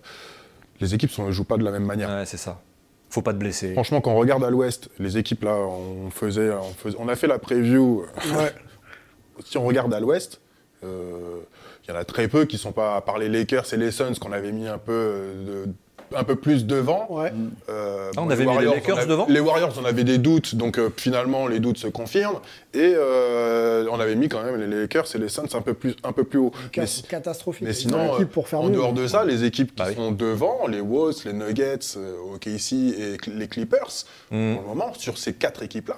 les 0.79 0.93
équipes 0.93 1.17
ne 1.19 1.31
jouent 1.31 1.43
pas 1.43 1.57
de 1.57 1.63
la 1.63 1.71
même 1.71 1.85
manière. 1.85 2.09
Ouais, 2.09 2.25
c'est 2.25 2.37
ça. 2.37 2.61
Faut 3.09 3.21
pas 3.21 3.33
te 3.33 3.37
blesser. 3.39 3.73
Franchement, 3.73 4.01
quand 4.01 4.11
on 4.11 4.17
regarde 4.17 4.43
à 4.43 4.49
l'ouest, 4.51 4.89
les 4.99 5.17
équipes 5.17 5.43
là, 5.43 5.55
on, 5.55 6.09
faisait, 6.11 6.51
on, 6.51 6.71
faisait- 6.73 6.97
on 6.99 7.07
a 7.07 7.15
fait 7.15 7.27
la 7.27 7.39
preview. 7.39 8.05
Ouais. 8.35 8.53
si 9.45 9.57
on 9.57 9.65
regarde 9.65 9.93
à 9.93 9.99
l'ouest, 9.99 10.41
euh, 10.83 11.39
il 11.83 11.89
y 11.89 11.93
en 11.93 11.97
a 11.99 12.05
très 12.05 12.27
peu 12.27 12.45
qui 12.45 12.57
sont 12.59 12.71
pas, 12.71 12.95
à 12.95 13.01
part 13.01 13.17
les 13.17 13.29
Lakers 13.29 13.73
et 13.73 13.77
les 13.77 13.91
Suns 13.91 14.13
qu'on 14.21 14.31
avait 14.31 14.51
mis 14.51 14.67
un 14.67 14.77
peu, 14.77 14.91
euh, 14.93 15.65
de- 15.65 15.73
un 16.15 16.23
peu 16.23 16.35
plus 16.35 16.65
devant. 16.65 17.07
Ouais. 17.09 17.31
Euh, 17.69 18.11
Ah, 18.15 18.21
on 18.21 18.25
bon, 18.25 18.31
avait 18.31 18.43
mis 18.45 18.49
les 18.51 18.55
Warriors, 18.55 18.73
Lakers 18.75 18.99
a- 18.99 19.05
devant 19.05 19.25
Les 19.29 19.39
Warriors, 19.39 19.73
on 19.81 19.85
avait 19.85 20.03
des 20.03 20.17
doutes, 20.17 20.55
donc 20.55 20.77
euh, 20.79 20.89
finalement 20.95 21.47
les 21.47 21.59
doutes 21.59 21.77
se 21.77 21.87
confirment. 21.87 22.39
Et 22.73 22.93
euh, 22.95 23.85
on 23.91 23.99
avait 23.99 24.15
mis 24.15 24.29
quand 24.29 24.43
même 24.43 24.55
les 24.59 24.67
Lakers 24.81 25.05
et 25.15 25.17
les 25.17 25.29
Suns 25.29 25.43
un 25.53 25.61
peu 25.61 25.73
plus, 25.73 25.95
un 26.03 26.11
peu 26.11 26.23
plus 26.23 26.39
haut. 26.39 26.51
Mais 26.77 26.85
catastrophique. 27.07 27.61
mais 27.63 27.69
Une 27.69 27.75
sinon, 27.75 28.13
équipe 28.15 28.21
euh, 28.27 28.31
pour 28.31 28.47
faire 28.47 28.61
en 28.61 28.65
mieux. 28.69 28.75
dehors 28.75 28.93
de 28.93 29.07
ça, 29.07 29.23
les 29.25 29.43
équipes 29.43 29.69
qui 29.75 29.81
Bah 29.81 29.85
oui. 29.89 29.95
sont 29.95 30.11
devant, 30.11 30.67
les 30.67 30.81
Wolves, 30.81 31.21
les 31.25 31.33
Nuggets, 31.33 31.79
euh, 31.97 32.15
OKC 32.35 32.73
et 32.73 33.17
les 33.27 33.47
Clippers, 33.47 34.05
Mm. 34.31 34.53
pour 34.55 34.61
le 34.63 34.67
moment, 34.67 34.93
sur 34.95 35.17
ces 35.17 35.33
quatre 35.33 35.63
équipes-là, 35.63 35.97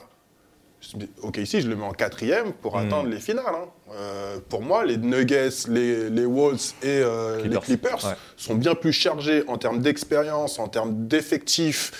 OKC, 1.24 1.62
je 1.62 1.68
le 1.68 1.76
mets 1.76 1.86
en 1.86 1.92
quatrième 1.92 2.54
pour 2.54 2.76
Mm. 2.76 2.80
atteindre 2.86 3.10
les 3.10 3.20
finales. 3.20 3.46
hein. 3.50 3.66
Euh, 3.94 4.38
pour 4.50 4.62
moi, 4.62 4.86
les 4.86 4.98
Nuggets, 4.98 5.50
les, 5.70 6.10
les 6.10 6.26
Wolves 6.26 6.74
et 6.82 6.88
euh, 6.88 7.40
Clippers. 7.42 7.60
les 7.60 7.66
Clippers 7.66 8.06
Ouais. 8.06 8.14
sont 8.38 8.56
bien 8.56 8.74
plus 8.74 8.94
chargés 8.94 9.44
en 9.48 9.58
termes 9.58 9.80
d'expérience, 9.80 10.60
en 10.60 10.68
termes 10.68 11.08
d'effectifs 11.08 11.92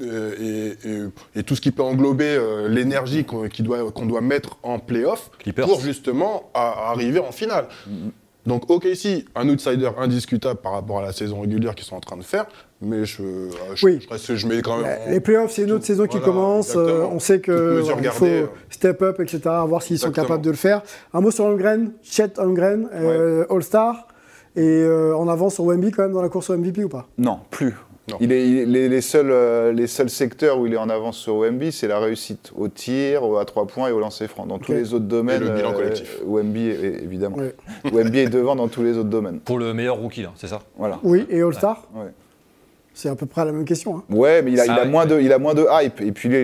euh, 0.00 0.34
et, 0.40 0.88
et- 0.88 1.40
et 1.40 1.42
tout 1.42 1.54
ce 1.54 1.60
qui 1.60 1.70
peut 1.70 1.82
englober 1.82 2.40
l'énergie 2.68 3.24
qu'on 3.26 3.46
doit, 4.06 4.20
mettre 4.22 4.56
en 4.62 4.78
playoff 4.78 5.30
pour 5.54 5.80
justement 5.80 6.50
à- 6.54 6.90
arriver 6.90 7.20
en 7.20 7.30
finale. 7.32 7.68
Donc 8.46 8.70
OKC, 8.70 9.26
un 9.34 9.48
outsider 9.50 9.90
indiscutable 9.98 10.60
par 10.60 10.72
rapport 10.72 11.00
à 11.00 11.02
la 11.02 11.12
saison 11.12 11.40
régulière 11.42 11.74
qu'ils 11.74 11.84
sont 11.84 11.96
en 11.96 12.00
train 12.00 12.16
de 12.16 12.22
faire, 12.22 12.46
mais 12.80 13.04
je, 13.04 13.22
euh, 13.22 13.50
je, 13.74 13.86
Oui. 13.86 13.98
je 14.02 14.08
reste- 14.08 14.34
je 14.34 14.46
mets 14.46 14.62
quand 14.62 14.78
même... 14.78 14.86
Les 15.08 15.20
playoffs, 15.20 15.52
c'est 15.52 15.62
une 15.62 15.72
autre 15.72 15.84
saison 15.84 16.06
qui 16.06 16.18
Voilà, 16.18 16.26
commence. 16.32 16.74
euh, 16.76 17.04
on 17.10 17.18
sait 17.18 17.36
Toutes 17.38 17.46
que 17.46 17.78
mesures 17.80 17.96
il 18.02 18.08
faut 18.10 18.24
euh. 18.26 18.46
step 18.70 19.02
up, 19.02 19.20
etc. 19.20 19.40
Voir 19.66 19.82
s'ils 19.82 19.98
sont 19.98 20.10
capables 20.12 20.42
de 20.44 20.50
le 20.50 20.56
faire. 20.56 20.82
Un 21.14 21.20
mot 21.20 21.30
sur 21.30 21.44
Holmgren, 21.46 21.92
Chet 22.02 22.38
Holmgren, 22.38 22.88
euh, 22.94 23.44
All-Star. 23.50 24.08
Et 24.58 24.62
euh, 24.62 25.14
en 25.14 25.28
avance 25.28 25.54
sur 25.56 25.64
Wemby 25.64 25.90
quand 25.90 26.02
même 26.02 26.12
dans 26.12 26.22
la 26.22 26.30
course 26.30 26.48
au 26.48 26.56
MVP 26.56 26.82
ou 26.84 26.88
pas? 26.88 27.06
Non, 27.18 27.40
plus. 27.50 27.74
Non. 28.08 28.16
Il 28.20 28.30
est, 28.32 28.48
il 28.48 28.74
est- 28.76 28.88
les, 28.88 29.00
seuls, 29.02 29.30
euh, 29.30 29.72
les 29.72 29.86
seuls 29.86 30.08
secteurs 30.08 30.58
où 30.60 30.66
il 30.66 30.72
est 30.72 30.76
en 30.78 30.88
avance 30.88 31.16
sur 31.18 31.36
Wemby, 31.38 31.72
c'est 31.72 31.88
la 31.88 31.98
réussite 31.98 32.52
au 32.56 32.68
tir, 32.68 33.22
au- 33.24 33.36
à 33.36 33.44
trois 33.44 33.66
points 33.66 33.88
et 33.88 33.92
au 33.92 33.98
lancer 34.00 34.28
franc. 34.28 34.46
Dans 34.46 34.58
tous 34.58 34.72
les 34.72 34.94
autres 34.94 35.04
domaines, 35.04 35.42
le 35.42 35.50
bilan 35.50 35.72
euh, 35.72 35.74
collectif. 35.74 36.20
Wemby, 36.24 36.68
est- 36.68 37.02
évidemment. 37.04 37.36
Ouais. 37.36 37.54
Wemby 37.92 38.20
est 38.20 38.28
devant 38.30 38.56
dans 38.56 38.68
tous 38.68 38.82
les 38.82 38.96
autres 38.96 39.10
domaines. 39.10 39.40
Pour 39.40 39.58
le 39.58 39.74
meilleur 39.74 39.96
rookie, 39.96 40.24
c'est 40.36 40.46
ça? 40.46 40.60
Voilà. 40.78 41.00
Oui, 41.02 41.26
et 41.28 41.42
All-Star? 41.42 41.86
Ouais. 41.94 42.12
C'est 42.98 43.10
à 43.10 43.14
peu 43.14 43.26
près 43.26 43.44
la 43.44 43.52
même 43.52 43.66
question. 43.66 43.98
hein. 43.98 44.04
Ouais, 44.08 44.40
mais 44.40 44.52
il 44.52 44.58
a, 44.60 44.82
il 44.84 44.90
moins 44.90 45.04
de, 45.04 45.20
il 45.20 45.30
a 45.30 45.38
moins 45.38 45.52
de 45.52 45.66
hype. 45.70 46.00
Et 46.00 46.12
puis 46.12 46.30
il 46.30 46.34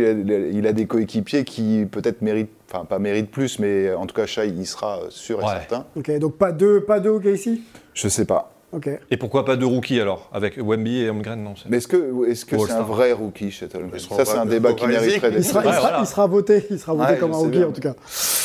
a, 0.62 0.68
il 0.68 0.74
des 0.74 0.84
coéquipiers 0.86 1.44
qui 1.44 1.86
peut-être 1.90 2.20
méritent, 2.20 2.50
enfin 2.70 2.84
pas 2.84 2.98
méritent 2.98 3.30
plus, 3.30 3.58
mais 3.58 3.90
en 3.94 4.04
tout 4.04 4.14
cas, 4.14 4.26
Shai, 4.26 4.48
il 4.48 4.66
sera 4.66 4.98
sûr 5.08 5.40
et 5.40 5.44
Ouais. 5.44 5.50
certain. 5.52 5.86
Ok, 5.96 6.10
donc 6.18 6.36
pas 6.36 6.52
deux, 6.52 6.82
pas 6.84 7.00
deux 7.00 7.08
OKC 7.08 7.58
Je 7.94 8.06
sais 8.08 8.26
pas. 8.26 8.52
Ok. 8.70 8.90
Et 9.10 9.16
pourquoi 9.16 9.46
pas 9.46 9.56
deux 9.56 9.64
rookies 9.64 9.98
alors 9.98 10.28
Avec 10.30 10.58
Wemby 10.58 10.98
et 11.04 11.08
Holmgren, 11.08 11.42
non 11.42 11.54
c'est- 11.56 11.70
Mais 11.70 11.78
est-ce 11.78 11.88
que 11.88 12.28
est-ce 12.28 12.44
que 12.44 12.56
Ou 12.56 12.66
c'est 12.66 12.72
un 12.74 12.82
vrai 12.82 13.12
rookie 13.12 13.50
chez 13.50 13.66
Holmgren 13.74 13.98
Ça, 13.98 14.24
c'est 14.26 14.36
un 14.36 14.44
débat 14.44 14.74
qui 14.74 14.86
mériterait 14.86 15.30
Zig. 15.30 15.38
Il 15.38 15.44
sera, 15.44 15.60
d'être. 15.62 15.64
il 15.64 15.68
Ouais, 15.68 15.72
sera- 15.72 15.80
voilà. 15.80 15.98
il 16.00 16.06
sera 16.06 16.26
voté, 16.26 16.66
il 16.70 16.78
sera 16.78 16.92
voté 16.94 17.12
Ouais, 17.12 17.18
comme 17.18 17.32
un 17.32 17.36
rookie 17.36 17.50
bien. 17.58 17.68
en 17.68 17.72
tout 17.72 17.80
cas. 17.80 17.94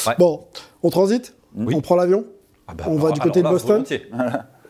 Ouais. 0.07 0.13
Bon, 0.17 0.45
on 0.81 0.89
transite? 0.89 1.33
Oui. 1.57 1.73
On 1.75 1.81
prend 1.81 1.97
l'avion? 1.97 2.25
Ah 2.69 2.73
bah, 2.73 2.85
On 2.87 2.95
va 2.95 3.11
du 3.11 3.19
côté 3.19 3.41
de 3.41 3.49
Boston? 3.49 3.71
volontiers. 3.83 4.05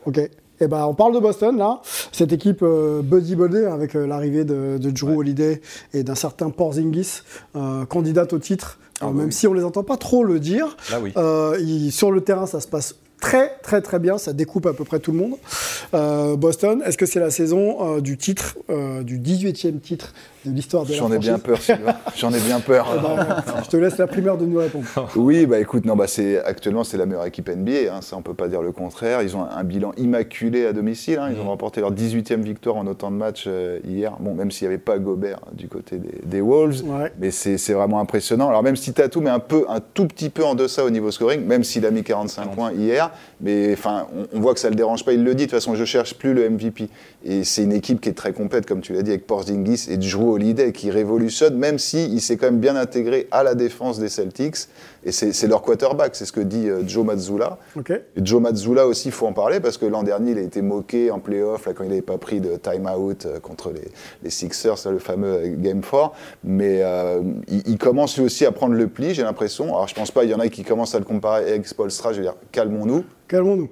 Ok. 0.08 0.20
Eh 0.60 0.68
ben, 0.68 0.86
on 0.86 0.94
parle 0.94 1.14
de 1.14 1.20
Boston, 1.20 1.58
là. 1.58 1.82
Cette 2.12 2.34
équipe 2.34 2.60
euh, 2.64 3.02
Buddy 3.04 3.36
Boldy, 3.36 3.58
avec 3.66 3.96
euh, 3.96 4.08
l'arrivée 4.08 4.44
de, 4.44 4.78
de 4.80 4.90
Drew 4.92 5.18
Holiday 5.18 5.62
et 5.94 6.04
d'un 6.04 6.16
certain 6.16 6.50
Porzingis, 6.50 7.22
euh, 7.56 7.86
candidate 7.86 8.34
au 8.34 8.40
titre, 8.40 8.80
Ah 9.00 9.06
euh, 9.08 9.12
même 9.12 9.28
oui. 9.28 9.32
si 9.34 9.48
on 9.48 9.54
les 9.54 9.64
entend 9.64 9.84
pas 9.84 9.98
trop 9.98 10.24
le 10.24 10.40
dire. 10.40 10.76
Là, 10.92 11.00
oui. 11.02 11.14
Euh, 11.18 11.58
il- 11.60 11.92
sur 11.92 12.12
le 12.12 12.22
terrain, 12.22 12.46
ça 12.48 12.60
se 12.60 12.68
passe 12.68 12.96
très, 13.22 13.58
très, 13.64 13.82
très 13.82 14.00
bien. 14.00 14.18
Ça 14.18 14.34
découpe 14.34 14.66
à 14.66 14.74
peu 14.74 14.84
près 14.84 15.00
tout 15.00 15.12
le 15.12 15.18
monde. 15.20 15.34
Euh, 15.94 16.36
Boston, 16.36 16.82
est-ce 16.86 16.98
que 16.98 17.06
c'est 17.06 17.20
la 17.20 17.30
saison 17.32 17.96
euh, 17.98 18.02
du 18.02 18.18
titre, 18.18 18.58
euh, 18.70 19.04
du 19.04 19.20
18e 19.20 19.80
titre 19.80 20.14
de 20.48 20.56
l'histoire 20.56 20.86
de 20.86 20.92
la 20.92 20.98
J'en 20.98 21.12
ai 21.12 21.18
bien 21.20 21.40
peur, 21.40 21.62
Sylvain. 21.62 21.96
J'en 22.16 22.34
ai 22.34 22.40
bien 22.40 22.60
peur. 22.60 22.88
Eh 22.96 23.02
ben, 23.02 23.44
je 23.64 23.70
te 23.70 23.78
laisse 23.78 23.98
la 23.98 24.08
primeur 24.08 24.38
de 24.38 24.46
nous 24.46 24.60
répondre. 24.60 24.86
Oui, 25.16 25.46
bah 25.46 25.60
écoute, 25.60 25.86
non, 25.86 25.96
bah 25.96 26.08
c'est 26.08 26.44
actuellement 26.44 26.84
c'est 26.84 26.98
la 26.98 27.06
meilleure 27.06 27.26
équipe 27.26 27.50
NBA, 27.50 27.94
hein, 27.94 28.02
ça 28.02 28.16
on 28.18 28.22
peut 28.22 28.34
pas 28.34 28.48
dire 28.48 28.62
le 28.62 28.72
contraire. 28.72 29.22
Ils 29.22 29.36
ont 29.36 29.44
un, 29.44 29.50
un 29.58 29.64
bilan 29.64 29.92
immaculé 29.98 30.66
à 30.66 30.74
domicile, 30.74 31.20
hein, 31.20 31.30
ils 31.34 31.40
ont 31.40 31.48
remporté 31.48 31.82
leur 31.82 31.92
18e 31.94 32.42
victoire 32.42 32.76
en 32.78 32.88
autant 32.88 33.12
de 33.12 33.16
matchs 33.18 33.46
euh, 33.48 33.80
hier. 33.86 34.14
Bon, 34.20 34.34
même 34.34 34.52
s'il 34.52 34.68
n'y 34.68 34.74
avait 34.74 34.84
pas 34.84 34.98
Gobert 35.00 35.40
du 35.54 35.68
côté 35.68 35.98
des, 35.98 36.22
des 36.26 36.42
Wolves, 36.42 36.82
Ouais. 36.86 37.12
mais 37.20 37.32
c'est 37.32 37.58
c'est 37.58 37.74
vraiment 37.74 38.00
impressionnant. 38.00 38.50
Alors 38.50 38.64
même 38.64 38.76
si 38.76 38.94
Tatum 38.94 39.28
est 39.28 39.32
un 39.32 39.40
peu, 39.40 39.66
un 39.70 39.80
tout 39.80 40.06
petit 40.08 40.30
peu 40.30 40.44
en 40.44 40.56
deçà 40.56 40.84
au 40.86 40.90
niveau 40.90 41.12
scoring, 41.12 41.46
même 41.46 41.64
s'il 41.64 41.86
a 41.86 41.92
mis 41.92 42.04
45 42.04 42.52
points 42.56 42.72
hier, 42.72 43.12
mais 43.42 43.74
enfin, 43.74 44.08
on, 44.16 44.38
on 44.38 44.40
voit 44.42 44.54
que 44.54 44.60
ça 44.60 44.70
le 44.70 44.76
dérange 44.76 45.04
pas. 45.06 45.14
Il 45.14 45.24
le 45.24 45.36
dit 45.36 45.46
de 45.46 45.50
toute 45.52 45.60
façon, 45.60 45.76
je 45.76 45.86
cherche 45.86 46.14
plus 46.16 46.34
le 46.34 46.50
MVP. 46.50 46.90
Et 47.26 47.44
c'est 47.44 47.64
une 47.64 47.74
équipe 47.74 48.00
qui 48.00 48.10
est 48.10 48.14
très 48.14 48.32
complète, 48.32 48.66
comme 48.66 48.82
tu 48.82 48.94
l'as 48.94 49.02
dit, 49.02 49.10
avec 49.10 49.26
Porzingis 49.26 49.88
et 49.90 49.98
Drew 49.98 50.34
Holiday 50.34 50.72
qui 50.72 50.92
révolutionne, 50.92 51.58
même 51.58 51.80
si 51.80 52.06
il 52.06 52.22
s'est 52.22 52.38
quand 52.38 52.46
même 52.48 52.60
bien 52.60 52.76
intégré 52.76 53.28
à 53.32 53.44
la 53.44 53.56
défense 53.56 54.00
des 54.00 54.08
Celtics. 54.08 54.68
Et 55.04 55.12
c'est 55.12 55.48
leur 55.48 55.62
quarterback, 55.62 56.16
c'est 56.16 56.26
ce 56.26 56.32
que 56.32 56.42
dit 56.42 56.70
euh, 56.70 56.88
Joe 56.88 57.06
Mazzulla. 57.06 57.58
Ok. 57.76 57.92
Et 57.92 58.02
Joe 58.24 58.42
Mazzulla 58.42 58.86
aussi, 58.86 59.08
il 59.08 59.12
faut 59.12 59.26
en 59.26 59.34
parler 59.34 59.60
parce 59.60 59.78
que 59.78 59.86
l'an 59.86 60.04
dernier, 60.04 60.32
il 60.32 60.38
a 60.38 60.42
été 60.42 60.62
moqué 60.62 61.12
en 61.12 61.20
playoff 61.20 61.66
là, 61.66 61.74
quand 61.74 61.84
il 61.84 61.90
n'avait 61.90 62.02
pas 62.02 62.18
pris 62.18 62.40
de 62.40 62.56
time-out 62.58 63.26
euh, 63.26 63.40
contre 63.40 63.72
les, 63.72 63.90
les 64.24 64.30
Sixers, 64.30 64.78
là, 64.86 64.92
le 64.92 65.00
fameux 65.00 65.34
euh, 65.34 65.56
Game 65.58 65.82
4. 65.82 66.12
Mais 66.44 66.82
euh, 66.84 67.22
il, 67.48 67.64
il 67.68 67.78
commence 67.78 68.18
lui 68.18 68.26
aussi 68.26 68.46
à 68.46 68.52
prendre 68.52 68.76
le 68.76 68.88
pli, 68.88 69.14
j'ai 69.14 69.24
l'impression. 69.24 69.66
Alors 69.70 69.88
je 69.88 69.96
pense 69.96 70.12
pas, 70.12 70.24
il 70.24 70.30
y 70.30 70.34
en 70.36 70.40
a 70.40 70.50
qui 70.50 70.64
commencent 70.64 70.96
à 70.96 71.00
le 71.00 71.06
comparer 71.06 71.50
avec 71.50 71.68
Spolstra, 71.68 72.12
je 72.12 72.18
veux 72.18 72.24
dire, 72.24 72.36
calmons-nous. 72.52 73.06
Calmons-nous. 73.28 73.70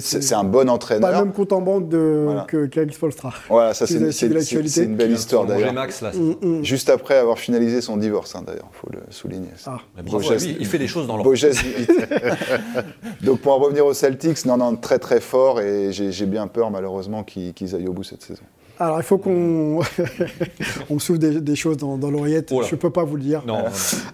C'est 0.00 0.34
un 0.34 0.44
bon 0.44 0.66
pas 0.66 0.72
entraîneur. 0.72 1.10
le 1.10 1.24
même 1.24 1.32
compte 1.32 1.52
en 1.52 1.60
banque 1.60 1.88
de, 1.88 2.22
Voilà. 2.24 2.44
que 2.48 2.66
qu'Alex 2.66 2.98
Polstra. 2.98 3.32
Voilà, 3.48 3.74
ça 3.74 3.86
c'est 3.86 4.84
une 4.84 4.96
belle 4.96 5.12
histoire 5.12 5.46
d'ailleurs. 5.46 5.72
Max, 5.72 6.02
là. 6.02 6.12
Mm, 6.12 6.34
mm. 6.40 6.64
Juste 6.64 6.90
après 6.90 7.16
avoir 7.16 7.38
finalisé 7.38 7.80
son 7.80 7.96
divorce, 7.96 8.34
hein, 8.36 8.42
d'ailleurs, 8.46 8.68
il 8.72 8.76
faut 8.76 8.88
le 8.92 9.00
souligner. 9.10 9.48
Ah. 9.66 9.78
Lui, 10.02 10.56
il 10.60 10.66
fait 10.66 10.78
les 10.78 10.86
choses 10.86 11.06
dans 11.06 11.16
leur 11.16 11.24
Beau 11.24 11.34
geste 11.34 11.62
limite. 11.62 11.90
Donc 13.22 13.40
pour 13.40 13.52
en 13.52 13.58
revenir 13.58 13.86
aux 13.86 13.94
Celtics, 13.94 14.44
non, 14.44 14.56
non, 14.56 14.76
très 14.76 14.98
très 14.98 15.20
fort 15.20 15.60
et 15.60 15.92
j'ai 15.92 16.26
bien 16.26 16.46
peur 16.46 16.70
malheureusement 16.70 17.22
qu'ils 17.24 17.54
qu'ils 17.54 17.74
aillent 17.74 17.88
au 17.88 17.92
bout 17.92 18.04
cette 18.04 18.22
saison. 18.22 18.42
Alors, 18.80 18.98
il 18.98 19.04
faut 19.04 19.18
qu'on 19.18 19.80
on 20.90 20.94
me 20.94 20.98
souffle 20.98 21.18
des, 21.20 21.40
des 21.40 21.54
choses 21.56 21.76
dans, 21.76 21.96
dans 21.96 22.10
l'oreillette. 22.10 22.52
Je 22.68 22.74
peux 22.74 22.90
pas 22.90 23.04
vous 23.04 23.16
le 23.16 23.22
dire. 23.22 23.44
Non, 23.46 23.58
non, 23.58 23.62
non. 23.64 23.70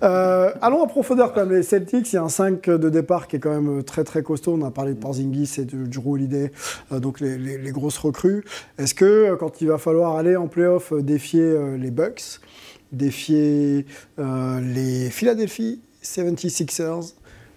Euh, 0.08 0.52
allons 0.60 0.82
en 0.82 0.86
profondeur 0.86 1.32
quand 1.32 1.46
même. 1.46 1.56
Les 1.56 1.62
Celtics, 1.62 2.12
il 2.12 2.16
y 2.16 2.18
a 2.18 2.22
un 2.22 2.28
5 2.28 2.68
de 2.68 2.88
départ 2.90 3.26
qui 3.26 3.36
est 3.36 3.38
quand 3.38 3.58
même 3.58 3.82
très 3.82 4.04
très 4.04 4.22
costaud. 4.22 4.58
On 4.60 4.64
a 4.66 4.70
parlé 4.70 4.92
de 4.94 4.98
Porzingis 4.98 5.54
et 5.58 5.64
de 5.64 5.86
Drew 5.86 6.12
Holiday, 6.14 6.52
euh, 6.92 7.00
donc 7.00 7.20
les, 7.20 7.38
les- 7.38 7.58
les 7.58 7.70
grosses 7.72 7.98
recrues. 7.98 8.44
Est-ce 8.78 8.94
que 8.94 9.04
euh, 9.04 9.36
quand 9.36 9.60
il 9.62 9.68
va 9.68 9.78
falloir 9.78 10.16
aller 10.16 10.36
en 10.36 10.46
playoff 10.48 10.92
défier 10.92 11.56
les 11.78 11.90
Bucks, 11.90 12.40
défier 12.92 13.86
euh, 14.18 14.60
les 14.60 15.08
Philadelphie 15.10 15.80
76ers, 16.04 17.14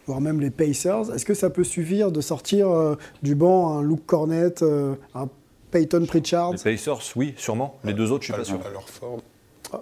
voire 0.08 0.22
même 0.22 0.40
les 0.40 0.50
Pacers, 0.52 1.14
est-ce 1.14 1.26
que 1.26 1.34
ça 1.34 1.50
peut 1.50 1.64
suffire 1.64 2.12
de 2.12 2.22
sortir 2.22 2.68
du 3.24 3.36
banc 3.36 3.78
un 3.78 3.84
Luke 3.84 4.06
Cornett, 4.06 4.64
un 5.16 5.28
Peyton 5.74 6.06
Pritchard 6.08 6.52
Les 6.54 6.58
Pacers, 6.72 7.00
oui, 7.18 7.34
sûrement. 7.38 7.76
Les 7.84 7.94
deux 7.94 8.12
autres, 8.12 8.24
je 8.24 8.32
suis 8.32 8.40
pas 8.40 8.46
sûr. 8.46 8.60
Alors 8.66 8.88
fort. 8.88 9.18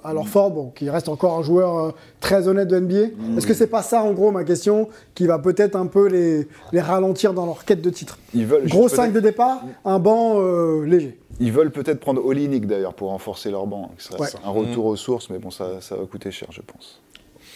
alors 0.05 0.27
fort, 0.27 0.49
bon, 0.51 0.69
qui 0.69 0.89
reste 0.89 1.09
encore 1.09 1.37
un 1.37 1.43
joueur 1.43 1.77
euh, 1.77 1.91
très 2.21 2.47
honnête 2.47 2.67
de 2.69 2.79
NBA. 2.79 3.35
Est-ce 3.37 3.45
que 3.45 3.53
c'est 3.53 3.67
pas 3.67 3.81
ça, 3.83 4.01
en 4.03 4.13
gros, 4.13 4.31
ma 4.31 4.43
question, 4.45 4.87
qui 5.15 5.27
va 5.27 5.37
peut-être 5.37 5.75
un 5.75 5.87
peu 5.87 6.07
les, 6.07 6.47
les 6.71 6.81
ralentir 6.81 7.33
dans 7.33 7.45
leur 7.45 7.65
quête 7.65 7.81
de 7.81 7.89
titre? 7.89 8.17
Ils 8.33 8.45
veulent 8.47 8.67
Gros 8.69 8.83
juste 8.83 8.95
5 8.95 9.11
peut-être- 9.11 9.13
de 9.15 9.19
départ, 9.19 9.61
un 9.85 9.99
banc 9.99 10.39
euh, 10.39 10.85
léger. 10.85 11.19
Ils 11.41 11.51
veulent 11.51 11.71
peut-être 11.71 11.99
prendre 11.99 12.23
Olinik 12.25 12.67
d'ailleurs 12.67 12.93
pour 12.93 13.09
renforcer 13.09 13.51
leur 13.51 13.65
banc. 13.67 13.91
Ouais. 14.17 14.27
Un 14.45 14.49
retour 14.51 14.85
aux 14.85 14.95
sources, 14.95 15.29
mais 15.29 15.39
bon, 15.39 15.51
ça, 15.51 15.81
ça 15.81 15.95
va 15.97 16.05
coûter 16.05 16.31
cher, 16.31 16.47
je 16.51 16.61
pense. 16.61 17.01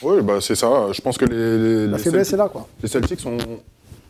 Oui, 0.02 0.22
bah, 0.22 0.42
c'est 0.42 0.56
ça. 0.56 0.88
Je 0.92 1.00
pense 1.02 1.18
que 1.18 1.24
les, 1.26 1.58
les, 1.58 1.88
La 1.88 1.98
les 1.98 2.04
faiblesse 2.04 2.28
Celtics- 2.30 2.34
est 2.34 2.38
là, 2.38 2.50
quoi. 2.50 2.68
Les 2.84 2.90
Celtics 2.90 3.26
ont 3.26 3.38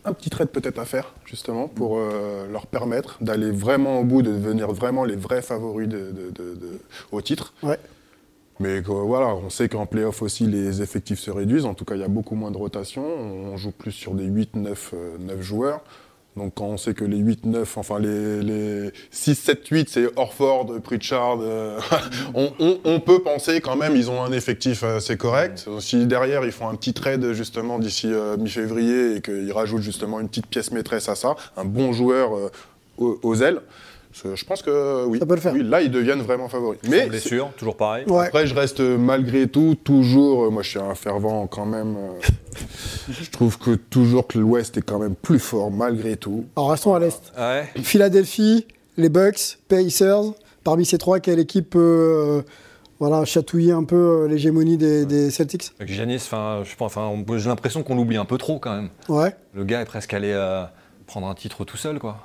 un 0.06 0.14
petit 0.14 0.30
trade 0.30 0.50
peut-être 0.50 0.80
à 0.80 0.86
faire, 0.86 1.14
justement, 1.26 1.68
pour 1.68 1.98
euh, 1.98 2.48
leur 2.52 2.68
permettre 2.68 3.18
d'aller 3.22 3.52
vraiment 3.52 4.00
au 4.00 4.04
bout, 4.04 4.22
de 4.22 4.32
devenir 4.32 4.72
vraiment 4.72 5.04
les 5.04 5.16
vrais 5.16 5.42
favoris 5.42 5.88
de, 5.90 5.98
de- 6.12 6.32
de- 6.32 6.56
de- 6.56 6.80
au 7.12 7.22
titre. 7.22 7.54
Ouais. 7.64 7.80
Mais 8.60 8.80
voilà, 8.80 9.36
on 9.36 9.50
sait 9.50 9.68
qu'en 9.68 9.86
playoff 9.86 10.22
aussi, 10.22 10.46
les 10.46 10.82
effectifs 10.82 11.20
se 11.20 11.30
réduisent. 11.32 11.66
En 11.66 11.74
tout 11.74 11.84
cas, 11.84 11.96
il 11.96 12.02
y 12.02 12.06
a 12.06 12.08
beaucoup 12.08 12.36
moins 12.36 12.52
de 12.52 12.58
rotation. 12.58 13.04
On 13.06 13.58
joue 13.58 13.72
plus 13.72 13.92
sur 13.92 14.14
des 14.14 14.24
8, 14.26 14.56
9, 14.56 14.92
euh, 14.94 15.18
9 15.20 15.42
joueurs. 15.42 15.82
Donc 16.38 16.54
quand 16.56 16.66
on 16.66 16.78
sait 16.78 16.94
que 16.94 17.06
les 17.06 17.18
8, 17.18 17.46
9, 17.46 17.78
enfin 17.78 18.00
les, 18.00 18.42
les 18.42 18.92
6, 19.12 19.36
7, 19.36 19.68
8, 19.68 19.90
c'est 19.90 20.08
Orford, 20.18 20.82
Pritchard, 20.84 21.38
euh, 21.42 21.80
on, 22.34 23.00
peut 23.00 23.20
penser 23.20 23.62
quand 23.62 23.76
même 23.76 23.96
ils 23.96 24.10
ont 24.10 24.22
un 24.22 24.32
effectif 24.32 24.84
assez 24.84 25.16
correct. 25.16 25.68
Si 25.80 26.06
derrière 26.06 26.44
ils 26.44 26.52
font 26.52 26.68
un 26.68 26.76
petit 26.76 26.94
trade 26.94 27.32
justement 27.34 27.80
d'ici 27.80 28.08
euh, 28.12 28.36
mi-février 28.36 29.16
et 29.16 29.22
qu'ils 29.22 29.52
rajoutent 29.52 29.82
justement 29.82 30.20
une 30.20 30.28
petite 30.28 30.48
pièce 30.48 30.72
maîtresse 30.72 31.08
à 31.08 31.16
ça, 31.16 31.36
un 31.56 31.66
bon 31.66 31.94
joueur 31.94 32.36
euh, 32.36 32.52
aux 32.98 33.36
ailes, 33.36 33.62
je 34.24 34.46
pense 34.46 34.62
que 34.62 35.06
oui, 35.06 35.20
Ça 35.20 35.26
peut 35.26 35.36
le 35.36 35.42
faire. 35.42 35.54
oui, 35.54 35.64
là 35.64 35.82
ils 35.82 35.92
deviennent 35.92 36.22
vraiment 36.22 36.48
favoris. 36.48 36.80
Mais 36.84 36.90
Mais 37.04 37.08
blessure, 37.08 37.52
toujours 37.58 37.76
pareil. 37.76 38.06
Ouais. 38.08 38.28
après, 38.28 38.48
je 38.48 38.56
reste 38.56 38.80
euh, 38.80 38.98
malgré 38.98 39.48
tout 39.48 39.76
toujours. 39.84 40.46
euh, 40.46 40.50
moi, 40.50 40.64
je 40.64 40.70
suis 40.70 40.80
un 40.80 40.96
fervent 40.96 41.48
quand 41.48 41.66
même. 41.66 41.96
euh, 41.98 42.60
je 43.10 43.30
trouve 43.30 43.58
que 43.60 43.76
toujours 43.76 44.28
que 44.28 44.38
l'Ouest 44.40 44.78
est 44.78 44.82
quand 44.82 45.00
même 45.00 45.16
plus 45.16 45.40
fort 45.40 45.70
malgré 45.72 46.16
tout. 46.18 46.46
Alors 46.56 46.72
restons 46.72 46.94
à 46.96 47.00
l'Est. 47.00 47.34
Ouais. 47.38 47.66
Philadelphie, 47.84 48.66
les 48.98 49.10
Bucks, 49.10 49.58
Pacers. 49.68 50.34
Parmi 50.64 50.86
ces 50.86 50.98
trois, 50.98 51.20
quelle 51.20 51.38
équipe 51.40 51.70
peut 51.72 51.80
euh, 51.80 52.42
voilà, 53.00 53.24
chatouiller 53.26 53.72
un 53.74 53.84
peu 53.84 53.96
euh, 54.24 54.28
l'hégémonie 54.28 54.78
des, 54.78 55.06
des 55.06 55.30
Celtics? 55.30 55.72
Avec 55.80 55.94
Giannis, 55.94 56.16
enfin, 56.16 56.62
je 56.64 56.76
pense, 56.76 56.96
enfin, 56.98 57.06
on- 57.08 57.38
j'ai 57.38 57.50
l'impression 57.50 57.84
qu'on 57.84 57.96
l'oublie 57.96 58.18
un 58.18 58.26
peu 58.26 58.38
trop 58.40 58.58
quand 58.58 58.74
même. 58.74 58.90
Ouais. 59.10 59.36
Le 59.54 59.64
gars 59.64 59.82
est 59.82 59.86
presque 59.86 60.14
allé 60.16 60.32
euh, 60.34 60.64
prendre 61.06 61.28
un 61.28 61.36
titre 61.36 61.66
tout 61.66 61.78
seul, 61.78 62.00
quoi. 62.00 62.18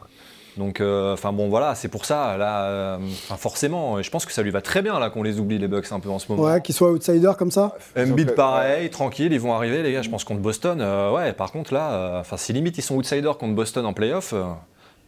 Donc, 0.56 0.80
euh, 0.80 1.12
enfin 1.14 1.32
bon, 1.32 1.48
voilà, 1.48 1.74
c'est 1.74 1.88
pour 1.88 2.04
ça, 2.04 2.36
là, 2.36 2.64
euh, 2.64 2.98
forcément, 3.38 3.98
et 3.98 4.02
je 4.02 4.10
pense 4.10 4.26
que 4.26 4.32
ça 4.32 4.42
lui 4.42 4.50
va 4.50 4.60
très 4.60 4.82
bien, 4.82 4.98
là, 4.98 5.08
qu'on 5.10 5.22
les 5.22 5.38
oublie, 5.38 5.58
les 5.58 5.68
Bucks, 5.68 5.90
un 5.92 6.00
peu 6.00 6.10
en 6.10 6.18
ce 6.18 6.30
moment. 6.30 6.42
Ouais, 6.48 6.60
qu'ils 6.60 6.74
soient 6.74 6.90
outsiders 6.90 7.36
comme 7.36 7.50
ça 7.50 7.76
Embiid, 7.96 8.30
euh, 8.30 8.34
pareil, 8.34 8.90
tranquille, 8.90 9.32
ils 9.32 9.40
vont 9.40 9.54
arriver, 9.54 9.82
les 9.82 9.92
gars. 9.92 10.02
Je 10.02 10.10
pense 10.10 10.24
contre 10.24 10.40
Boston, 10.40 10.80
euh, 10.80 11.12
ouais, 11.12 11.32
par 11.32 11.52
contre, 11.52 11.72
là, 11.72 11.92
euh, 11.92 12.20
enfin, 12.20 12.36
si 12.36 12.52
limite 12.52 12.76
ils 12.78 12.82
sont 12.82 12.96
outsiders 12.96 13.38
contre 13.38 13.54
Boston 13.54 13.86
en 13.86 13.92
playoff, 13.92 14.32
euh, 14.32 14.42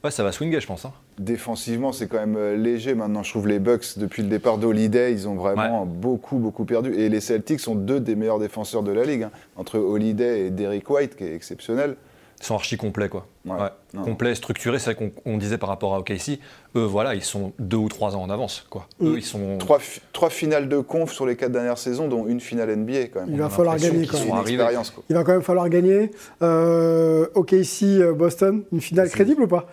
ouais, 0.04 0.10
ça 0.10 0.22
va 0.22 0.30
swinger, 0.32 0.60
je 0.60 0.66
pense. 0.66 0.84
hein. 0.84 0.92
Défensivement, 1.18 1.92
c'est 1.92 2.06
quand 2.06 2.24
même 2.24 2.62
léger 2.62 2.94
maintenant. 2.94 3.22
Je 3.22 3.30
trouve 3.30 3.48
les 3.48 3.58
Bucks, 3.58 3.98
depuis 3.98 4.22
le 4.22 4.28
départ 4.28 4.58
d'Holiday, 4.58 5.12
ils 5.12 5.28
ont 5.28 5.34
vraiment 5.34 5.84
beaucoup, 5.86 6.36
beaucoup 6.38 6.64
perdu. 6.64 6.94
Et 6.94 7.08
les 7.08 7.20
Celtics 7.20 7.60
sont 7.60 7.74
deux 7.74 8.00
des 8.00 8.14
meilleurs 8.14 8.38
défenseurs 8.38 8.82
de 8.82 8.92
la 8.92 9.04
ligue. 9.04 9.24
hein. 9.24 9.30
Entre 9.56 9.78
Holiday 9.78 10.46
et 10.46 10.50
Derrick 10.50 10.88
White, 10.88 11.16
qui 11.16 11.24
est 11.24 11.34
exceptionnel. 11.34 11.96
Ils 12.42 12.44
sont 12.44 12.56
archi 12.56 12.76
complets, 12.76 13.08
quoi. 13.08 13.24
Ouais. 13.46 13.52
Ouais. 13.52 13.68
Non. 13.94 14.02
Complet, 14.02 14.34
structuré, 14.34 14.80
c'est 14.80 14.92
vrai 14.92 14.94
qu'on 14.96 15.12
on 15.24 15.38
disait 15.38 15.58
par 15.58 15.68
rapport 15.68 15.94
à 15.94 16.00
OKC. 16.00 16.40
Eux, 16.74 16.82
voilà, 16.82 17.14
ils 17.14 17.22
sont 17.22 17.52
deux 17.60 17.76
ou 17.76 17.88
trois 17.88 18.16
ans 18.16 18.22
en 18.22 18.30
avance, 18.30 18.66
quoi. 18.68 18.88
Eux, 19.00 19.14
ils 19.16 19.22
sont. 19.24 19.58
Trois, 19.58 19.78
trois 20.12 20.28
finales 20.28 20.68
de 20.68 20.80
conf 20.80 21.12
sur 21.12 21.24
les 21.24 21.36
quatre 21.36 21.52
dernières 21.52 21.78
saisons, 21.78 22.08
dont 22.08 22.26
une 22.26 22.40
finale 22.40 22.74
NBA 22.76 23.06
quand 23.14 23.20
même. 23.20 23.28
Il 23.32 23.40
On 23.40 23.44
va 23.44 23.48
falloir 23.48 23.76
gagner 23.76 24.06
quand 24.08 24.16
sont 24.16 24.24
même. 24.24 24.32
une 24.32 24.38
Arrivés. 24.40 24.54
expérience, 24.54 24.90
quoi. 24.90 25.04
Il 25.08 25.14
va 25.14 25.22
quand 25.22 25.32
même 25.32 25.42
falloir 25.42 25.68
gagner. 25.68 26.10
Euh, 26.42 27.26
OKC, 27.36 27.82
euh, 28.00 28.12
Boston, 28.12 28.64
une 28.72 28.80
finale 28.80 29.08
crédible 29.08 29.44
ou 29.44 29.48
pas? 29.48 29.66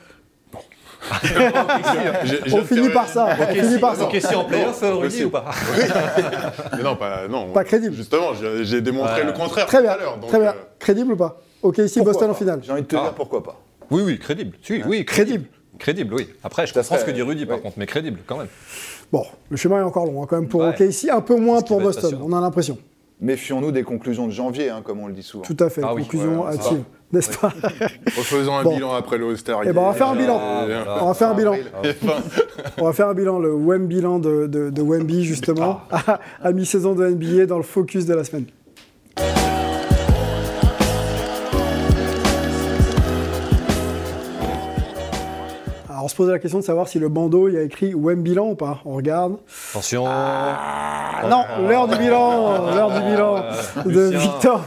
On 2.53 2.61
finit 2.65 2.89
par 2.89 3.07
ça. 3.07 3.35
On 3.39 3.45
finit 3.53 3.79
par 3.79 3.95
ça. 3.95 4.03
OKC 4.05 4.35
en 4.35 4.43
playoff, 4.45 4.83
euh, 4.83 4.93
Rudy, 4.95 5.23
ou 5.23 5.29
pas? 5.29 5.45
Mais 6.77 6.83
non, 6.83 6.95
pas, 6.95 7.27
non. 7.27 7.47
Pas 7.51 7.63
crédible. 7.63 7.95
Justement, 7.95 8.33
j'ai 8.61 8.81
démontré 8.81 9.21
Ouais. 9.21 9.25
le 9.25 9.33
contraire 9.33 9.65
Très 9.65 9.77
tout 9.77 9.83
bien. 9.83 9.91
à 9.93 9.97
l'heure. 9.97 10.17
donc, 10.17 10.29
Très 10.29 10.39
bien. 10.39 10.49
euh, 10.49 10.53
Crédible 10.77 11.13
ou 11.13 11.15
pas? 11.15 11.39
OKC, 11.61 11.93
Pourquoi 11.95 12.03
Boston 12.13 12.29
en 12.31 12.33
finale. 12.33 12.59
J'ai 12.63 12.71
envie 12.71 12.81
de 12.83 12.87
te 12.87 12.95
Ah. 12.95 13.01
dire 13.03 13.13
pourquoi 13.13 13.43
pas. 13.43 13.59
Oui, 13.91 14.01
oui, 14.05 14.19
crédible. 14.19 14.55
Si, 14.61 14.81
oui, 14.85 15.03
Crédible. 15.05 15.45
Crédible, 15.77 16.13
oui. 16.13 16.27
Après, 16.43 16.67
je 16.67 16.73
comprends 16.73 16.97
ce 16.97 17.05
que 17.05 17.11
dit 17.11 17.21
Rudy, 17.21 17.45
par 17.45 17.61
contre, 17.61 17.77
mais 17.77 17.85
crédible, 17.85 18.19
quand 18.27 18.37
même. 18.37 18.47
Bon, 19.11 19.23
le 19.49 19.57
chemin 19.57 19.79
est 19.79 19.83
encore 19.83 20.05
long 20.05 20.21
hein, 20.21 20.27
quand 20.29 20.35
même 20.39 20.49
pour 20.49 20.61
Ouais. 20.61 20.69
OKC, 20.69 21.09
un 21.09 21.21
peu 21.21 21.35
moins 21.37 21.61
pour 21.61 21.79
Boston, 21.81 22.19
on 22.21 22.33
a 22.33 22.41
l'impression. 22.41 22.77
Méfions-nous 23.21 23.71
des 23.71 23.83
conclusions 23.83 24.27
de 24.27 24.31
janvier, 24.31 24.69
hein, 24.69 24.81
comme 24.83 24.99
on 25.01 25.07
le 25.07 25.13
dit 25.13 25.23
souvent. 25.23 25.43
Tout 25.43 25.57
à 25.59 25.69
fait, 25.69 25.81
Ah 25.83 25.93
oui, 25.93 26.03
conclusion 26.03 26.45
ouais, 26.45 26.53
ça 26.55 26.59
hâtive, 26.67 26.83
n'est-ce 27.11 27.37
pas 27.37 27.51
Refaisons 28.17 28.55
un 28.55 28.63
Bon. 28.63 28.73
bilan 28.75 28.93
après 28.93 29.17
le 29.17 29.27
All-Star. 29.29 29.61
Eh 29.65 29.73
ben, 29.73 29.81
on 29.81 29.87
va 29.87 29.93
faire 29.93 30.07
un 30.09 30.15
bilan. 30.15 30.37
voilà. 30.65 31.03
On 31.03 31.07
va 31.07 31.13
faire 31.13 31.29
un 31.29 31.33
bilan. 31.33 31.55
Enfin, 31.83 32.13
On 32.77 32.85
va 32.85 32.93
faire 32.93 33.07
un 33.09 33.13
bilan, 33.13 33.39
le 33.39 33.53
WEM 33.53 33.87
bilan 33.87 34.19
de, 34.19 34.47
de, 34.47 34.69
de 34.69 34.81
Wemby 34.81 35.23
justement, 35.25 35.81
à, 35.91 36.19
à 36.41 36.51
mi-saison 36.53 36.93
de 36.95 37.05
NBA 37.07 37.45
dans 37.45 37.57
le 37.57 37.63
focus 37.63 38.05
de 38.05 38.13
la 38.13 38.23
semaine. 38.23 38.45
Alors 45.99 46.05
on 46.05 46.07
se 46.07 46.15
pose 46.15 46.29
la 46.29 46.39
question 46.39 46.59
de 46.59 46.63
savoir 46.63 46.87
si 46.87 46.97
le 46.97 47.09
bandeau 47.09 47.49
il 47.49 47.55
y 47.55 47.57
a 47.57 47.61
écrit 47.61 47.93
WEM 47.93 48.21
bilan 48.23 48.51
ou 48.51 48.55
pas. 48.55 48.79
On 48.85 48.93
regarde. 48.95 49.35
Attention. 49.71 50.05
Ah 50.07 51.23
non, 51.29 51.43
l'heure 51.67 51.89
du 51.89 51.97
bilan, 51.97 52.73
l'heure 52.73 52.91
du 52.91 53.01
bilan 53.09 53.43
de 53.85 54.09
Lucien. 54.11 54.17
Victor 54.19 54.63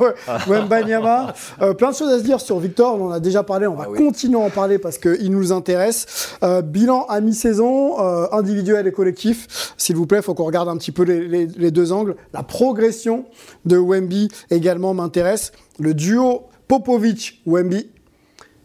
Wembanyama. 0.46 1.32
Euh, 1.62 1.72
plein 1.72 1.92
de 1.92 1.96
choses 1.96 2.12
à 2.12 2.18
se 2.18 2.22
dire 2.24 2.38
sur 2.38 2.58
Victor, 2.58 3.00
on 3.00 3.06
en 3.06 3.10
a 3.12 3.18
déjà 3.20 3.42
parlé, 3.44 3.66
on 3.66 3.74
va 3.76 3.86
continuer 3.86 4.36
à 4.38 4.44
en 4.44 4.50
parler 4.50 4.76
parce 4.78 4.98
qu'il 4.98 5.30
nous 5.30 5.52
intéresse. 5.52 6.36
Euh, 6.42 6.60
bilan 6.60 7.06
à 7.08 7.22
mi-saison, 7.22 7.98
euh, 7.98 8.26
individuel 8.32 8.86
et 8.86 8.92
collectif. 8.92 9.72
S'il 9.78 9.96
vous 9.96 10.04
plaît, 10.06 10.18
il 10.18 10.22
faut 10.22 10.34
qu'on 10.34 10.44
regarde 10.44 10.68
un 10.68 10.76
petit 10.76 10.92
peu 10.92 11.04
les, 11.04 11.26
les- 11.26 11.46
les 11.46 11.70
deux 11.70 11.92
angles. 11.92 12.14
La 12.34 12.42
progression 12.42 13.24
de 13.64 13.78
Wemby 13.78 14.28
également 14.50 14.92
m'intéresse. 14.92 15.52
Le 15.78 15.94
duo 15.94 16.42
Popovic-Wemby 16.68 17.86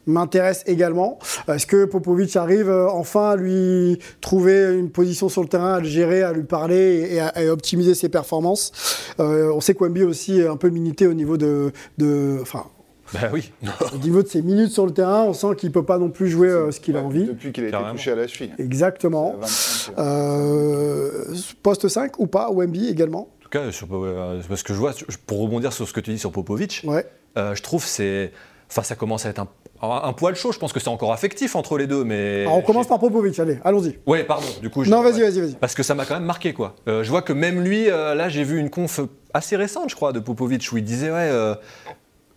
m'intéresse 0.08 0.64
également. 0.66 1.20
Est-ce 1.48 1.68
que 1.68 1.86
Popovic 1.86 2.36
arrive 2.36 2.70
euh, 2.70 2.88
enfin 2.90 3.30
à 3.32 3.36
lui 3.36 4.00
trouver 4.22 4.78
une 4.78 4.90
position 4.90 5.30
sur 5.30 5.42
le 5.42 5.48
terrain, 5.48 5.74
à 5.76 5.80
le 5.80 5.86
gérer, 5.88 6.24
à 6.24 6.34
lui 6.34 6.44
parler 6.44 7.10
et 7.12 7.20
à, 7.20 7.52
optimiser 7.54 7.94
ses 7.94 8.10
performances? 8.10 8.72
Euh, 9.20 9.52
On 9.54 9.62
sait 9.62 9.74
que 9.76 9.84
Wemby 9.84 10.04
aussi 10.04 10.40
est 10.40 10.48
un 10.48 10.58
peu 10.58 10.70
minité 10.70 11.08
au 11.08 11.14
niveau 11.14 11.38
de, 11.38 11.72
de 11.98 12.38
enfin, 12.42 12.66
Bah 13.14 13.30
oui. 13.32 13.52
Au 13.94 13.98
niveau 13.98 14.22
de 14.24 14.28
ses 14.28 14.42
minutes 14.42 14.72
sur 14.72 14.86
le 14.86 14.92
terrain, 14.94 15.24
on 15.24 15.34
sent 15.34 15.56
qu'il 15.58 15.72
peut 15.72 15.86
pas 15.86 15.98
non 15.98 16.10
plus 16.10 16.28
jouer 16.30 16.50
euh, 16.50 16.72
ce 16.72 16.80
qu'il 16.80 16.98
a 16.98 17.02
envie. 17.02 17.26
Depuis 17.26 17.52
qu'il 17.52 17.64
a 17.64 17.68
été 17.68 17.72
Carrément. 17.72 17.94
touché 17.94 18.12
à 18.12 18.16
la 18.16 18.28
cheville. 18.28 18.54
Exactement. 18.60 19.36
À 19.42 19.46
25, 19.46 19.94
euh. 19.98 21.24
Poste 21.64 21.88
5 21.88 22.20
ou 22.20 22.28
pas, 22.28 22.50
Wemby 22.52 22.88
également? 22.90 23.30
En 23.40 23.44
tout 23.44 23.50
cas, 23.50 23.72
sur, 23.72 23.88
euh, 23.94 24.42
parce 24.50 24.64
que 24.64 24.74
je 24.74 24.80
vois, 24.80 24.94
pour 25.26 25.40
rebondir 25.40 25.72
sur 25.74 25.88
ce 25.88 25.94
que 25.94 26.00
tu 26.02 26.12
dis 26.12 26.20
sur 26.20 26.32
Popovic, 26.32 26.82
Ouais. 26.86 27.06
euh, 27.38 27.56
je 27.56 27.62
trouve 27.64 27.86
c'est, 27.86 28.32
enfin 28.70 28.84
ça 28.84 28.96
commence 28.96 29.26
à 29.26 29.30
être 29.30 29.40
un, 29.40 29.48
un, 29.82 30.14
poil 30.14 30.36
chaud. 30.36 30.52
Je 30.52 30.60
pense 30.60 30.74
que 30.74 30.80
c'est 30.80 30.88
encore 30.90 31.14
affectif 31.14 31.56
entre 31.56 31.78
les 31.78 31.88
deux, 31.88 32.04
mais. 32.04 32.42
Alors 32.42 32.58
on 32.58 32.62
commence 32.62 32.88
par 32.88 33.00
Popovic, 33.00 33.38
allez, 33.40 33.60
allons-y. 33.64 33.98
Ouais, 34.06 34.24
pardon. 34.24 34.46
Du 34.62 34.70
coup. 34.70 34.84
je- 34.84 34.90
Non, 34.90 35.02
vas-y, 35.02 35.22
vas-y, 35.22 35.40
vas-y. 35.40 35.54
Parce 35.56 35.76
que 35.76 35.84
ça 35.84 35.96
m'a 35.96 36.06
quand 36.06 36.16
même 36.16 36.26
marqué, 36.26 36.54
quoi. 36.54 36.76
Euh, 36.88 37.04
je 37.04 37.10
vois 37.10 37.22
que 37.22 37.34
même 37.34 37.62
lui, 37.62 37.90
euh, 37.90 38.16
là, 38.16 38.30
j'ai 38.30 38.44
vu 38.44 38.60
une 38.60 38.70
conf 38.70 39.00
assez 39.34 39.56
récente, 39.56 39.90
je 39.90 39.96
crois, 39.96 40.14
de 40.14 40.20
Popovic, 40.20 40.68
où 40.72 40.78
il 40.78 40.84
disait, 40.84 41.12
ouais, 41.12 41.32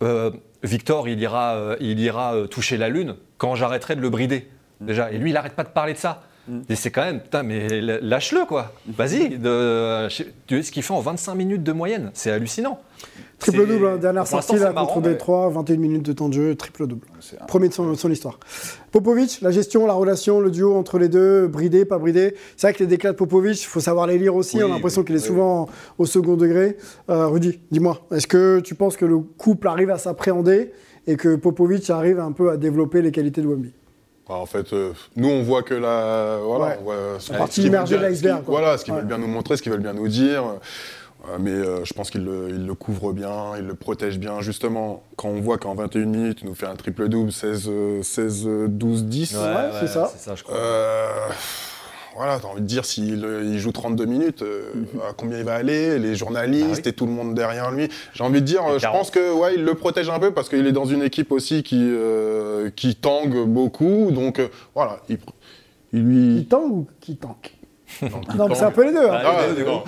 euh, 0.03 0.31
Victor, 0.63 1.07
il 1.09 1.19
ira, 1.19 1.75
il 1.79 1.99
ira 1.99 2.35
toucher 2.49 2.77
la 2.77 2.89
lune 2.89 3.15
quand 3.37 3.55
j'arrêterai 3.55 3.95
de 3.95 4.01
le 4.01 4.09
brider. 4.09 4.47
Déjà. 4.79 5.11
Et 5.11 5.17
lui, 5.17 5.31
il 5.31 5.37
arrête 5.37 5.53
pas 5.53 5.63
de 5.63 5.69
parler 5.69 5.93
de 5.93 5.97
ça. 5.97 6.23
Et 6.69 6.75
c'est 6.75 6.91
quand 6.91 7.03
même, 7.03 7.21
putain, 7.21 7.43
mais 7.43 7.81
lâche-le, 8.01 8.45
quoi. 8.45 8.73
Vas-y. 8.87 9.37
ce 9.39 10.71
qu'il 10.71 10.83
fait 10.83 10.93
en 10.93 10.99
25 10.99 11.35
minutes 11.35 11.63
de 11.63 11.71
moyenne. 11.71 12.11
C'est 12.13 12.31
hallucinant. 12.31 12.79
Triple-double, 13.39 13.79
C'est- 13.79 13.91
hein, 13.93 13.97
dernière 13.97 14.27
sortie 14.27 14.57
là, 14.57 14.71
marrant, 14.71 14.85
contre 14.93 15.07
mais- 15.07 15.13
Détroit, 15.13 15.49
21 15.49 15.77
minutes 15.77 16.03
de 16.05 16.13
temps 16.13 16.29
de 16.29 16.33
jeu, 16.35 16.53
triple-double. 16.55 17.07
C'est 17.21 17.41
un- 17.41 17.45
Premier 17.45 17.69
de 17.69 17.73
son, 17.73 17.95
son 17.95 18.11
histoire. 18.11 18.39
Popovic, 18.91 19.39
la 19.41 19.49
gestion, 19.49 19.87
la 19.87 19.93
relation, 19.93 20.39
le 20.39 20.51
duo 20.51 20.75
entre 20.75 20.99
les 20.99 21.09
deux, 21.09 21.47
bridé, 21.47 21.83
pas 21.85 21.97
bridé. 21.97 22.35
C'est 22.55 22.67
vrai 22.67 22.73
que 22.75 22.79
les 22.79 22.87
déclats 22.87 23.13
de 23.13 23.17
Popovic, 23.17 23.59
il 23.61 23.65
faut 23.65 23.79
savoir 23.79 24.05
les 24.05 24.19
lire 24.19 24.35
aussi. 24.35 24.57
Oui, 24.57 24.63
on 24.63 24.67
a 24.67 24.75
l'impression 24.75 25.01
oui, 25.01 25.07
qu'il 25.07 25.15
est 25.15 25.19
oui. 25.19 25.25
souvent 25.25 25.67
au 25.97 26.05
second 26.05 26.35
degré. 26.35 26.77
Euh, 27.09 27.27
Rudy, 27.27 27.59
dis-moi, 27.71 28.05
est-ce 28.11 28.27
que 28.27 28.59
tu 28.59 28.75
penses 28.75 28.95
que 28.95 29.05
le 29.05 29.17
couple 29.19 29.67
arrive 29.67 29.89
à 29.89 29.97
s'appréhender 29.97 30.71
et 31.07 31.15
que 31.15 31.35
Popovic 31.35 31.89
arrive 31.89 32.19
un 32.19 32.33
peu 32.33 32.51
à 32.51 32.57
développer 32.57 33.01
les 33.01 33.11
qualités 33.11 33.41
de 33.41 33.47
Wemby? 33.47 33.73
En 34.31 34.45
fait, 34.45 34.71
euh, 34.73 34.93
nous, 35.15 35.29
on 35.29 35.43
voit 35.43 35.63
que 35.63 35.73
la, 35.73 36.37
voilà, 36.43 36.65
Ouais. 36.65 36.77
on 36.79 36.83
voit 36.83 36.95
son- 37.19 37.33
partie 37.33 37.55
ce 37.55 37.61
qu'ils 37.61 37.67
immergée 37.67 37.93
veulent 37.95 38.01
bien- 38.01 38.09
l'iceberg, 38.09 38.37
qu'ils-. 38.43 38.45
Voilà, 38.51 38.77
ce 38.77 38.83
qu'ils 38.85 38.93
Ouais. 38.93 38.99
veulent 38.99 39.07
bien 39.07 39.17
nous 39.17 39.27
montrer, 39.27 39.57
ce 39.57 39.61
qu'ils 39.61 39.71
veulent 39.71 39.81
bien 39.81 39.93
nous 39.93 40.07
dire. 40.07 40.43
Euh, 41.29 41.37
mais 41.39 41.51
euh, 41.51 41.85
je 41.85 41.93
pense 41.93 42.09
qu'il 42.09 42.23
le, 42.25 42.47
il 42.49 42.65
le 42.65 42.73
couvre 42.73 43.13
bien, 43.13 43.55
il 43.57 43.67
le 43.67 43.75
protège 43.75 44.17
bien. 44.17 44.41
Justement, 44.41 45.03
quand 45.17 45.27
on 45.29 45.39
voit 45.39 45.59
qu'en 45.59 45.75
21 45.75 46.05
minutes, 46.05 46.39
il 46.41 46.47
nous 46.47 46.55
fait 46.55 46.65
un 46.65 46.75
triple-double, 46.75 47.31
16, 47.31 47.65
euh, 47.69 48.01
16, 48.01 48.47
euh, 48.47 48.67
12, 48.67 49.03
10. 49.05 49.37
c'est 49.79 49.87
ça. 49.87 50.11
C'est 50.11 50.23
ça, 50.23 50.33
je 50.35 50.43
crois. 50.43 50.55
Voilà, 52.15 52.39
t'as 52.39 52.47
envie 52.49 52.61
de 52.61 52.65
dire 52.67 52.83
s'il 52.85 53.23
euh, 53.23 53.43
il 53.43 53.57
joue 53.57 53.71
32 53.71 54.05
minutes, 54.05 54.41
euh, 54.41 54.71
à 55.09 55.13
combien 55.13 55.37
il 55.37 55.43
va 55.45 55.53
aller, 55.55 55.97
les 55.97 56.15
journalistes 56.15 56.67
Ah 56.69 56.81
oui. 56.83 56.89
et 56.89 56.93
tout 56.93 57.05
le 57.05 57.11
monde 57.13 57.33
derrière 57.33 57.71
lui. 57.71 57.87
J'ai 58.13 58.23
envie 58.23 58.41
de 58.41 58.45
dire, 58.45 58.63
euh, 58.65 58.75
je 58.75 58.81
40. 58.81 58.97
pense 58.97 59.11
que 59.11 59.33
ouais, 59.33 59.55
il 59.55 59.63
le 59.63 59.75
protège 59.75 60.09
un 60.09 60.19
peu 60.19 60.31
parce 60.31 60.49
qu'il 60.49 60.67
est 60.67 60.71
dans 60.73 60.85
une 60.85 61.03
équipe 61.03 61.31
aussi 61.31 61.63
qui, 61.63 61.79
euh, 61.81 62.69
qui 62.75 62.95
tangue 62.95 63.45
beaucoup. 63.47 64.11
Donc 64.11 64.39
euh, 64.39 64.49
voilà, 64.75 64.99
il, 65.09 65.17
il 65.93 66.03
lui. 66.03 66.39
Qui 66.41 66.47
tangue 66.47 66.71
ou 66.71 66.87
qui 66.99 67.15
tank 67.15 67.55
Non, 68.01 68.09
Non, 68.35 68.47
mais 68.47 68.55
c'est 68.55 68.63
un 68.63 68.71
peu 68.71 68.85
les 68.85 68.93
deux. 68.93 69.09
hein. 69.09 69.21
Ah, 69.23 69.37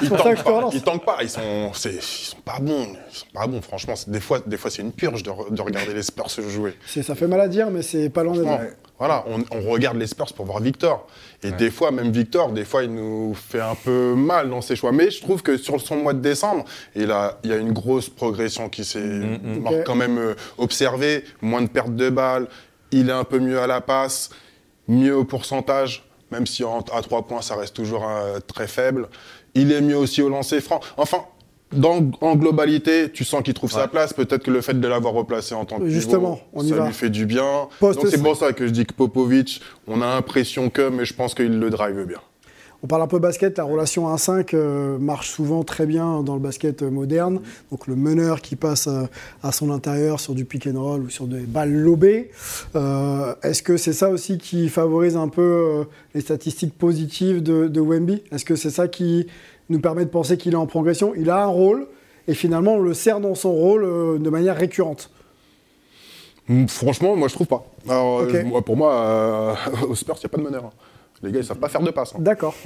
ils 0.01 0.09
pour 0.09 0.17
ça 0.19 0.23
que 0.35 0.35
tankent 0.35 0.37
je 0.37 0.43
te 0.43 0.49
pas, 0.49 0.69
ils 0.73 0.81
tankent 0.81 1.05
pas, 1.05 1.17
ils 1.21 1.29
sont, 1.29 1.73
c'est- 1.73 1.93
ils 1.95 2.01
sont 2.01 2.37
pas 2.43 2.59
bons, 2.59 2.87
ils 3.11 3.15
sont 3.17 3.25
pas 3.33 3.47
bons. 3.47 3.61
Franchement, 3.61 3.95
c'est- 3.95 4.09
des 4.09 4.19
fois, 4.19 4.39
des 4.45 4.57
fois, 4.57 4.69
c'est 4.71 4.81
une 4.81 4.91
purge 4.91 5.23
de, 5.23 5.29
re- 5.31 5.51
de 5.53 5.61
regarder 5.61 5.93
les 5.93 6.03
Spurs 6.03 6.29
se 6.29 6.41
jouer. 6.41 6.75
C'est- 6.85 7.03
Ça 7.03 7.15
fait 7.15 7.27
mal 7.27 7.41
à 7.41 7.47
dire, 7.47 7.69
mais 7.69 7.81
c'est 7.81 8.09
pas 8.09 8.23
loin 8.23 8.33
d'être 8.35 8.45
vrai. 8.45 8.75
Voilà, 8.99 9.25
on, 9.27 9.43
on 9.57 9.69
regarde 9.69 9.97
les 9.97 10.07
Spurs 10.07 10.31
pour 10.33 10.45
voir 10.45 10.59
Victor. 10.61 11.07
Et 11.41 11.51
des 11.51 11.71
fois, 11.71 11.91
même 11.91 12.11
Victor, 12.11 12.51
des 12.51 12.63
fois, 12.63 12.83
il 12.83 12.93
nous 12.93 13.33
fait 13.33 13.59
un 13.59 13.75
peu 13.75 14.13
mal 14.15 14.49
dans 14.49 14.61
ses 14.61 14.75
choix. 14.77 14.91
Mais 14.93 15.09
je 15.11 15.19
trouve 15.21 15.41
que 15.41 15.57
sur 15.57 15.81
son 15.81 15.97
mois 15.97 16.13
de 16.13 16.19
décembre, 16.19 16.63
il, 16.95 17.11
a, 17.11 17.39
il 17.43 17.49
y 17.49 17.53
a 17.53 17.57
une 17.57 17.73
grosse 17.73 18.07
progression 18.09 18.69
qui 18.69 18.85
s'est 18.85 18.99
Mm, 18.99 19.65
Ok. 19.65 19.73
quand 19.85 19.95
même 19.95 20.17
euh, 20.19 20.35
observée. 20.57 21.25
Moins 21.41 21.63
de 21.63 21.67
pertes 21.67 21.95
de 21.95 22.09
balles, 22.09 22.47
il 22.91 23.09
est 23.09 23.13
un 23.13 23.23
peu 23.25 23.39
mieux 23.39 23.59
à 23.59 23.67
la 23.67 23.81
passe, 23.81 24.29
mieux 24.87 25.15
au 25.17 25.25
pourcentage, 25.25 26.05
même 26.33 26.47
si 26.47 26.63
en- 26.63 26.79
à 26.93 27.01
3 27.01 27.21
points, 27.23 27.41
ça 27.41 27.55
reste 27.55 27.75
toujours 27.75 28.05
euh, 28.09 28.39
très 28.45 28.67
faible. 28.67 29.07
Il 29.55 29.71
est 29.71 29.81
mieux 29.81 29.97
aussi 29.97 30.21
au 30.21 30.29
lancer 30.29 30.59
franc. 30.61 30.79
Enfin, 30.97 31.19
dans, 31.71 32.01
en 32.21 32.35
globalité, 32.35 33.11
tu 33.11 33.23
sens 33.23 33.41
qu'il 33.43 33.53
trouve 33.53 33.71
sa 33.71 33.87
place. 33.87 34.13
Peut-être 34.13 34.43
que 34.43 34.51
le 34.51 34.61
fait 34.61 34.79
de 34.79 34.87
l'avoir 34.87 35.13
replacé 35.13 35.53
en 35.55 35.65
tant 35.65 35.79
que 35.79 35.87
Justement, 35.87 36.35
pivot, 36.35 36.47
on 36.53 36.63
y 36.65 36.69
ça 36.69 36.75
va. 36.75 36.87
lui 36.87 36.93
fait 36.93 37.09
du 37.09 37.25
bien. 37.25 37.67
Poste 37.79 37.99
Donc 38.01 38.09
c'est 38.09 38.21
pour 38.21 38.35
ça 38.35 38.51
que 38.53 38.65
je 38.67 38.71
dis 38.71 38.85
que 38.85 38.93
Popovic, 38.93 39.61
on 39.87 40.01
a 40.01 40.07
l'impression 40.15 40.69
que, 40.69 40.89
mais 40.89 41.05
je 41.05 41.13
pense 41.13 41.33
qu'il 41.35 41.59
le 41.59 41.69
drive 41.69 42.03
bien. 42.05 42.19
On 42.83 42.87
parle 42.87 43.01
un 43.01 43.07
peu 43.07 43.19
basket, 43.19 43.57
la 43.57 43.63
relation 43.63 44.13
1-5 44.13 44.49
euh, 44.53 44.97
marche 44.97 45.29
souvent 45.29 45.63
très 45.63 45.85
bien 45.85 46.21
dans 46.21 46.33
le 46.33 46.41
basket 46.41 46.81
euh, 46.83 46.91
moderne. 46.91 47.39
Donc 47.71 47.87
le 47.87 47.95
meneur 47.95 48.41
qui 48.41 48.57
passe 48.57 48.87
euh, 48.87 49.03
à 49.41 49.53
son 49.53 49.71
intérieur 49.71 50.19
sur 50.19 50.35
du 50.35 50.43
pick 50.43 50.67
and 50.67 50.77
roll 50.77 51.03
ou 51.03 51.09
sur 51.09 51.25
des 51.27 51.39
balles 51.39 51.71
lobées. 51.71 52.29
Euh, 52.75 53.35
Est-ce 53.41 53.63
que 53.63 53.77
c'est 53.77 53.93
ça 53.93 54.09
aussi 54.09 54.37
qui 54.37 54.67
favorise 54.67 55.15
un 55.15 55.29
peu 55.29 55.85
les 56.13 56.19
statistiques 56.19 56.77
positives 56.77 57.41
de, 57.41 57.69
de 57.69 57.79
Wemby? 57.79 58.21
Est-ce 58.33 58.43
que 58.43 58.57
c'est 58.57 58.69
ça 58.69 58.89
qui 58.89 59.27
nous 59.69 59.79
permet 59.79 60.03
de 60.03 60.09
penser 60.09 60.35
qu'il 60.35 60.51
est 60.51 60.57
en 60.57 60.67
progression? 60.67 61.13
Il 61.15 61.29
a 61.29 61.41
un 61.41 61.47
rôle 61.47 61.87
et 62.27 62.33
finalement 62.33 62.73
on 62.73 62.81
le 62.81 62.93
sert 62.93 63.21
dans 63.21 63.33
son 63.35 63.53
rôle 63.53 64.21
de 64.21 64.29
manière 64.29 64.57
récurrente. 64.57 65.09
Mm, 66.49 66.67
Franchement, 66.67 67.15
moi 67.15 67.29
je 67.29 67.35
trouve 67.35 67.47
pas. 67.47 67.65
Alors, 67.87 68.23
moi, 68.45 68.61
pour 68.61 68.75
moi, 68.75 69.55
aux 69.87 69.95
Spurs, 69.95 70.15
il 70.17 70.19
n'y 70.19 70.25
a 70.25 70.29
pas 70.29 70.37
de 70.37 70.43
meneur. 70.43 70.73
Les 71.23 71.31
gars, 71.31 71.39
ils 71.39 71.45
savent 71.45 71.57
pas 71.57 71.69
faire 71.69 71.81
de 71.81 71.89
passe. 71.91 72.13
hein. 72.15 72.19
D'accord. 72.21 72.53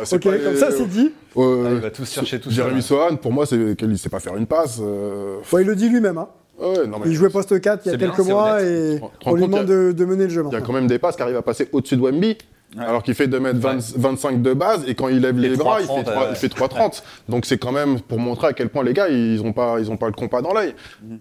Euh, 0.00 0.04
ok, 0.16 0.22
pas 0.24 0.38
comme 0.38 0.52
les- 0.52 0.56
ça 0.56 0.70
c'est 0.70 0.86
dit. 0.88 1.12
Euh, 1.36 1.64
Ah, 1.66 1.70
il 1.74 1.80
va 1.80 1.90
tous 1.90 2.10
chercher 2.10 2.38
tout 2.40 2.48
seul, 2.50 2.56
Jérémy 2.56 2.76
ouais. 2.76 2.82
Sohan, 2.82 3.16
pour 3.16 3.32
moi, 3.32 3.46
c'est 3.46 3.76
qu'il 3.76 3.88
ne 3.88 3.94
sait 3.96 4.08
pas 4.08 4.18
faire 4.20 4.36
une 4.36 4.46
passe. 4.46 4.78
euh, 4.82 5.38
Bon, 5.50 5.58
il 5.58 5.66
le 5.66 5.76
dit 5.76 5.88
lui-même. 5.88 6.18
hein. 6.18 6.28
ouais, 6.60 6.86
non, 6.86 6.98
mais 6.98 7.10
Il 7.10 7.14
jouait 7.14 7.28
poste 7.30 7.60
4 7.60 7.82
il 7.86 7.92
y 7.92 7.94
a 7.94 7.96
bien, 7.96 8.08
quelques 8.10 8.26
mois 8.28 8.54
honnête. 8.54 9.00
et 9.00 9.00
on 9.26 9.34
lui 9.34 9.42
demande 9.42 9.60
a- 9.60 9.64
de, 9.64 9.92
de 9.92 10.04
mener 10.04 10.24
le 10.24 10.30
jeu 10.30 10.42
Il 10.50 10.52
y 10.52 10.56
a 10.56 10.60
quand 10.60 10.72
même 10.72 10.86
des 10.88 10.98
passes 10.98 11.16
qui 11.16 11.22
arrivent 11.22 11.36
à 11.36 11.42
passer 11.42 11.68
au-dessus 11.72 11.96
de 11.96 12.02
Wemby. 12.02 12.38
Alors 12.78 13.02
qu'il 13.02 13.14
fait 13.14 13.28
2m20 13.28 13.94
25 13.96 14.42
de 14.42 14.52
base 14.52 14.84
et 14.86 14.94
quand 14.94 15.08
il 15.08 15.20
lève 15.22 15.38
les 15.38 15.56
bras, 15.56 15.80
il 15.80 15.86
3,30, 15.86 15.96
fait, 15.96 16.04
3, 16.04 16.22
ouais. 16.24 16.28
il 16.32 16.36
fait 16.36 16.48
3,30. 16.48 17.02
Donc 17.26 17.46
c'est 17.46 17.56
quand 17.56 17.72
même 17.72 17.98
pour 18.00 18.18
montrer 18.18 18.48
à 18.48 18.52
quel 18.52 18.68
point 18.68 18.84
les 18.84 18.92
gars, 18.92 19.08
ils 19.08 19.42
n'ont 19.42 19.54
pas, 19.54 19.76
ils 19.80 19.90
ont 19.90 19.96
pas 19.96 20.06
le 20.08 20.12
compas 20.12 20.42
dans 20.42 20.52
l'œil. 20.52 20.74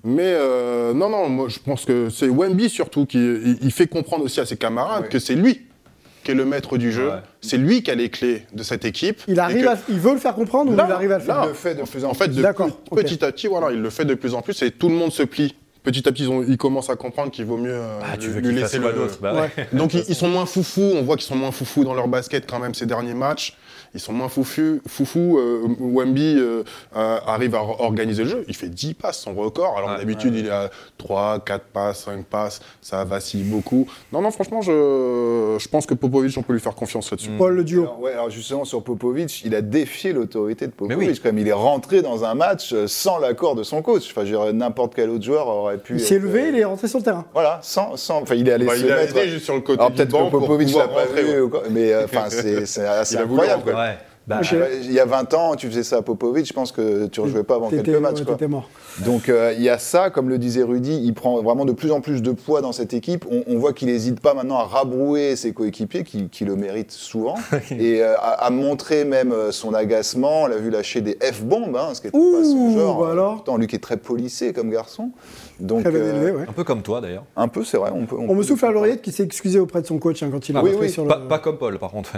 Mais 0.03 0.23
euh, 0.25 0.93
non, 0.93 1.07
non, 1.09 1.29
moi 1.29 1.47
je 1.47 1.59
pense 1.59 1.85
que 1.85 2.09
c'est 2.09 2.27
Wemby 2.27 2.69
surtout 2.69 3.05
qui 3.05 3.17
il, 3.19 3.57
il 3.61 3.71
fait 3.71 3.87
comprendre 3.87 4.25
aussi 4.25 4.41
à 4.41 4.45
ses 4.45 4.57
camarades 4.57 5.07
que 5.07 5.19
c'est 5.19 5.35
lui 5.35 5.66
qui 6.27 6.31
est 6.31 6.35
le 6.35 6.43
maître 6.43 6.77
du 6.77 6.91
jeu. 6.91 7.07
Ouais. 7.07 7.15
C'est 7.39 7.55
lui 7.57 7.81
qui 7.83 7.89
a 7.89 7.95
les 7.95 8.09
clés 8.09 8.43
de 8.53 8.61
cette 8.61 8.83
équipe. 8.83 9.21
Il 9.29 9.39
arrive 9.39 9.63
que- 9.63 9.69
à, 9.69 9.77
il 9.87 9.97
veut 9.97 10.11
le 10.11 10.19
faire 10.19 10.35
comprendre 10.35 10.71
ou 10.71 10.73
il 10.73 10.79
arrive 10.91 11.11
à 11.13 11.19
le 11.19 11.23
faire 11.23 11.39
Il 11.45 11.47
le 11.47 11.53
fait 11.53 11.73
de 11.75 11.83
plus 11.83 12.03
en 12.03 12.09
en 12.09 12.13
fait, 12.13 12.27
de 12.27 12.41
D'accord, 12.41 12.69
petit, 12.93 13.23
à 13.23 13.31
petit, 13.31 13.47
voilà, 13.47 13.71
il 13.71 13.81
le 13.81 13.89
fait 13.89 14.03
de 14.03 14.13
plus 14.13 14.33
en 14.33 14.41
plus 14.41 14.61
et 14.61 14.71
tout 14.71 14.89
le 14.89 14.95
monde 14.95 15.13
se 15.13 15.23
plie. 15.23 15.55
Petit 15.83 16.05
à 16.05 16.11
petit, 16.11 16.23
ils, 16.23 16.29
ont- 16.29 16.43
ils 16.45 16.57
commencent 16.57 16.89
à 16.89 16.97
comprendre 16.97 17.31
qu'il 17.31 17.45
vaut 17.45 17.55
mieux 17.55 17.71
euh, 17.73 17.99
Ah, 18.03 18.17
tu 18.17 18.27
lui- 18.27 18.33
veux 18.33 18.39
lui 18.41 18.49
qu'il 18.49 18.59
laisser 18.59 18.77
le. 18.77 18.93
Bah 19.21 19.33
ouais. 19.33 19.67
Donc 19.71 19.93
ils, 19.93 20.03
ils 20.09 20.15
sont 20.15 20.27
moins 20.27 20.45
foufous, 20.45 20.81
on 20.95 21.01
voit 21.03 21.15
qu'ils 21.15 21.27
sont 21.27 21.37
moins 21.37 21.51
foufous 21.51 21.85
dans 21.85 21.93
leur 21.93 22.09
basket 22.09 22.45
quand 22.45 22.59
même 22.59 22.73
ces 22.73 22.85
derniers 22.85 23.13
matchs. 23.13 23.55
Ils 23.93 23.99
sont 23.99 24.13
moins 24.13 24.29
foufous. 24.29 24.79
foufous 24.87 25.37
euh, 25.37 25.67
Wemby 25.79 26.35
euh, 26.37 26.63
euh, 26.95 27.17
arrive 27.25 27.55
à 27.55 27.61
or- 27.61 27.81
organiser 27.81 28.23
le 28.23 28.29
jeu. 28.29 28.45
Il 28.47 28.55
fait 28.55 28.69
10 28.69 28.93
passes, 28.93 29.19
son 29.19 29.33
record. 29.33 29.75
Alors 29.77 29.91
Ouais, 29.91 29.97
d'habitude, 29.97 30.35
il 30.35 30.47
est 30.47 30.51
à 30.51 30.69
3, 30.97 31.39
4 31.45 31.63
passes, 31.65 32.03
5 32.05 32.25
passes. 32.25 32.59
Ça 32.81 33.03
vacille 33.03 33.43
beaucoup. 33.43 33.87
Non, 34.11 34.21
non, 34.21 34.31
franchement, 34.31 34.61
je, 34.61 35.57
je 35.59 35.67
pense 35.69 35.85
que 35.85 35.93
Popovic, 35.93 36.37
on 36.37 36.43
peut 36.43 36.53
lui 36.53 36.59
faire 36.59 36.75
confiance 36.75 37.09
là-dessus. 37.11 37.29
Paul, 37.37 37.55
le 37.55 37.63
duo. 37.63 37.83
Alors, 37.83 37.99
ouais, 38.01 38.11
alors 38.13 38.29
justement 38.29 38.65
sur 38.65 38.83
Popovic, 38.83 39.41
il 39.45 39.55
a 39.55 39.61
défié 39.61 40.13
l'autorité 40.13 40.67
de 40.67 40.71
Mais 40.81 40.87
Popovic. 40.95 41.09
oui. 41.09 41.19
Comme 41.23 41.39
il 41.39 41.47
est 41.47 41.53
rentré 41.53 42.01
dans 42.01 42.23
un 42.23 42.33
match 42.35 42.73
sans 42.87 43.17
l'accord 43.19 43.55
de 43.55 43.63
son 43.63 43.81
coach. 43.81 44.03
Enfin, 44.11 44.21
je 44.25 44.31
dirais, 44.31 44.53
n'importe 44.53 44.93
quel 44.95 45.09
autre 45.09 45.23
joueur 45.23 45.47
aurait 45.47 45.77
pu. 45.77 45.93
Il 45.95 45.99
s'est 45.99 46.19
levé, 46.19 46.41
euh, 46.43 46.49
il 46.49 46.59
est 46.59 46.65
rentré 46.65 46.87
sur 46.87 46.99
le 46.99 47.03
terrain. 47.05 47.25
Voilà, 47.33 47.59
sans, 47.63 47.95
sans. 47.97 48.21
Enfin, 48.21 48.35
il 48.35 48.47
est 48.47 48.51
allé 48.51 48.65
Bah, 48.65 48.75
se 48.75 48.83
il 48.85 48.91
a 48.91 48.95
mettre. 48.97 49.17
été 49.17 49.27
juste 49.29 49.45
sur 49.45 49.55
le 49.55 49.61
côté 49.61 49.79
Alors 49.79 49.91
peut-être 49.91 50.11
que 50.11 50.29
Popovic 50.31 50.75
l'a 50.75 50.87
pas 50.87 51.05
vu, 51.05 51.43
mais 51.71 51.95
enfin, 52.03 52.25
c'est 52.29 52.65
c'est 52.65 52.85
assez 52.85 53.17
incroyable. 53.17 53.63
quoi. 53.63 53.76
Bah. 54.27 54.41
Euh, 54.53 54.79
Il 54.83 54.91
y 54.91 54.99
a 54.99 55.05
20 55.05 55.33
ans, 55.35 55.55
tu 55.55 55.67
faisais 55.67 55.83
ça 55.83 55.97
à 55.97 56.01
Popovic, 56.01 56.45
je 56.45 56.53
pense 56.53 56.73
que 56.73 57.07
tu 57.07 57.21
ne 57.21 57.25
rejouais 57.25 57.43
pas 57.43 57.55
avant 57.55 57.69
quelques 57.69 57.87
matchs. 57.87 58.19
ouais, 58.19 58.25
quoi. 58.25 58.33
t'étais 58.33 58.47
mort. 58.47 58.69
Donc 59.05 59.29
euh, 59.29 59.53
il 59.55 59.61
y 59.63 59.69
a 59.69 59.77
ça, 59.77 60.09
comme 60.09 60.27
le 60.29 60.37
disait 60.37 60.63
Rudy, 60.63 60.99
il 61.03 61.13
prend 61.13 61.41
vraiment 61.43 61.65
de 61.65 61.71
plus 61.71 61.91
en 61.91 62.01
plus 62.01 62.21
de 62.21 62.31
poids 62.31 62.61
dans 62.61 62.71
cette 62.71 62.93
équipe. 62.93 63.25
On, 63.29 63.43
on 63.47 63.59
voit 63.59 63.73
qu'il 63.73 63.87
n'hésite 63.89 64.19
pas 64.19 64.33
maintenant 64.33 64.57
à 64.57 64.63
rabrouer 64.63 65.35
ses 65.35 65.53
coéquipiers, 65.53 66.03
qui, 66.03 66.29
qui 66.29 66.45
le 66.45 66.55
méritent 66.55 66.91
souvent, 66.91 67.35
et 67.71 68.01
euh, 68.01 68.15
à, 68.17 68.45
à 68.45 68.49
montrer 68.49 69.05
même 69.05 69.31
euh, 69.31 69.51
son 69.51 69.73
agacement. 69.73 70.43
On 70.43 70.47
l'a 70.47 70.57
vu 70.57 70.69
lâcher 70.71 71.01
des 71.01 71.17
F-bombes, 71.21 71.75
hein, 71.77 71.89
ce 71.93 72.01
qui 72.01 72.07
était 72.07 72.17
pas 72.17 72.43
son 72.43 72.77
genre. 72.77 73.01
bah 73.05 73.11
alors. 73.11 73.35
Pourtant, 73.35 73.57
lui 73.57 73.67
qui 73.67 73.75
est 73.75 73.79
très 73.79 73.97
polissé 73.97 74.51
comme 74.51 74.71
garçon. 74.71 75.11
Donc 75.59 75.81
Très 75.83 75.91
bien 75.91 76.01
euh, 76.01 76.15
élevé, 76.15 76.31
ouais. 76.31 76.45
Un 76.49 76.53
peu 76.53 76.63
comme 76.63 76.81
toi 76.81 76.99
d'ailleurs. 77.01 77.25
un 77.35 77.47
peu, 77.47 77.63
c'est 77.63 77.77
vrai. 77.77 77.91
On, 77.93 78.05
peut, 78.05 78.15
On 78.17 78.33
me 78.33 78.37
peut- 78.41 78.43
souffle 78.43 78.65
à 78.65 78.71
l'oreillette 78.71 79.01
qui 79.01 79.11
s'est 79.11 79.23
excusé 79.23 79.59
auprès 79.59 79.81
de 79.81 79.87
son 79.87 79.99
coach 79.99 80.21
hein, 80.23 80.29
quand 80.31 80.49
il 80.49 80.55
a 80.57 80.59
Ah 80.59 80.63
oui, 80.63 80.71
oui, 80.79 80.89
sur 80.89 81.03
le... 81.03 81.09
Pas, 81.09 81.17
pas 81.19 81.39
comme 81.39 81.57
Paul 81.57 81.77
par 81.79 81.91
contre. 81.91 82.13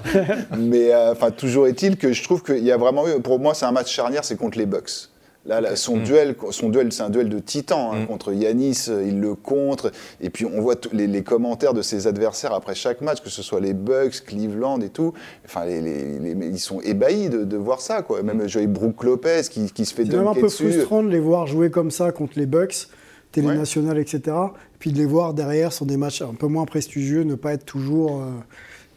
Mais 0.58 0.92
euh, 0.92 1.12
enfin, 1.12 1.30
toujours 1.30 1.66
est-il 1.66 1.96
que 1.96 2.12
je 2.12 2.22
trouve 2.24 2.42
qu'il 2.42 2.64
y 2.64 2.72
a 2.72 2.76
vraiment 2.76 3.06
eu, 3.08 3.20
pour 3.20 3.38
moi, 3.40 3.54
c'est 3.54 3.66
un 3.66 3.72
match 3.72 3.92
charnière, 3.92 4.24
c'est 4.24 4.36
contre 4.36 4.58
les 4.58 4.66
Bucks. 4.66 5.09
Là, 5.46 5.62
là, 5.62 5.74
son 5.74 5.96
Mm. 5.96 6.02
duel, 6.04 6.36
son 6.50 6.68
duel, 6.68 6.92
c'est 6.92 7.02
un 7.02 7.08
duel 7.08 7.30
de 7.30 7.38
titans 7.38 7.92
hein, 7.94 8.00
Mm. 8.02 8.06
contre 8.06 8.32
Yanis. 8.34 8.84
euh, 8.88 9.02
Il 9.06 9.20
le 9.20 9.34
contre, 9.34 9.90
et 10.20 10.28
puis 10.28 10.44
on 10.44 10.60
voit 10.60 10.76
tous 10.76 10.94
les, 10.94 11.06
les 11.06 11.22
commentaires 11.22 11.72
de 11.72 11.80
ses 11.80 12.06
adversaires 12.06 12.52
après 12.52 12.74
chaque 12.74 13.00
match, 13.00 13.22
que 13.22 13.30
ce 13.30 13.42
soit 13.42 13.60
les 13.60 13.72
Bucks, 13.72 14.22
Cleveland 14.26 14.80
et 14.80 14.90
tout. 14.90 15.14
Enfin, 15.46 15.64
les, 15.64 15.80
les- 15.80 16.18
les- 16.34 16.46
ils 16.46 16.58
sont 16.58 16.80
ébahis 16.82 17.30
de, 17.30 17.44
de 17.44 17.56
voir 17.56 17.80
ça, 17.80 18.02
quoi. 18.02 18.22
Même 18.22 18.46
je 18.46 18.52
voyais 18.52 18.66
Brook 18.68 19.02
Lopez 19.02 19.42
qui, 19.50 19.70
qui 19.72 19.86
se 19.86 19.94
fait 19.94 20.04
C'est 20.04 20.16
même 20.16 20.26
un 20.28 20.34
peu 20.34 20.42
dessus. 20.42 20.70
frustrant 20.70 21.02
de 21.02 21.08
les 21.08 21.20
voir 21.20 21.46
jouer 21.46 21.70
comme 21.70 21.90
ça 21.90 22.12
contre 22.12 22.34
les 22.38 22.46
Bucks, 22.46 22.88
télé 23.32 23.46
Ouais. 23.48 23.56
nationale, 23.56 23.98
etc. 23.98 24.20
Et 24.26 24.78
puis 24.78 24.92
de 24.92 24.98
les 24.98 25.06
voir 25.06 25.32
derrière 25.32 25.72
sur 25.72 25.86
des 25.86 25.96
matchs 25.96 26.20
un 26.20 26.34
peu 26.34 26.48
moins 26.48 26.66
prestigieux, 26.66 27.22
ne 27.22 27.34
pas 27.34 27.54
être 27.54 27.64
toujours 27.64 28.20
euh, 28.20 28.26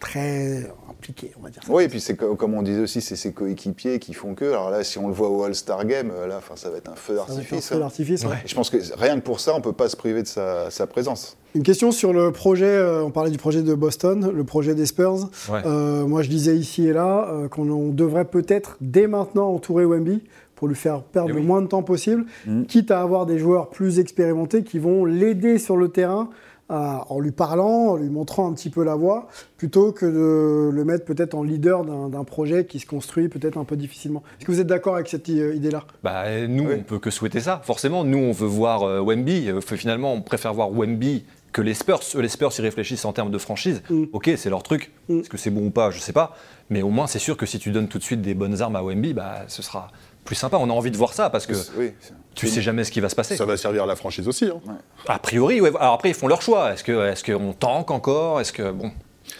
très 0.03 0.69
impliqués, 0.89 1.31
on 1.39 1.43
va 1.43 1.49
dire. 1.49 1.63
ça. 1.63 1.71
Oui, 1.71 1.83
et 1.83 1.87
puis 1.87 1.99
c'est 2.01 2.15
co- 2.15 2.35
comme 2.35 2.53
on 2.53 2.61
disait 2.61 2.81
aussi, 2.81 3.01
c'est 3.01 3.15
ses 3.15 3.31
coéquipiers 3.31 3.99
qui 3.99 4.13
font 4.13 4.35
que. 4.35 4.45
Alors 4.45 4.69
là, 4.69 4.83
si 4.83 4.97
on 4.99 5.07
le 5.07 5.13
voit 5.13 5.29
au 5.29 5.43
All-Star 5.43 5.85
Game, 5.85 6.11
euh, 6.11 6.27
là, 6.27 6.37
enfin, 6.37 6.55
ça 6.55 6.69
va 6.69 6.77
être 6.77 6.89
un 6.91 6.95
feu 6.95 7.15
faire 7.15 7.23
un 7.23 7.27
d'artifice. 7.35 7.67
feu 7.69 7.75
hein. 7.75 7.79
d'artifice, 7.79 8.25
ouais. 8.25 8.35
Je 8.45 8.55
pense 8.55 8.69
que 8.69 8.77
rien 8.97 9.15
que 9.19 9.23
pour 9.25 9.39
ça, 9.39 9.53
on 9.55 9.61
peut 9.61 9.73
pas 9.73 9.89
se 9.89 9.95
priver 9.95 10.21
de 10.23 10.27
sa, 10.27 10.69
sa 10.69 10.87
présence. 10.87 11.37
Une 11.55 11.63
question 11.63 11.91
sur 11.91 12.13
le 12.13 12.31
projet, 12.31 12.65
euh, 12.65 13.03
on 13.03 13.11
parlait 13.11 13.31
du 13.31 13.37
projet 13.37 13.61
de 13.61 13.73
Boston, 13.75 14.31
le 14.33 14.43
projet 14.43 14.75
des 14.75 14.85
Spurs. 14.85 15.29
Ouais. 15.51 15.61
Euh, 15.65 16.05
moi, 16.05 16.21
je 16.23 16.29
disais 16.29 16.55
ici 16.55 16.87
et 16.87 16.93
là 16.93 17.27
euh, 17.31 17.47
qu'on 17.47 17.69
on 17.69 17.89
devrait 17.89 18.25
peut-être 18.25 18.77
dès 18.81 19.07
maintenant 19.07 19.49
entourer 19.53 19.85
Wemby 19.85 20.23
pour 20.55 20.67
lui 20.67 20.75
faire 20.75 21.01
perdre 21.03 21.29
Eh 21.31 21.33
le 21.33 21.41
moins 21.41 21.61
de 21.61 21.67
temps 21.67 21.83
possible, 21.83 22.25
Mhm. 22.47 22.65
quitte 22.67 22.89
à 22.91 23.01
avoir 23.01 23.25
des 23.25 23.37
joueurs 23.37 23.69
plus 23.69 23.99
expérimentés 23.99 24.63
qui 24.63 24.79
vont 24.79 25.03
l'aider 25.05 25.57
sur 25.57 25.75
le 25.77 25.89
terrain 25.89 26.29
en 26.69 27.19
lui 27.19 27.31
parlant, 27.31 27.89
en 27.89 27.95
lui 27.97 28.09
montrant 28.09 28.49
un 28.49 28.53
petit 28.53 28.69
peu 28.69 28.83
la 28.83 28.95
voie, 28.95 29.27
plutôt 29.57 29.91
que 29.91 30.05
de 30.05 30.69
le 30.71 30.85
mettre 30.85 31.05
peut-être 31.05 31.35
en 31.35 31.43
leader 31.43 31.83
d'un 31.85 32.23
projet 32.23 32.65
qui 32.65 32.79
se 32.79 32.85
construit 32.85 33.27
peut-être 33.29 33.57
un 33.57 33.63
peu 33.63 33.75
difficilement. 33.75 34.23
Est-ce 34.39 34.45
que 34.45 34.51
vous 34.51 34.59
êtes 34.59 34.67
d'accord 34.67 34.95
avec 34.95 35.07
cette 35.07 35.29
euh, 35.29 35.53
idée-là? 35.55 35.83
Bah, 36.03 36.47
nous, 36.47 36.67
Oui. 36.67 36.75
on 36.79 36.83
peut 36.83 36.99
que 36.99 37.11
souhaiter 37.11 37.41
ça. 37.41 37.61
Forcément, 37.63 38.03
nous, 38.03 38.17
on 38.17 38.31
veut 38.31 38.47
voir 38.47 38.83
euh, 38.83 39.01
Wemby. 39.01 39.49
Euh, 39.49 39.61
finalement, 39.61 40.13
on 40.13 40.21
préfère 40.21 40.53
voir 40.53 40.71
Wemby 40.71 41.25
que 41.51 41.61
les 41.61 41.73
Spurs. 41.75 41.99
Eux, 42.15 42.21
les 42.21 42.29
Spurs, 42.29 42.51
ils 42.57 42.61
réfléchissent 42.63 43.05
en 43.05 43.13
termes 43.13 43.29
de 43.31 43.37
franchise. 43.37 43.83
Mm. 43.89 44.05
Ok, 44.13 44.31
c'est 44.37 44.49
leur 44.49 44.63
truc. 44.63 44.91
Mm. 45.09 45.19
Est-ce 45.19 45.29
que 45.29 45.37
c'est 45.37 45.51
bon 45.51 45.67
ou 45.67 45.69
pas? 45.69 45.91
Je 45.91 45.99
sais 45.99 46.13
pas. 46.13 46.35
Mais 46.69 46.81
au 46.81 46.89
moins, 46.89 47.05
c'est 47.07 47.19
sûr 47.19 47.37
que 47.37 47.45
si 47.45 47.59
tu 47.59 47.71
donnes 47.71 47.87
tout 47.87 47.99
de 47.99 48.03
suite 48.03 48.21
des 48.21 48.33
bonnes 48.33 48.61
armes 48.61 48.75
à 48.75 48.83
Wemby, 48.83 49.13
bah, 49.13 49.41
ce 49.47 49.61
sera 49.61 49.89
plus 50.25 50.35
sympa. 50.35 50.57
On 50.59 50.69
a 50.69 50.73
envie 50.73 50.91
de 50.91 50.97
voir 50.97 51.13
ça 51.13 51.29
parce 51.29 51.45
que 51.45 51.53
Oui. 51.77 51.91
Tu 52.35 52.47
sais 52.47 52.61
jamais 52.61 52.83
ce 52.83 52.91
qui 52.91 52.99
va 52.99 53.09
se 53.09 53.15
passer. 53.15 53.35
Ça 53.35 53.45
va 53.45 53.57
servir 53.57 53.83
à 53.83 53.85
la 53.87 53.95
franchise 53.95 54.27
aussi. 54.27 54.45
hein. 54.45 54.59
A 55.07 55.19
priori, 55.19 55.61
ouais. 55.61 55.71
Alors 55.79 55.93
après, 55.93 56.09
ils 56.09 56.15
font 56.15 56.27
leur 56.27 56.41
choix. 56.41 56.73
Est-ce 56.73 56.83
que, 56.83 57.07
est-ce 57.11 57.23
qu'on 57.23 57.53
tank 57.53 57.91
encore? 57.91 58.39
Est-ce 58.41 58.51
que 58.53 58.71
bon 58.71 58.91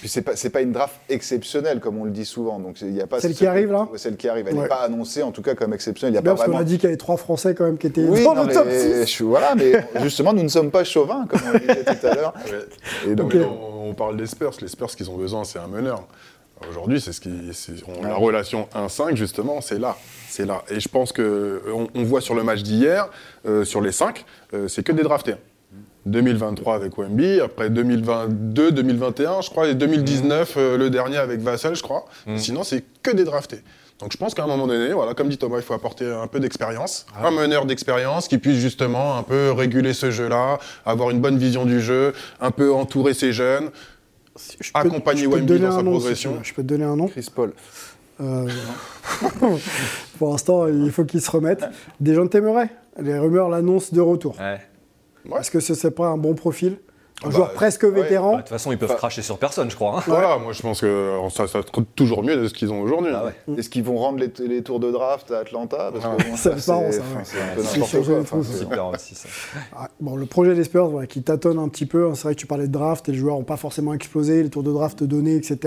Puis 0.00 0.08
c'est 0.08 0.50
pas, 0.50 0.60
une 0.62 0.72
draft 0.72 0.94
exceptionnelle 1.08 1.80
comme 1.80 1.98
on 1.98 2.04
le 2.04 2.10
dit 2.10 2.24
souvent. 2.24 2.58
Donc 2.58 2.80
il 2.80 2.94
y 2.94 3.00
a 3.02 3.06
pas 3.06 3.20
Celle 3.20 3.32
ce- 3.34 3.38
qui 3.38 3.46
arrive, 3.46 3.70
là 3.72 3.88
Celle 3.96 4.16
qui 4.16 4.28
arrive, 4.28 4.46
elle 4.48 4.54
n'est 4.54 4.60
Ouais. 4.62 4.68
pas 4.68 4.82
annoncée 4.82 5.22
en 5.22 5.32
tout 5.32 5.42
cas 5.42 5.54
comme 5.54 5.74
exceptionnelle. 5.74 6.12
Il 6.14 6.16
y 6.16 6.18
a 6.18 6.22
Bien 6.22 6.32
pas 6.32 6.36
parce 6.36 6.46
qu'on 6.46 6.52
vraiment. 6.52 6.62
a 6.66 6.68
dit 6.68 6.76
qu'il 6.76 6.84
y 6.84 6.86
avait 6.86 6.96
trois 6.96 7.16
Français 7.16 7.54
quand 7.54 7.64
même 7.64 7.76
qui 7.76 7.88
étaient 7.88 8.04
Oui, 8.04 8.22
dans 8.24 8.34
non, 8.34 8.42
le 8.42 8.48
mais 8.48 8.54
top 8.54 8.68
je 8.70 9.04
6. 9.04 9.06
suis- 9.10 9.24
voilà, 9.24 9.54
mais 9.56 9.72
justement, 10.02 10.32
nous 10.32 10.42
ne 10.44 10.48
sommes 10.48 10.70
pas 10.70 10.84
chauvins, 10.84 11.26
comme 11.28 11.40
on 11.48 11.52
le 11.52 11.58
disait 11.58 11.84
tout 11.84 12.06
à 12.06 12.14
l'heure. 12.14 12.34
Et 13.08 13.14
donc, 13.14 13.34
on, 13.34 13.88
on 13.90 13.94
parle 13.94 14.16
des 14.16 14.26
Spurs. 14.26 14.52
Les 14.62 14.68
Spurs, 14.68 14.88
ce 14.90 14.96
qu'ils 14.96 15.10
ont 15.10 15.16
besoin, 15.16 15.44
c'est 15.44 15.58
un 15.58 15.66
meneur. 15.66 16.06
Aujourd'hui, 16.68 17.00
c'est 17.00 17.12
ce 17.12 17.20
qui, 17.20 17.30
on- 17.88 18.02
la 18.02 18.14
relation 18.14 18.68
1-5 18.74 19.16
justement, 19.16 19.60
c'est 19.60 19.78
là, 19.78 19.96
c'est 20.28 20.44
là. 20.46 20.62
Et 20.70 20.80
je 20.80 20.88
pense 20.88 21.12
que 21.12 21.62
on, 21.74 21.88
on 21.94 22.02
voit 22.02 22.20
sur 22.20 22.34
le 22.34 22.42
match 22.42 22.62
d'hier, 22.62 23.08
euh, 23.46 23.64
sur 23.64 23.80
les 23.80 23.92
5, 23.92 24.24
c'est 24.68 24.82
que 24.82 24.92
des 24.92 25.02
draftés. 25.02 25.34
2023 26.06 26.74
avec 26.76 26.96
Wemby, 26.96 27.40
après 27.40 27.68
2022, 27.70 28.72
2021, 28.72 29.42
je 29.42 29.50
crois, 29.50 29.68
et 29.68 29.74
2019 29.74 30.54
euh, 30.56 30.78
le 30.78 30.88
dernier 30.88 31.18
avec 31.18 31.40
Vassell, 31.40 31.74
je 31.76 31.82
crois. 31.82 32.06
Sinon, 32.36 32.62
c'est 32.64 32.84
que 33.02 33.10
des 33.10 33.24
draftés. 33.24 33.60
Donc 33.98 34.10
je 34.12 34.16
pense 34.16 34.32
qu'à 34.32 34.44
un 34.44 34.46
moment 34.46 34.66
donné, 34.66 34.94
voilà, 34.94 35.12
comme 35.12 35.28
dit 35.28 35.36
Thomas, 35.36 35.58
il 35.58 35.62
faut 35.62 35.74
apporter 35.74 36.06
un 36.10 36.26
peu 36.26 36.40
d'expérience, 36.40 37.04
un 37.22 37.30
meneur 37.30 37.66
d'expérience 37.66 38.28
qui 38.28 38.38
puisse 38.38 38.56
justement 38.58 39.18
un 39.18 39.22
peu 39.22 39.52
réguler 39.52 39.92
ce 39.92 40.10
jeu-là, 40.10 40.58
avoir 40.86 41.10
une 41.10 41.20
bonne 41.20 41.36
vision 41.36 41.66
du 41.66 41.82
jeu, 41.82 42.14
un 42.40 42.50
peu 42.50 42.72
entourer 42.72 43.12
ses 43.12 43.34
jeunes, 43.34 43.68
Je 44.60 44.72
peux- 44.72 44.78
accompagner 44.78 45.24
peux 45.24 45.30
te 45.30 45.34
Wemby 45.36 45.46
donner 45.46 45.60
dans 45.66 45.72
sa 45.72 45.78
un 45.78 45.82
nom, 45.82 45.92
si 45.94 45.98
progression. 46.00 46.38
Je 46.42 46.54
peux 46.54 46.62
te 46.62 46.66
donner 46.68 46.84
un 46.84 46.96
nom. 46.96 47.08
Chris 47.08 47.28
Paul. 47.34 47.52
Euh, 48.20 48.48
Pour 50.18 50.30
l'instant, 50.32 50.66
il 50.68 50.90
faut 50.90 51.04
qu'il 51.04 51.20
se 51.20 51.30
remette. 51.30 51.64
Des 52.00 52.14
gens 52.14 52.26
t'aimeraient 52.26 52.70
Les 53.00 53.18
rumeurs 53.18 53.48
l'annoncent 53.48 53.94
de 53.94 54.00
retour. 54.00 54.36
Ouais. 54.38 54.60
Est-ce 55.38 55.50
que 55.50 55.60
ce 55.60 55.74
serait 55.74 55.90
pas 55.92 56.06
un 56.08 56.16
bon 56.18 56.34
profil? 56.34 56.78
Bah, 57.28 57.30
joueur 57.30 57.52
presque 57.52 57.82
ouais. 57.82 57.90
vétéran 57.90 58.30
Bah, 58.32 58.36
De 58.38 58.42
toute 58.42 58.48
façon, 58.50 58.72
ils 58.72 58.78
peuvent 58.78 58.96
cracher 58.96 59.22
sur 59.22 59.38
personne, 59.38 59.70
je 59.70 59.76
crois. 59.76 59.98
hein. 59.98 60.02
Voilà, 60.06 60.38
moi 60.38 60.52
je 60.52 60.62
pense 60.62 60.80
que 60.80 60.86
euh, 60.86 61.28
ça, 61.30 61.46
ça 61.46 61.60
toujours 61.94 62.22
mieux 62.22 62.36
de 62.36 62.48
ce 62.48 62.54
qu'ils 62.54 62.72
ont 62.72 62.80
aujourd'hui. 62.80 63.12
Ah 63.14 63.24
ouais. 63.48 63.58
Est-ce 63.58 63.68
qu'ils 63.70 63.84
vont 63.84 63.96
rendre 63.96 64.18
les, 64.18 64.32
les 64.46 64.62
tours 64.62 64.80
de 64.80 64.90
draft 64.90 65.30
à 65.30 65.38
Atlanta? 65.40 65.90
Parce 65.92 66.04
Ah. 66.04 66.16
que 66.16 66.30
bon, 66.30 66.36
Ça, 66.36 66.58
c'est 66.58 66.70
marrant, 66.70 66.92
ça, 66.92 67.00
enfin, 67.00 67.20
enfin. 68.20 68.40
Ah, 69.76 69.88
Bon, 70.00 70.16
le 70.16 70.26
projet 70.26 70.54
des 70.54 70.64
Spurs, 70.64 70.88
voilà, 70.88 71.06
qui 71.06 71.22
tâtonne 71.22 71.58
un 71.58 71.68
petit 71.68 71.86
peu. 71.86 72.06
hein, 72.08 72.12
C'est 72.14 72.24
vrai 72.24 72.34
que 72.34 72.40
tu 72.40 72.46
parlais 72.46 72.66
de 72.66 72.72
draft 72.72 73.08
et 73.08 73.12
les 73.12 73.18
joueurs 73.18 73.36
n'ont 73.36 73.42
pas 73.44 73.56
forcément 73.56 73.92
explosé, 73.94 74.42
les 74.42 74.50
tours 74.50 74.62
de 74.62 74.72
draft 74.72 75.02
donnés, 75.02 75.36
etc. 75.36 75.58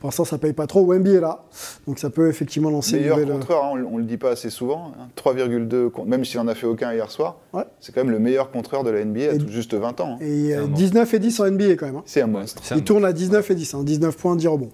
Pour 0.00 0.08
l'instant, 0.08 0.24
ça 0.24 0.38
paye 0.38 0.52
pas 0.52 0.66
trop. 0.66 0.84
Wemby 0.84 1.16
est 1.16 1.20
là, 1.20 1.44
donc 1.86 1.98
ça 1.98 2.10
peut 2.10 2.28
effectivement 2.28 2.70
lancer 2.70 2.92
une 2.96 3.02
Meilleur 3.02 3.18
nouvelle. 3.18 3.32
contreur, 3.34 3.64
hein, 3.64 3.70
on, 3.90 3.94
on 3.94 3.98
le 3.98 4.04
dit 4.04 4.16
pas 4.16 4.30
assez 4.30 4.50
souvent, 4.50 4.92
hein, 4.98 5.08
3,2, 5.16 5.88
con- 5.90 6.04
même 6.04 6.24
s'il 6.24 6.40
en 6.40 6.48
a 6.48 6.54
fait 6.54 6.66
aucun 6.66 6.92
hier 6.92 7.10
soir, 7.10 7.36
Ouais. 7.52 7.64
c'est 7.80 7.94
quand 7.94 8.02
même 8.02 8.10
le 8.12 8.18
meilleur 8.18 8.50
contreur 8.50 8.84
de 8.84 8.90
la 8.90 9.04
NBA 9.04 9.20
à 9.30 9.34
Et- 9.34 9.38
tout 9.38 9.48
juste 9.48 9.74
20 9.74 10.00
ans. 10.00 10.18
hein. 10.20 10.24
Et 10.24 10.54
euh, 10.54 10.66
19 10.84 11.14
et 11.14 11.18
10 11.18 11.40
en 11.40 11.46
NBA 11.50 11.76
quand 11.76 11.86
même. 11.86 11.96
hein. 11.96 12.02
C'est 12.06 12.20
un 12.22 12.26
monstre. 12.26 12.62
Un- 12.70 12.76
Il 12.76 12.84
tourne 12.84 13.04
à 13.04 13.12
19 13.12 13.50
et 13.50 13.54
10, 13.54 13.74
hein, 13.74 13.82
19 13.84 14.16
points, 14.16 14.36
10 14.36 14.46
rebonds. 14.48 14.70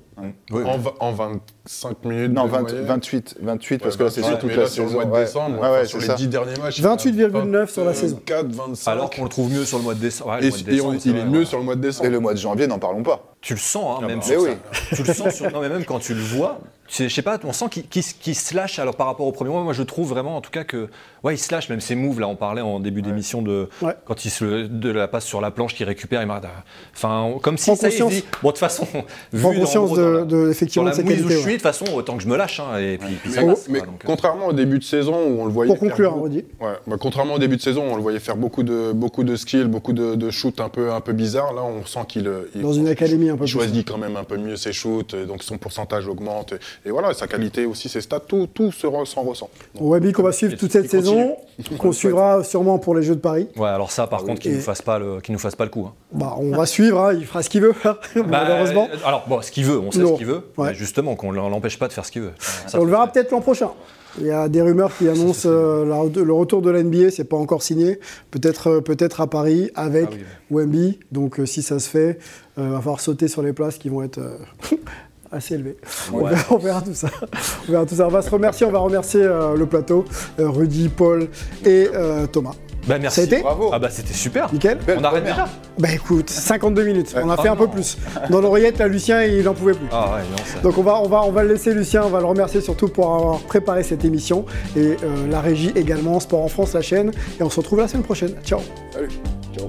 Oui, 0.51 0.63
En, 0.65 1.07
en 1.09 1.13
25 1.13 2.05
minutes. 2.05 2.33
Non, 2.33 2.45
de 2.45 2.51
20 2.51 2.61
moyenne. 2.61 2.85
28, 2.85 3.37
28 3.41 3.79
parce 3.79 3.95
Ouais, 3.95 3.99
que 3.99 4.05
là 4.05 4.11
c'est 4.11 4.21
25, 4.21 4.31
sur 4.33 4.39
toute 4.41 4.51
la 4.57 4.63
là, 4.63 4.69
sur 4.69 4.85
saison. 4.85 4.87
le 4.87 4.93
mois 4.93 5.05
de 5.05 5.11
ouais. 5.11 5.25
décembre, 5.27 5.61
Ouais, 5.61 5.69
enfin, 5.69 5.85
sur 5.85 5.99
c'est 6.01 6.07
les 6.07 6.11
ça. 6.13 6.15
10 6.17 6.29
derniers 6.29 6.57
matchs. 6.61 6.81
28,9 6.81 7.67
sur 7.69 7.85
la 7.85 7.95
saison. 7.95 8.21
4, 8.25 8.47
25. 8.53 8.91
Alors 8.93 9.11
qu'on 9.11 9.23
le 9.25 9.29
trouve 9.29 9.53
mieux 9.53 9.65
sur 9.65 9.79
le 9.79 9.85
mois 9.85 9.95
de 9.95 10.01
décembre. 10.01 10.37
Et, 10.41 10.41
de 10.43 10.47
et 10.47 10.81
il 11.05 11.17
est 11.17 11.25
mieux 11.25 11.41
ouais. 11.41 11.45
sur 11.45 11.59
le 11.59 11.65
mois 11.65 11.75
de 11.77 11.81
Et 11.81 11.87
décembre. 11.89 12.11
le 12.11 12.21
mois 12.21 12.35
de 12.35 12.39
janvier, 12.39 12.67
n'en 12.67 12.79
parlons 12.79 13.03
pas. 13.03 13.25
Tu 13.41 13.55
le 13.55 13.59
sens, 13.61 14.01
hein, 14.03 14.07
même 14.07 14.19
bah, 14.19 14.25
sur 14.25 14.43
mais 14.43 14.51
ça. 14.51 14.97
Tu 14.97 15.03
le 15.03 15.15
sens 15.15 15.35
sur... 15.35 15.51
Non, 15.51 15.61
mais 15.63 15.69
même 15.71 15.85
quand 15.87 15.99
tu 15.99 16.13
le 16.13 16.21
vois, 16.21 16.61
tu 16.87 16.97
sais, 16.97 17.09
je 17.09 17.15
sais 17.15 17.23
pas, 17.23 17.39
on 17.45 17.53
sent 17.55 17.67
qu'il 17.71 17.85
qu'il 17.89 18.35
se- 18.35 18.55
lâche 18.55 18.79
alors 18.81 18.97
par 18.97 19.07
rapport 19.07 19.27
au 19.27 19.33
premier 19.33 19.51
mois. 19.51 19.63
Moi, 19.63 19.73
je 19.73 19.83
trouve 19.85 20.09
vraiment, 20.09 20.37
en 20.37 20.41
tout 20.41 20.51
cas, 20.51 20.65
que. 20.65 20.89
Ouais, 21.23 21.35
il 21.35 21.39
se 21.39 21.51
lâche, 21.53 21.69
même 21.69 21.81
ses 21.81 21.95
moves, 21.95 22.19
là, 22.21 22.27
on 22.27 22.35
parlait 22.37 22.61
en 22.63 22.81
début 22.81 23.01
d'émission 23.01 23.41
de. 23.43 23.69
Ouais. 23.81 23.95
Quand 24.05 24.25
il 24.25 24.31
se 24.31 24.67
de 24.67 24.91
la 24.91 25.07
passe 25.09 25.25
sur 25.25 25.41
la 25.41 25.51
planche, 25.53 25.75
qu'il 25.75 25.87
récupère, 25.87 26.21
il 26.21 26.27
marque. 26.27 26.45
Enfin, 26.95 27.35
comme 27.43 27.57
si 27.59 27.75
ça, 27.77 27.89
il 27.89 28.07
dit, 28.09 28.25
Bon, 28.43 28.49
de 28.49 28.53
toute 28.53 28.59
façon, 28.59 28.87
vu 29.33 29.43
conscience 29.61 29.91
dans 29.93 30.10
de, 30.11 30.17
la- 30.19 30.25
de- 30.25 30.29
sur 30.43 30.51
effectivement 30.51 30.89
la 30.89 30.97
de 30.97 31.03
mouise 31.03 31.25
où 31.25 31.29
je 31.29 31.37
suis, 31.37 31.47
de 31.47 31.53
toute 31.55 31.63
façon, 31.63 31.85
autant 31.95 32.17
que 32.17 32.23
je 32.23 32.29
me 32.29 32.37
lâche. 32.37 32.61
hein, 32.61 32.79
et 32.79 32.99
puis, 32.99 33.15
puis 33.23 33.33
ça 33.33 33.41
Mais, 33.43 33.47
passe, 33.49 33.69
mais 33.69 33.79
quoi, 33.79 33.87
donc, 33.89 34.03
contrairement 34.05 34.47
au 34.49 34.53
début 34.53 34.79
de 34.79 34.85
saison 34.85 35.15
où 35.15 35.41
on 35.41 35.47
le 35.47 35.53
voyait. 35.53 35.73
Pour 35.73 35.79
faire 35.81 35.89
conclure, 35.91 36.11
beaucoup- 36.13 36.21
on 36.21 36.25
redit. 36.25 36.45
Ouais, 36.61 36.73
bah, 36.87 36.97
contrairement 37.01 37.35
au 37.35 37.39
début 37.39 37.57
de 37.57 37.63
saison, 37.63 37.85
on 37.91 37.97
le 37.97 38.03
voyait 38.03 38.19
faire 38.21 38.37
beaucoup 38.37 38.63
de, 38.63 38.93
beaucoup 38.93 39.25
de 39.25 39.37
skills, 39.37 39.65
beaucoup 39.65 39.93
de, 39.93 40.15
de 40.15 40.31
shoots 40.31 40.61
un 40.61 40.69
peu, 40.69 40.93
un 40.93 41.01
peu 41.01 41.13
bizarres. 41.13 41.53
Là, 41.55 41.63
on 41.63 41.85
sent 41.87 42.01
qu'il. 42.09 42.27
euh, 42.27 42.51
il- 42.55 42.63
Dans 42.63 42.73
une 42.73 42.89
académie 42.89 43.29
un 43.31 43.37
peu 43.37 43.45
Il 43.45 43.53
plus. 43.53 43.53
choisit 43.53 43.87
quand 43.89 43.99
même 43.99 44.17
un 44.17 44.25
peu 44.25 44.37
mieux 44.37 44.57
ses 44.57 44.73
shoots, 44.73 45.15
et 45.15 45.27
donc 45.27 45.43
son 45.43 45.59
pourcentage 45.59 46.07
augmente. 46.09 46.53
Et, 46.85 46.89
et 46.89 46.91
voilà, 46.93 47.15
sa 47.15 47.27
qualité 47.27 47.67
aussi, 47.67 47.89
ses 47.89 48.01
stats, 48.01 48.21
tout, 48.21 48.49
tout 48.53 48.73
s'en 48.73 48.91
ressent. 49.23 49.51
Wemby 49.81 50.13
qu'on 50.13 50.23
va 50.23 50.33
suivre 50.33 50.57
toute 50.57 50.73
cette 50.73 50.91
saison, 50.91 51.37
qu'on 51.79 51.93
suivra 51.93 52.45
sûrement 52.45 52.79
pour 52.79 52.95
les 52.95 53.03
Jeux 53.03 53.15
de 53.17 53.21
Paris. 53.21 53.49
Ouais, 53.57 53.69
alors 53.69 53.91
ça, 53.91 54.07
par 54.07 54.23
contre, 54.25 54.41
qu'il 54.41 54.53
Et- 54.53 54.57
nous 54.57 54.61
fasse 54.63 54.83
pas 54.83 54.99
le, 54.99 55.21
qu'il 55.21 55.33
nous 55.33 55.39
fasse 55.39 55.55
pas 55.57 55.65
le 55.65 55.71
coup. 55.71 55.89
Hein. 56.13 56.19
Bah, 56.19 56.35
on 56.39 56.51
va 56.57 56.67
suivre, 56.67 57.01
hein, 57.01 57.13
il 57.15 57.25
fera 57.27 57.43
ce 57.43 57.49
qu'il 57.51 57.61
veut, 57.63 57.73
Bah, 57.85 57.97
malheureusement. 58.29 58.89
euh, 58.93 58.97
alors, 59.07 59.25
bon, 59.29 59.41
ce 59.43 59.51
qu'il 59.51 59.65
veut, 59.65 59.79
on 59.79 59.91
sait 59.91 60.01
Non. 60.01 60.13
ce 60.15 60.19
qu'il 60.19 60.27
veut, 60.27 60.43
Ouais. 60.57 60.69
mais 60.71 60.75
justement, 60.75 61.15
qu'on 61.17 61.31
l'empêche 61.33 61.79
pas 61.79 61.89
de 61.89 61.93
faire 61.93 62.05
ce 62.05 62.11
qu'il 62.13 62.23
veut. 62.23 62.33
Ça, 62.67 62.81
on 62.81 62.85
le 62.85 62.91
verra 62.91 63.07
peut-être 63.09 63.31
l'an 63.31 63.41
prochain. 63.41 63.71
Il 64.21 64.27
y 64.27 64.31
a 64.33 64.49
des 64.49 64.61
rumeurs 64.61 64.91
qui 64.97 65.09
annoncent 65.09 65.49
euh, 65.49 65.85
la- 65.85 66.23
le 66.25 66.33
retour 66.33 66.63
de 66.63 66.71
la 66.71 66.83
NBA, 66.83 67.13
c'est 67.13 67.23
pas 67.25 67.37
encore 67.37 67.63
signé. 67.63 68.01
Peut-être 68.33 68.67
euh, 68.69 68.81
peut-être 68.81 69.21
à 69.21 69.29
Paris 69.29 69.71
avec 69.77 70.09
Ah 70.11 70.15
oui, 70.51 70.63
Wemby. 70.65 70.99
Donc 71.13 71.39
euh, 71.39 71.47
si 71.47 71.63
ça 71.63 71.79
se 71.79 71.89
fait, 71.89 72.19
il 72.59 72.65
va 72.65 72.79
falloir 72.79 72.99
sauter 73.01 73.29
sur 73.29 73.43
les 73.43 73.53
places 73.53 73.79
qui 73.79 73.89
vont 73.89 74.03
être 74.03 74.19
assez 75.33 75.55
élevées. 75.55 75.77
On, 76.13 76.25
verra, 76.25 76.43
on 76.51 76.59
verra 76.59 76.83
tout 76.83 76.93
ça. 76.95 77.09
On 77.69 77.71
verra 77.73 77.87
tout 77.87 77.95
ça. 77.95 78.09
On 78.09 78.11
va 78.11 78.21
se 78.23 78.31
remercier, 78.31 78.67
on 78.67 78.73
va 78.73 78.81
remercier 78.81 79.23
euh, 79.23 79.55
le 79.57 79.67
plateau, 79.67 80.05
euh, 80.41 80.49
Rudy, 80.51 80.89
Paul 80.89 81.29
et 81.65 81.89
euh, 81.95 82.27
Thomas. 82.27 82.55
Bah, 82.87 82.99
merci. 82.99 83.17
Ça 83.17 83.21
a 83.23 83.25
été 83.25 83.41
Bravo. 83.43 83.71
Ah 83.73 83.79
bah 83.79 83.89
c'était 83.91 84.15
super. 84.15 84.53
Nickel 84.53 84.79
On 84.99 85.05
arrête 85.05 85.25
déjà 85.25 85.49
Bah 85.79 85.89
écoute, 85.93 86.31
52 86.31 86.83
minutes. 86.85 87.15
On 87.23 87.29
a 87.31 87.37
fait 87.37 87.49
un 87.49 87.57
peu 87.57 87.65
non. 87.67 87.71
plus. 87.71 87.99
Dans 88.31 88.41
l'oreillette, 88.41 88.79
là, 88.79 88.89
Lucien, 88.89 89.23
il 89.23 89.45
n'en 89.45 89.55
pouvait 89.55 89.75
plus. 89.75 89.87
Ah 89.93 90.15
ouais, 90.15 90.23
non, 90.31 90.37
ça- 90.45 90.61
Donc 90.61 90.79
on 90.79 90.83
va, 90.83 91.01
on, 91.01 91.09
va, 91.09 91.23
on 91.25 91.31
va 91.31 91.43
le 91.43 91.51
laisser 91.51 91.75
Lucien, 91.75 92.03
on 92.05 92.09
va 92.09 92.21
le 92.21 92.27
remercier 92.27 92.61
surtout 92.61 92.89
pour 92.89 93.15
avoir 93.15 93.39
préparé 93.41 93.83
cette 93.83 94.05
émission 94.05 94.45
et 94.77 94.97
euh, 95.05 95.27
la 95.31 95.41
régie 95.41 95.73
également, 95.77 96.21
Sport 96.21 96.43
en 96.43 96.49
France, 96.49 96.73
la 96.75 96.83
chaîne. 96.83 97.11
Et 97.39 97.43
on 97.43 97.51
se 97.51 97.61
retrouve 97.61 97.81
la 97.81 97.89
semaine 97.89 98.03
prochaine. 98.05 98.33
Ciao 98.45 98.61
Salut. 98.93 99.09
Ciao. 99.57 99.69